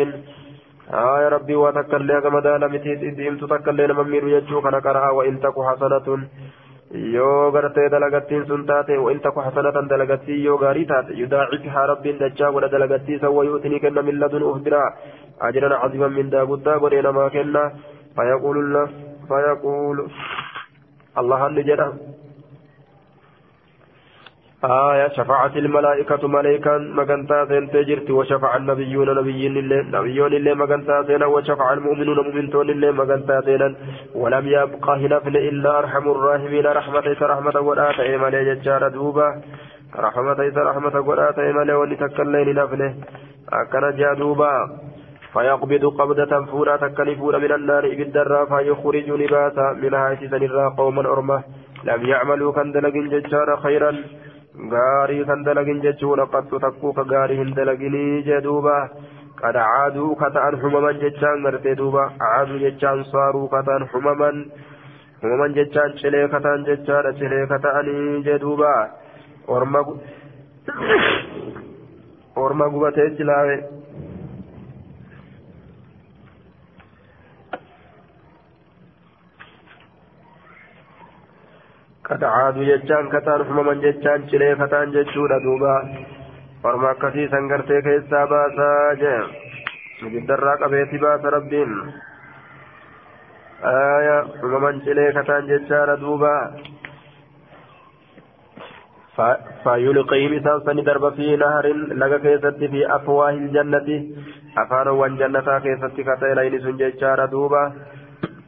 آه 0.95 1.21
يا 1.23 1.29
ربي 1.29 1.55
وتكلي 1.55 2.21
كما 2.21 2.41
دال 2.41 2.73
متيت 2.73 3.01
تكلي 3.51 3.87
نممير 3.87 4.29
يجو 4.29 4.61
كان 4.63 4.75
قراء 4.75 5.15
وإن 5.15 5.41
تك 5.41 5.57
حسنة 5.69 6.07
yoo 7.15 7.51
gartee 7.53 7.89
dalagattiin 7.91 8.47
sun 8.47 8.67
taate 8.67 8.99
وإن 8.99 9.21
تك 9.21 9.39
حسنة 9.39 9.89
dalagattii 9.89 10.45
yoo 10.45 10.59
gaarii 10.59 10.87
taate 10.87 11.13
yudaacifhaa 11.23 11.87
rabbiin 11.87 12.19
dachaa 12.19 12.53
godha 12.53 12.69
dalagattii 12.69 13.19
san 13.21 13.33
wayuutinii 13.37 13.81
kenna 13.81 14.03
min 14.03 14.21
ladun 14.21 14.63
biraa 14.65 14.91
أجرا 15.41 15.77
عظيما 15.77 16.09
من 16.09 16.31
داغوتا 16.31 16.77
غدينا 16.77 17.11
ما 17.11 17.29
كنا 17.29 17.73
فيقول 18.17 18.57
الله 18.59 18.87
فيقول 19.29 20.11
الله 21.19 21.47
اللي 21.47 21.63
آية 24.67 25.09
شفاعة 25.09 25.53
الملائكة 25.57 26.29
ملائكة 26.29 26.79
مغنتا 26.79 27.45
سين 27.45 27.71
تجرت 27.71 28.11
وشفع 28.11 28.57
النبيون 28.57 29.19
نبيين 29.19 29.57
الله 29.57 29.81
نبيون 29.99 30.33
الله 30.33 30.55
مغنتا 30.55 31.03
سين 31.03 31.23
وشفع 31.23 31.73
المؤمنون 31.73 32.19
مؤمنون 32.27 32.71
الله 32.71 32.91
مغنتا 32.91 33.41
سين 33.41 33.77
ولم 34.15 34.49
يبقى 34.49 34.93
هنفل 35.03 35.37
إلا 35.37 35.79
أرحم 35.79 36.11
الراحمين. 36.11 36.67
رحمة 36.67 37.07
رحمة 37.23 37.57
وآت 37.61 38.01
إيمان 38.01 38.35
يجار 38.35 38.89
دوبا. 38.89 39.29
رحمة 39.99 40.41
رحمة 40.57 40.97
وآت 41.09 41.39
إيمان 41.39 41.71
ولتكلين 41.71 42.55
نفله 42.55 42.95
أكن 43.53 43.97
جادوبا 43.97 44.53
فيقبض 45.33 45.85
قبضة 45.99 46.33
فورا 46.51 46.77
تكلفون 46.77 47.35
من 47.43 47.53
النار 47.53 47.85
بالدرا 47.99 48.41
فيخرج 48.51 49.09
لباسا. 49.11 49.67
منها 49.83 50.15
سنرا 50.31 50.69
قوما 50.79 51.03
أرمه. 51.13 51.43
لم 51.85 52.07
يعملوا 52.07 52.53
كان 52.53 52.73
دلق 52.73 52.97
ججار 53.13 53.57
خيرا. 53.57 53.93
Dalaginii 57.57 58.23
jee 58.29 58.41
duuba 58.47 58.77
qad 59.41 59.55
caaduu 59.55 60.15
ka 60.17 60.31
ta'an 60.37 60.57
humaman 60.63 61.01
jechaan 61.03 61.43
gartee 61.45 61.75
duuba 61.81 62.05
caaduu 62.23 62.59
jechaan 62.65 63.05
saaruu 63.13 63.49
ka 63.55 63.61
ta'an 63.69 63.85
humaman 63.93 64.37
humaman 65.23 65.55
jechaan 65.59 65.93
cilee 66.01 66.29
ka 66.35 66.41
ta'an 66.41 66.65
jechaadha 66.69 67.13
cilee 67.21 67.47
ka 67.53 67.59
ta'anii 67.67 68.23
jee 68.29 68.39
duuba 68.45 68.73
orma 69.57 69.81
orma 72.45 72.69
gubatee 72.77 73.11
jilaawe 73.21 73.57
عادوا 82.11 82.65
جتان 82.65 83.09
كتان 83.09 83.45
حمما 83.45 83.75
جتان 83.75 84.29
شلي 84.31 84.55
كتان 84.55 84.91
جتشودا 84.91 85.39
دوبا. 85.39 85.77
san 87.31 87.49
gartee 87.49 87.83
keessaa 87.83 88.27
baasaa 88.27 88.95
jee 89.01 89.21
ibiddarraa 90.07 90.57
qabeeti 90.63 90.99
baasa 90.99 91.31
rabbiin 91.31 91.73
aya 93.73 94.17
umaman 94.45 94.81
cilee 94.85 95.13
kataan 95.13 95.47
jechaadha 95.47 96.01
duuba 96.01 96.35
فيلقيهم 99.65 100.33
إسان 100.39 100.61
سن 100.67 100.85
درب 100.85 101.15
في 101.17 101.37
نهر 101.37 101.67
لغا 102.01 102.19
كيست 102.19 102.61
في 102.73 102.81
أفواه 102.97 103.31
الجنة. 103.31 103.89
أفان 104.59 104.89
وان 104.89 105.17
جنة 105.17 105.59
كيست 105.65 105.97
كتيل 105.97 106.39
إن 106.39 106.61
سنجيشار 106.61 107.27
دوبا. 107.27 107.73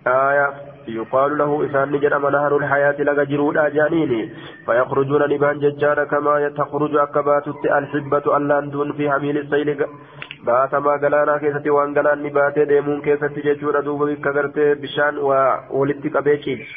آية 0.07 0.68
يقال 0.89 1.39
له 1.39 1.67
إسان 1.67 1.93
نجرم 1.93 2.29
نهر 2.29 2.57
الحياة 2.57 2.99
لغا 2.99 3.25
جرودا 3.25 3.69
جانيني 3.69 4.33
فيخرجون 4.67 5.23
نبان 5.33 5.59
ججار 5.59 6.05
كما 6.05 6.49
تخرج 6.49 6.97
أكبات 6.97 7.47
الحبة 7.79 8.37
ألان 8.37 8.71
دون 8.71 8.93
في 8.93 9.11
حميل 9.11 9.39
السيل 9.39 9.87
keessatti 13.05 13.43
jechuudha 13.47 13.83
duuba 13.83 14.07
bikka 14.07 14.33
gartee 14.33 14.75
bishaan 14.83 15.19
waa 15.29 15.65
walitti 15.71 16.11
qabee 16.11 16.37
ciibsu 16.45 16.77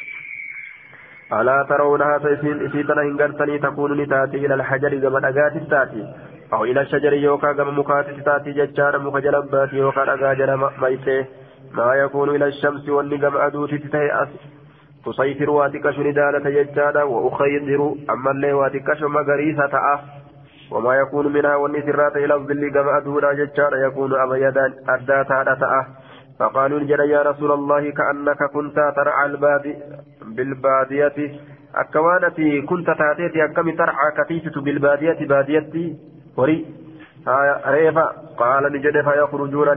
alaa 1.38 1.64
tarawunahaa 1.70 2.18
ta 2.24 2.32
isii 2.34 2.84
tana 2.88 3.02
hin 3.06 3.16
gartanii 3.20 3.58
takuunu 3.64 3.94
ni 4.00 4.06
taati 4.06 4.42
ila 4.46 4.54
alhajari 4.58 4.98
gama 5.04 5.20
dhagaatis 5.26 5.68
taati 5.74 6.02
aho 6.50 6.66
ila 6.72 6.84
shajari 6.86 7.22
yookaa 7.22 7.54
gama 7.60 7.72
mukaatis 7.78 8.24
taati 8.24 8.52
jechaadha 8.58 8.98
muka 9.04 9.20
jala 9.26 9.42
baati 9.54 9.78
yookaa 9.82 10.04
dhagaa 10.10 10.34
jala 10.40 10.56
mayxee 10.84 11.20
gama 13.20 13.44
aduutitti 13.46 13.88
ta'e 13.88 14.10
as 14.22 14.28
tusayfir 15.04 15.50
waa 15.50 15.68
xiqqashu 15.68 16.02
ni 16.02 16.12
daalata 16.12 16.50
jechaadha 16.50 17.06
wa 17.06 17.22
ukhaydiru 17.30 17.88
ammallee 18.08 18.52
waa 18.52 18.70
xiqqashu 18.70 19.08
magariisa 19.08 19.68
ta'a 19.68 20.22
وما 20.72 20.94
يكون 20.96 21.32
منها 21.32 21.56
والنسرات 21.56 22.16
إلى 22.16 22.34
الظل 22.34 22.70
كما 22.70 22.98
أدورا 22.98 23.32
ججارا 23.32 23.76
يكون 23.86 24.12
أبيضا 24.14 24.74
أداتا 24.88 25.42
أتأه 25.52 25.86
فقالوا 26.38 26.80
نجد 26.80 26.98
يا 26.98 27.22
رسول 27.22 27.52
الله 27.52 27.90
كأنك 27.90 28.40
كنت 28.54 28.76
ترعى 28.96 29.26
البادي 29.26 29.76
بالبادية. 30.36 31.18
أكوانتي 31.74 32.62
كنت 32.62 32.86
تاتيتي 32.86 33.44
أكم 33.44 33.70
ترعى 33.70 34.08
كتيسة 34.18 34.60
بالبادية 34.60 35.26
باديتي. 35.28 35.96
وري. 36.36 36.66
ريفا. 37.66 38.06
قال 38.38 38.72
نجد 38.72 38.96
فيخرجون 39.00 39.68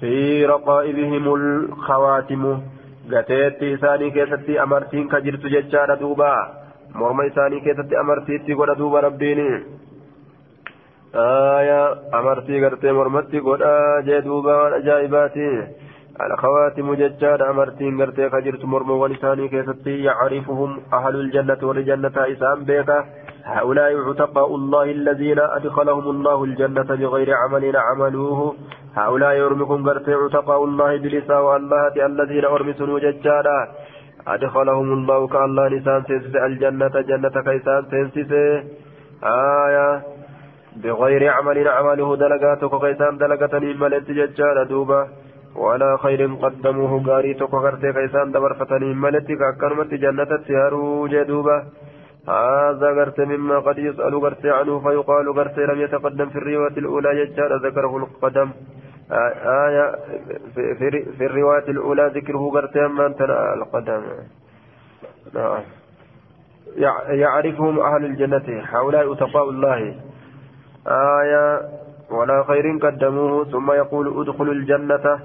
في 0.00 0.46
رقائبهم 0.46 1.34
الخواتم 1.34 2.60
gateetti 3.12 3.72
isaanii 3.72 4.10
keessatti 4.10 4.58
amartiin 4.58 5.08
ka 5.08 5.20
jirtu 5.20 5.48
jechaadha 5.48 6.00
duuba 6.00 6.28
morma 6.94 7.24
isaanii 7.24 7.60
keessatti 7.60 7.96
amartiitti 7.96 8.54
godha 8.54 8.78
duuba 8.78 9.00
rabbiin 9.00 9.40
amartii 12.20 12.60
gartee 12.60 12.92
mormatti 12.92 13.40
godha 13.40 14.00
jee 14.06 14.22
duuba 14.24 14.56
waan 14.56 14.72
ajaa'ibaati 14.72 15.48
الخواتم 16.22 16.94
ججاد 16.94 17.42
أمرتين 17.42 18.02
قرتي 18.02 18.28
كجرت 18.28 18.64
مرمو 18.64 19.02
ولساني 19.02 19.48
كيستي 19.48 20.02
يعرفهم 20.04 20.80
أهل 20.92 21.14
الجنة 21.16 21.58
والجنة 21.62 22.16
إسام 22.16 22.64
بيكا 22.64 23.04
هؤلاء 23.44 24.08
عتقاء 24.08 24.54
الله 24.54 24.82
الذين 24.82 25.38
أدخلهم 25.38 26.10
الله 26.10 26.44
الجنة 26.44 26.88
بغير 27.00 27.34
عمل 27.34 27.76
عملوه. 27.76 28.54
هؤلاء 28.94 29.32
يرمكم 29.32 29.88
قرتي 29.88 30.14
عتقاء 30.14 30.64
الله 30.64 30.96
بلسا 30.96 31.38
والله 31.38 32.06
الذين 32.06 32.44
أرمسوا 32.44 32.98
ججادا 32.98 33.68
أدخلهم 34.28 34.92
الله 34.92 35.26
كالله 35.28 35.68
لسان 35.68 36.02
سيسس 36.08 36.36
الجنة 36.36 36.94
جنة 37.10 37.36
كيسان 37.46 37.82
سيسس 37.90 38.32
آية. 39.24 40.02
بغير 40.82 41.22
عمل 41.36 41.68
عمله 41.68 42.16
دلقاتك 42.16 42.72
كيسان 42.84 43.18
دلقتني 43.18 43.74
ملت 43.74 44.10
ججادا 44.10 44.64
دوبا. 44.72 45.08
وعلى 45.56 45.98
خير 45.98 46.20
قدموه 46.42 46.92
غاري 47.06 47.34
توكو 47.34 47.58
غرتي 47.64 47.92
كيسان 47.92 48.32
دبر 48.32 48.54
فتني 48.54 48.94
ملتك 48.94 49.40
أكرمت 49.42 49.94
جنة 49.94 50.30
تيارو 50.46 51.06
جدوبة 51.06 51.56
هذا 52.28 52.90
غرت 52.90 53.20
مما 53.20 53.58
قد 53.58 53.78
يسأل 53.78 54.14
غرتي 54.18 54.50
عنه 54.50 54.80
فيقال 54.80 55.28
غرتي 55.30 55.60
لم 55.60 55.80
يتقدم 55.80 56.28
في 56.28 56.38
الرواية 56.38 56.76
الأولى 56.76 57.20
يجار 57.20 57.56
ذكره 57.66 57.96
القدم. 57.96 58.50
آية 59.12 59.96
في, 60.54 60.74
في, 60.74 61.04
في 61.18 61.26
الرواية 61.26 61.68
الأولى 61.68 62.12
ذكره 62.14 62.50
غرتي 62.54 62.86
أما 62.86 63.06
أنت 63.06 63.20
القدم. 63.56 64.02
نعم. 65.34 65.62
يعرفهم 67.08 67.80
أهل 67.80 68.04
الجنة 68.04 68.62
هؤلاء 68.72 69.12
أتقاء 69.12 69.50
الله. 69.50 69.94
آية 70.86 71.60
ولا 72.10 72.44
خير 72.48 72.78
قدموه 72.82 73.44
ثم 73.44 73.70
يقول 73.72 74.20
ادخلوا 74.20 74.54
الجنة. 74.54 75.18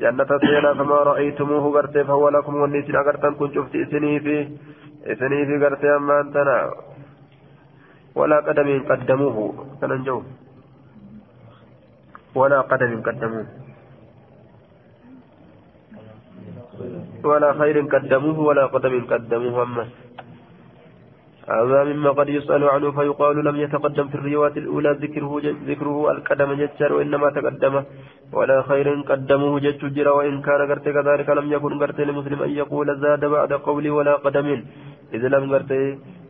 جنة 0.00 0.38
سينا 0.40 0.74
فما 0.74 0.94
رأيتموه 0.94 1.74
غرتي 1.74 2.04
فهو 2.04 2.28
لكم 2.28 2.56
والنسين 2.56 2.96
أغرتن 2.96 3.34
كن 3.34 3.54
شفت 3.54 3.76
إسني 3.76 4.20
في 4.20 4.48
إسني 5.06 5.46
في 5.46 5.54
غرتي 5.64 5.96
أما 5.96 6.20
أنتنا 6.20 6.56
ولا 8.14 8.38
قدم 8.40 8.68
قدموه. 8.90 9.36
سننجو 9.80 10.22
ولا 12.34 12.60
قدم 12.60 13.02
قدموه. 13.06 13.46
ولا 17.24 17.50
خير 17.52 17.76
قدموه 17.94 18.38
ولا 18.40 18.64
قدم 18.66 18.94
قدموه. 19.12 19.62
أما 19.62 19.84
هذا 21.50 21.84
مما 21.84 22.10
قد 22.10 22.28
يسأل 22.28 22.62
عنه 22.64 22.90
فيقال 22.90 23.36
لم 23.44 23.56
يتقدم 23.56 24.08
في 24.08 24.14
الرواية 24.14 24.56
الأولى 24.62 24.90
ذكره 25.02 25.32
ذكره 25.66 26.10
القدم 26.10 26.50
جتر 26.52 26.92
وإنما 26.92 27.30
تقدم. 27.30 27.74
ولا 28.32 28.62
خير 28.62 28.86
قدمه 29.10 29.58
جت 29.58 29.84
جرى 29.84 30.10
وإن 30.10 30.42
كان 30.46 30.60
قرت 30.70 30.86
كذلك 30.88 31.28
لم 31.38 31.46
يكن 31.52 31.72
قرت 31.82 32.00
لمسلم 32.00 32.42
أن 32.42 32.50
يقول 32.50 32.88
زاد 33.00 33.24
بعد 33.24 33.52
قولي 33.52 33.90
ولا 33.90 34.14
قدم. 34.24 34.48
إذا 35.14 35.28
لم 35.28 35.54
قرت 35.54 35.72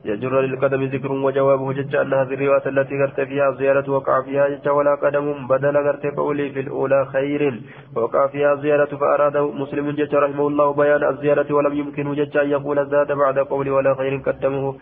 يجر 0.04 0.40
للقدم 0.40 0.82
ذكر 0.84 1.12
وجوابه 1.12 1.72
جت 1.72 1.94
أن 1.94 2.12
هذه 2.14 2.34
الرواية 2.34 2.66
التي 2.66 2.94
قرت 3.02 3.20
فيها 3.20 3.50
زيارة 3.58 3.90
وقع 3.90 4.22
فيها 4.22 4.48
جت 4.48 4.68
ولا 4.68 4.94
قدم 4.94 5.46
بدل 5.46 5.76
قرت 5.86 6.04
قولي 6.16 6.50
في 6.50 6.60
الأولى 6.60 7.06
خير. 7.12 7.42
وقع 7.96 8.26
فيها 8.26 8.54
زيارة 8.54 8.96
فأراد 8.96 9.36
مسلم 9.36 9.90
جت 9.90 10.14
رحمه 10.14 10.46
الله 10.46 10.72
بيان 10.72 11.02
الزيارة 11.12 11.54
ولم 11.54 11.74
يمكنه 11.80 12.14
جت 12.14 12.36
أن 12.36 12.48
يقول 12.50 12.86
زاد 12.86 13.12
بعد 13.12 13.38
قولي 13.38 13.70
ولا 13.70 13.94
خير 13.94 14.16
قدمه. 14.26 14.74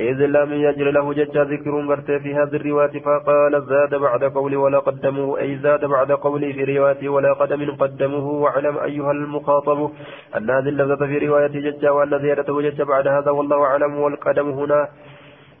إذ 0.00 0.26
لم 0.26 0.52
يجر 0.52 0.90
له 0.90 1.12
جج 1.12 1.38
ذكر 1.38 1.70
غرتي 1.88 2.20
في 2.20 2.34
هذه 2.34 2.56
الرواية 2.56 3.00
فقال 3.00 3.66
زاد 3.66 3.94
بعد 3.94 4.24
قولي 4.24 4.56
ولا 4.56 4.78
قدمه 4.78 5.38
أي 5.38 5.58
زاد 5.58 5.84
بعد 5.84 6.12
قولي 6.12 6.52
في 6.52 6.64
رواية 6.64 7.08
ولا 7.08 7.32
قدم 7.32 7.76
قدمه 7.76 8.26
واعلم 8.26 8.78
أيها 8.78 9.10
المخاطب 9.10 9.90
أن 10.36 10.50
هذه 10.50 10.68
اللفظة 10.68 11.06
في 11.06 11.18
رواية 11.26 11.46
جج 11.46 11.86
وأن 11.86 12.18
زيادته 12.18 12.60
جج 12.60 12.82
بعد 12.82 13.08
هذا 13.08 13.30
والله 13.30 13.64
أعلم 13.64 13.94
والقدم 13.98 14.50
هنا 14.50 14.88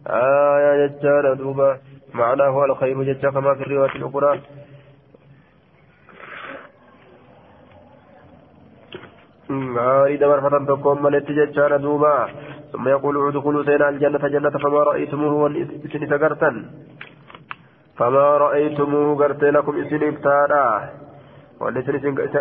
آية 0.06 0.86
ججار 0.86 1.34
دوبا 1.34 1.78
معناه 2.14 2.64
الخير 2.64 3.02
جج 3.02 3.26
كما 3.26 3.54
في 3.54 3.62
الرواية 3.62 3.96
الأخرى. 3.96 4.40
غاري 9.50 10.16
دبر 10.16 10.40
فتن 10.40 10.66
تقوم 10.66 11.02
ملت 11.02 11.30
ججار 11.30 11.76
دوبا 11.76 12.28
ثم 12.72 12.88
يقول 12.88 13.28
ادخلوا 13.28 13.64
سينا 13.64 13.88
الجنة 13.88 14.28
جنة 14.28 14.50
فما 14.50 14.82
رأيتموه 14.90 15.32
وإسن 15.32 16.08
تقرتن. 16.08 16.56
فما 17.98 18.36
رأيتموه 18.44 19.16
قرت 19.20 19.44
لكم 19.44 19.74
إسن 19.80 20.02
إبتادا. 20.06 20.64
وأن 21.60 21.76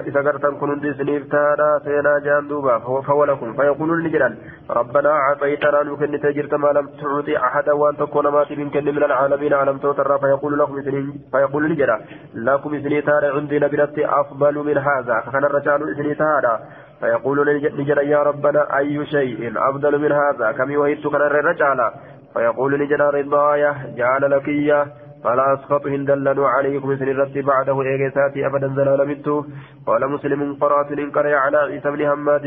إذا 0.10 0.22
قرتن 0.26 0.54
كنت 0.62 0.86
إسن 0.86 1.10
إبتادا 1.16 1.70
سينا 1.86 2.20
جان 2.26 2.48
دوبا. 2.48 2.80
فهو 2.80 3.26
لكم. 3.26 3.54
فيقولون 3.54 4.04
لجلال 4.04 4.34
ربنا 4.70 5.12
أعطيتنا 5.12 5.84
نكن 5.84 6.20
تجرت 6.24 6.54
ما 6.54 6.68
لم 6.68 6.88
تعطي 7.02 7.38
أحدا 7.38 7.74
وأن 7.74 7.98
تكون 7.98 8.28
ما 8.28 8.44
تبين 8.44 8.70
من 8.96 9.04
العالمين. 9.04 9.54
علم 9.54 9.78
توتر 9.78 10.18
فيقول 10.18 10.60
لكم 10.60 10.78
إسن 10.80 11.14
فيقول 11.32 11.70
لجلال 11.70 12.02
لكم 12.36 12.76
إسن 12.76 13.04
تارا 13.04 13.36
عندي 13.36 13.60
نبرت 13.60 14.00
أفضل 14.00 14.56
من 14.68 14.78
هذا. 14.78 15.16
فكان 15.26 15.44
الرجال 15.46 15.80
إسن 15.92 16.18
تارا 16.18 16.60
فيقول 17.00 17.38
نجد 17.78 17.98
يا 17.98 18.24
ربنا 18.24 18.78
أي 18.78 19.06
شيء 19.06 19.54
أفضل 19.70 20.00
من 20.02 20.12
هذا؟ 20.12 20.52
كم 20.52 20.72
يوهيت 20.72 21.08
كان 21.08 21.22
الرجال 21.22 21.92
فيقول 22.34 22.72
نجد 22.82 23.02
رضايا 23.02 23.72
جعل 23.98 24.32
لك 24.32 24.48
إياه 24.48 24.88
فلا 25.24 25.54
أسخط 25.54 25.88
هندلن 25.88 26.40
عليكم 26.40 26.96
سن 26.96 27.10
الرد 27.10 27.38
بعده 27.38 27.82
إيجاساتي 27.82 28.46
أبدا 28.46 28.68
زلال 28.68 29.08
منته 29.08 29.46
قال 29.88 30.02
مسلم 30.10 30.42
قرات 30.62 30.92
إن 30.92 31.12
على 31.44 31.58
عيسى 31.58 31.90
بن 31.92 32.02
حماد. 32.10 32.46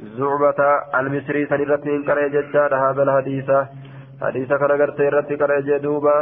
زعبة 0.00 0.60
المصري 0.94 1.46
سنرت 1.46 1.86
من 1.86 2.04
كره 2.04 2.28
ججار 2.28 2.72
هذا 2.84 3.02
الحديث 3.02 3.50
حديث 4.22 4.48
كان 4.48 4.72
غرتي 4.80 5.08
رت 5.08 5.32
كره 5.40 5.60
جدوبا 5.60 6.16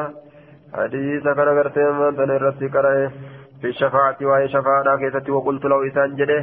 حديث 0.75 1.23
كان 1.23 1.49
غرتي 1.59 1.85
من 1.91 2.31
رت 2.31 2.65
كره 2.75 3.13
في 3.61 3.67
الشفاعة 3.69 4.17
وهي 4.23 4.49
شفاعة 4.49 4.97
كيست 4.97 5.31
وقلت 5.31 5.65
له 5.65 5.87
إسان 5.89 6.17
جده. 6.17 6.41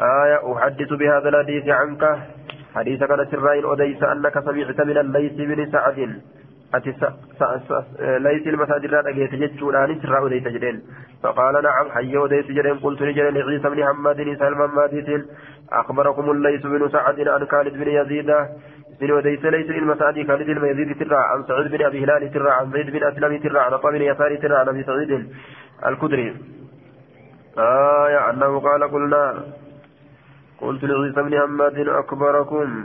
آية 0.00 0.56
أحدث 0.56 0.92
بهذا 0.92 1.28
الحديث 1.28 1.68
عنك. 1.68 2.18
حديث 2.74 3.04
كان 3.04 3.26
سرائن 3.30 3.64
أديس 3.64 4.02
أنك 4.02 4.38
سمعت 4.38 4.80
من 4.80 4.98
الليث 4.98 5.32
بن 5.32 5.70
سعد. 5.72 6.20
أتي 6.74 6.90
ليس 8.18 8.46
المساجد 8.46 8.90
لا 8.90 9.08
أجيت 9.08 9.34
جتشوراني 9.34 10.00
سرا 10.02 10.26
أديس 10.26 10.42
جدين. 10.42 10.82
فقال 11.22 11.62
نعم 11.62 11.90
حي 11.90 12.16
أديس 12.16 12.46
جدين. 12.46 12.78
قلت 12.78 13.02
لجل 13.02 13.34
لعيسى 13.34 13.68
بن 13.68 13.84
حماد 13.84 14.36
سلم 14.38 14.74
ماديت 14.74 15.26
أخبركم 15.72 16.30
الليث 16.30 16.62
بن 16.66 16.88
سعد 16.88 17.28
عن 17.28 17.46
خالد 17.46 17.72
بن 17.72 17.88
يزيد. 17.88 18.34
بن 19.00 19.10
وديس 19.10 19.44
ليس 19.44 19.70
المسعد 19.70 20.26
خالد 20.28 20.46
بن 20.46 20.66
يزيد 20.66 20.98
ترى 20.98 21.16
عن 21.16 21.44
سعيد 21.48 21.66
بن 21.70 21.84
أبي 21.84 22.04
هلال 22.04 22.32
ترى 22.32 22.50
عن 22.50 22.70
زيد 22.72 22.90
بن 22.90 23.04
أسلم 23.04 23.38
ترى 23.38 23.58
عن 23.58 23.70
طه 23.70 23.90
بن 23.90 24.02
يسار 24.02 24.36
ترى 24.36 24.56
عن 24.56 24.68
أبي 24.68 24.82
سعيد 24.82 25.28
الكدري. 25.86 26.36
آية 27.58 28.30
أنه 28.30 28.60
قال 28.60 28.90
قلنا 28.90 29.42
قلت 30.60 30.84
لعيسى 30.84 31.22
بن 31.22 31.40
حماد 31.40 31.88
أكبركم 31.88 32.84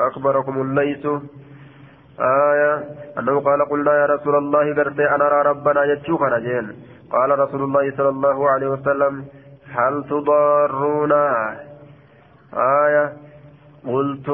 أكبركم 0.00 0.62
الليث. 0.62 1.06
آية 2.20 2.84
أنه 3.18 3.40
قال 3.40 3.68
قلنا 3.70 3.92
يا 4.00 4.06
رسول 4.06 4.34
الله 4.36 4.74
قرد 4.74 5.00
أنا 5.00 5.26
أرى 5.26 5.48
ربنا 5.50 5.84
يتشوف 5.84 6.24
جين. 6.24 6.66
قال 7.12 7.38
رسول 7.38 7.62
الله 7.62 7.96
صلى 7.96 8.08
الله 8.08 8.50
عليه 8.50 8.66
وسلم 8.66 9.24
هل 9.72 10.04
تضارون؟ 10.10 11.12
آية 12.54 13.12
قلت 13.86 14.28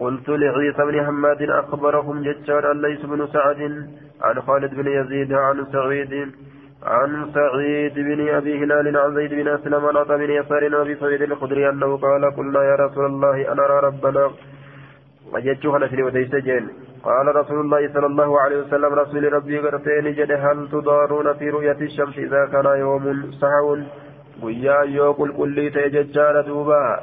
قلت 0.00 0.28
لعيسى 0.28 0.82
بن 0.84 1.06
حماد 1.06 1.42
أخبرهم 1.42 2.22
ججار 2.22 2.72
ليس 2.72 3.00
بن 3.00 3.26
سعد 3.26 3.60
عن 4.22 4.42
خالد 4.42 4.74
بن 4.74 4.86
يزيد 4.86 5.32
عن 5.32 5.66
سعيد. 5.72 6.34
عن 6.84 7.30
سعيد 7.34 7.94
بن 7.94 8.28
أبي 8.28 8.64
هلال 8.64 8.96
عن 8.96 9.14
زيد 9.14 9.34
بن 9.34 9.48
أسلم 9.48 9.86
عن 9.86 9.96
عطاء 9.96 10.18
بن 10.18 10.30
يسار 10.30 10.76
وأبي 10.76 10.94
سعيد 10.94 11.22
الخدري 11.22 11.68
أنه 11.68 11.96
قال 11.96 12.36
قلنا 12.36 12.62
يا 12.62 12.74
رسول 12.74 13.06
الله 13.06 13.52
أنا 13.52 13.64
أرى 13.64 13.86
ربنا. 13.86 14.30
وجدتها 15.32 15.78
نسل 15.78 16.02
وديس 16.02 16.34
جين 16.34 16.68
قال 17.04 17.36
رسول 17.36 17.60
الله 17.60 17.92
صلى 17.94 18.06
الله 18.06 18.40
عليه 18.40 18.58
وسلم 18.62 18.92
رسول 18.94 19.32
ربي 19.32 19.58
قرتين 19.58 20.14
جد 20.14 20.32
هل 20.32 20.68
تضارون 20.72 21.32
في 21.32 21.50
رؤية 21.50 21.80
الشمس 21.80 22.18
إذا 22.18 22.46
كان 22.52 22.66
يوم 22.78 23.32
سحو؟ 23.40 23.78
ويا 24.42 24.78
يوكل 24.82 25.32
كل 25.32 25.70
تججال 25.74 26.42
دوبا. 26.46 27.00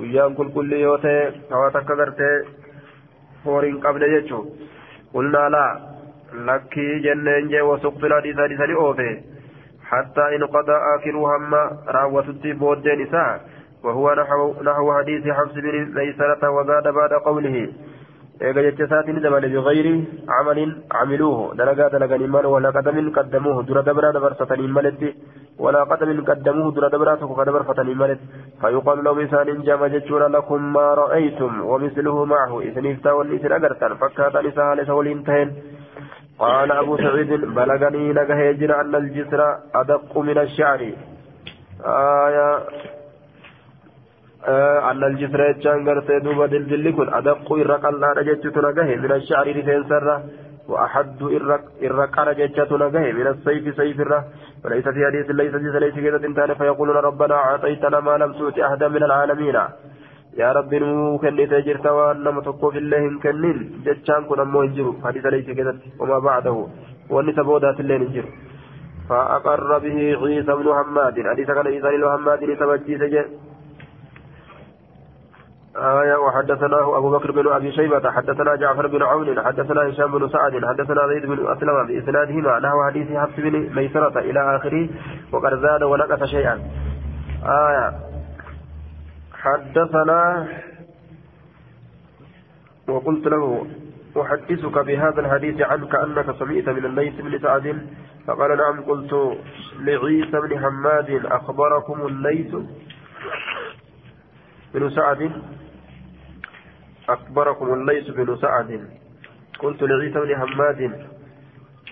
ويا 0.00 0.28
كل 0.28 0.48
كل 0.54 0.72
يوتي 0.72 1.30
كواتك 1.48 1.90
قرتي 1.92 2.32
فورين 3.44 3.80
قبل 3.80 4.02
جتشو 4.14 4.44
قلنا 5.14 5.48
لا. 5.48 5.95
Jenneen 7.06 7.48
jee 7.54 7.64
wasuqtu 7.70 8.14
hadiisa 8.16 8.42
hadiisa 8.42 8.66
ni 8.66 8.74
oofe 8.74 9.10
حتى 9.86 10.36
إن 10.36 10.44
قضى 10.44 10.76
آخر 10.94 11.16
هم 11.16 11.54
راوتت 11.88 12.46
بودين 12.46 13.06
إساء 13.06 13.40
وهو 13.84 14.14
نحو, 14.14 14.62
نحو 14.62 14.92
حديث 14.98 15.28
حفص 15.28 15.54
بن 15.54 15.94
ميسرة 15.94 16.50
وزاد 16.50 16.88
بعد 16.88 17.12
قوله 17.12 17.72
eega 18.46 18.62
jecha 18.64 18.84
isaatiin 18.84 19.20
dabale 19.24 19.48
bigayri 19.48 19.92
camalin 20.30 20.72
camiluuhu 20.94 21.44
dalagaa 21.58 21.88
dalaganii 21.94 22.28
mal 22.34 22.46
walaa 22.54 22.72
qadamin 22.76 23.08
qaddamuuhu 23.18 23.62
dura 23.68 23.82
dabraa 23.86 24.10
dabarsatanii 24.16 24.68
maletti 24.78 25.08
walaa 25.66 25.86
qadamin 25.92 26.20
qaddamuuhu 26.28 26.74
dura 26.76 26.90
dabraa 26.94 27.16
tokko 27.22 27.38
ka 27.38 27.46
dabarfatanii 27.48 27.96
maletti 28.02 28.28
fayuqaalu 28.60 29.06
lahum 29.06 29.22
isaanin 29.24 29.64
jama 29.68 29.88
jechuudha 29.94 30.28
lakum 30.36 30.68
maa 30.76 30.92
ra'aytum 31.00 31.64
wamisluhu 31.70 32.26
macahu 32.34 32.60
isiniif 32.68 33.00
taa 33.08 33.16
wanni 33.20 33.40
isin 33.40 33.56
agartan 33.58 33.96
fakkaataan 34.04 34.52
isaa 34.52 34.70
قال 36.38 36.72
أبو 36.72 36.96
سعيد 36.96 37.30
بلغني 37.58 38.12
لك 38.12 38.30
هجر 38.30 38.80
أن 38.80 38.94
الجسر 38.94 39.40
أدق 39.74 40.18
من 40.18 40.38
الشعر. 40.38 40.80
آية. 41.84 42.48
آه 44.48 44.90
أن 44.90 45.04
الجسر 45.04 45.40
يتشان 45.50 45.88
قرتي 45.88 46.18
دوبا 46.18 46.46
دلدل 46.46 46.86
كن. 46.96 47.08
أدق 47.14 47.52
إرق 47.52 47.86
الله 47.86 48.12
رجت 48.12 48.44
نجه 48.66 48.88
من 49.02 49.12
الشعر 49.12 49.46
رفين 49.56 49.84
سرة. 49.88 50.16
وأحد 50.68 51.22
إرق 51.82 52.18
رجت 52.28 52.72
نجه 52.72 53.12
من 53.18 53.26
السيف 53.26 53.64
سيف 53.76 54.00
الره 54.00 54.24
وليس 54.64 54.88
في 54.88 55.00
حديث 55.06 55.30
ليس 55.30 55.54
في 55.54 55.78
ليس 55.80 55.94
كذا 55.94 56.54
فيقولون 56.54 56.96
ربنا 56.96 57.34
أعطيتنا 57.34 58.00
ما 58.00 58.14
لم 58.22 58.32
تؤت 58.32 58.58
أحدا 58.58 58.88
من 58.88 59.02
العالمين. 59.02 59.56
يا 60.36 60.52
رب 60.52 60.74
نمو 60.74 61.18
كنت 61.18 61.52
جرت 61.66 61.86
وان 61.86 62.24
نما 62.24 62.40
تقو 62.46 62.70
في 62.70 62.78
الله 62.78 63.02
كنين 63.22 63.58
جتشان 63.84 64.22
كن 64.28 64.40
امو 64.40 64.62
انجرو 64.62 64.92
حديث 65.04 65.26
ليس 65.26 65.48
كذا 65.58 65.72
وما 66.00 66.18
بعده 66.18 66.56
وان 67.10 67.34
تبودات 67.34 67.80
الليل 67.80 68.02
انجرو 68.02 68.28
فأقر 69.08 69.78
به 69.78 69.98
عيسى 70.22 70.52
بن 70.60 70.68
حماد 70.78 71.16
حديث 71.32 71.46
كان 71.56 71.66
عيسى 71.66 71.88
بن 71.96 72.04
حماد 72.12 72.40
لتبجي 72.44 72.98
سجن 72.98 73.26
آية 75.76 76.16
وحدثناه 76.16 76.98
أبو 76.98 77.10
بكر 77.10 77.30
بن 77.32 77.52
أبي 77.52 77.72
شيبة 77.72 78.10
حدثنا 78.10 78.54
جعفر 78.56 78.86
بن 78.86 79.02
عون 79.02 79.40
حدثنا 79.46 79.88
هشام 79.88 80.18
بن 80.18 80.28
سعد 80.28 80.64
حدثنا 80.64 81.08
زيد 81.08 81.26
بن 81.26 81.46
أسلم 81.46 81.86
بإسنادهما 81.86 82.58
نحو 82.58 82.84
حديث 82.86 83.16
حفص 83.16 83.36
بن 83.36 83.74
ميسرة 83.76 84.18
إلى 84.18 84.56
آخره 84.56 84.88
وقد 85.32 85.54
زاد 85.62 85.82
ونقص 85.82 86.24
شيئا 86.24 86.60
آية 87.44 88.05
حدثنا 89.46 90.48
وقلت 92.88 93.26
له 93.26 93.66
أحدثك 94.20 94.78
بهذا 94.78 95.20
الحديث 95.20 95.60
عنك 95.60 95.94
أنك 95.94 96.38
سمعت 96.38 96.68
من 96.68 96.84
الليث 96.84 97.14
بن 97.20 97.38
سعد 97.38 97.86
فقال 98.26 98.56
نعم 98.56 98.80
قلت 98.82 99.12
لعيسى 99.78 100.40
بن 100.40 100.58
حماد 100.58 101.10
أخبركم 101.26 102.06
الليث 102.06 102.54
بن 104.74 104.90
سعد؟ 104.90 105.32
أخبركم 107.08 107.74
الليث 107.74 108.06
بن 108.10 108.36
سعد. 108.36 108.70
قلت 109.58 109.82
لعيسى 109.82 110.20
بن 110.20 110.36
حماد. 110.36 110.80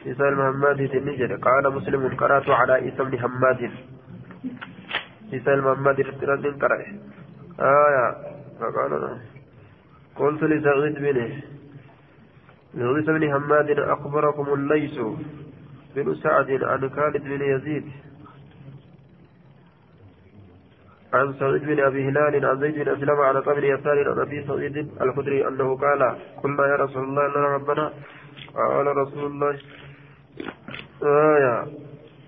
عيسى 0.06 0.24
بن 0.30 0.42
حماد 0.48 0.80
النجر 0.80 1.36
قال 1.36 1.74
مسلم 1.74 2.16
قرأت 2.16 2.50
على 2.50 2.72
عيسى 2.72 3.02
بن 3.04 3.18
حماد. 3.18 3.70
عيسى 5.32 5.50
بن 5.56 5.74
حماد 5.76 5.98
قرأت 6.62 7.13
آية 7.60 8.16
فقال 8.60 9.20
قلت 10.16 10.42
لسعيد 10.42 10.94
بن 10.94 11.42
لعيسى 12.74 13.12
بن 13.12 13.32
حماد 13.32 13.70
أخبركم 13.70 14.54
الليث 14.54 14.98
بن 15.96 16.14
سعد 16.14 16.50
عن 16.50 16.90
خالد 16.90 17.24
بن 17.24 17.42
يزيد. 17.42 17.84
عن 21.14 21.34
سعيد 21.40 21.62
بن 21.64 21.80
أبي 21.80 22.08
هلال 22.08 22.46
عن 22.46 22.60
زيد 22.60 22.74
بن 22.74 22.88
أسلم 22.88 23.20
على 23.20 23.38
قبر 23.38 23.64
يسار 23.64 24.10
عن 24.10 24.20
أبي 24.20 24.46
سعيد 24.46 24.76
الخدري 25.00 25.48
أنه 25.48 25.76
قال 25.76 26.16
قلنا 26.42 26.66
يا 26.66 26.76
رسول 26.76 27.04
الله 27.04 27.28
لنا 27.28 27.46
ربنا. 27.46 27.92
قال 28.54 28.86
رسول 28.86 29.26
الله. 29.26 29.58
آية. 31.02 31.66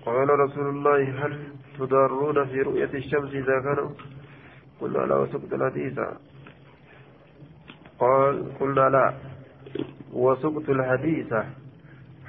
قال 0.05 0.29
رسول 0.39 0.69
الله 0.69 1.25
هل 1.25 1.39
تضارون 1.79 2.45
في 2.45 2.61
رؤية 2.61 2.93
الشمس 2.93 3.29
إذا 3.33 3.59
كانوا 3.59 3.89
قلنا 4.81 4.97
لا 5.09 5.15
وسقط 5.15 5.53
الحديث. 5.53 5.99
قال 7.99 8.33
قلنا 8.59 8.85
لا 8.89 9.13
وسقط 10.13 10.69
الحديث 10.69 11.33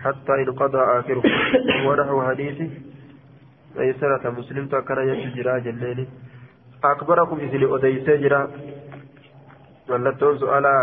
حتى 0.05 0.33
انقضى 0.43 0.79
آخره. 0.99 1.23
ونحو 1.87 2.16
حديثه. 2.23 2.70
ميسرة 3.77 4.31
مسلم 4.31 4.66
تكر 4.69 4.99
يجرى 5.03 5.61
جنين 5.61 6.09
أكبركم 6.85 7.37
إذن 7.39 7.62
أديس 7.75 8.07
جرى 8.23 8.43
ولتون 9.89 10.39
سؤالا 10.39 10.77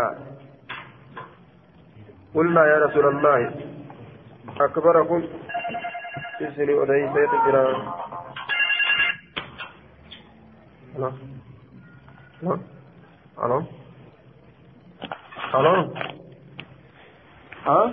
قلنا 2.34 2.62
يا 2.66 2.78
رسول 2.86 3.06
الله 3.06 3.40
أكبركم 4.60 5.22
إذن 6.40 6.68
أديس 6.80 7.14
No? 10.98 11.35
¿Aló? 13.36 13.68
¿Aló? 15.54 15.92
¿Ah? 17.66 17.92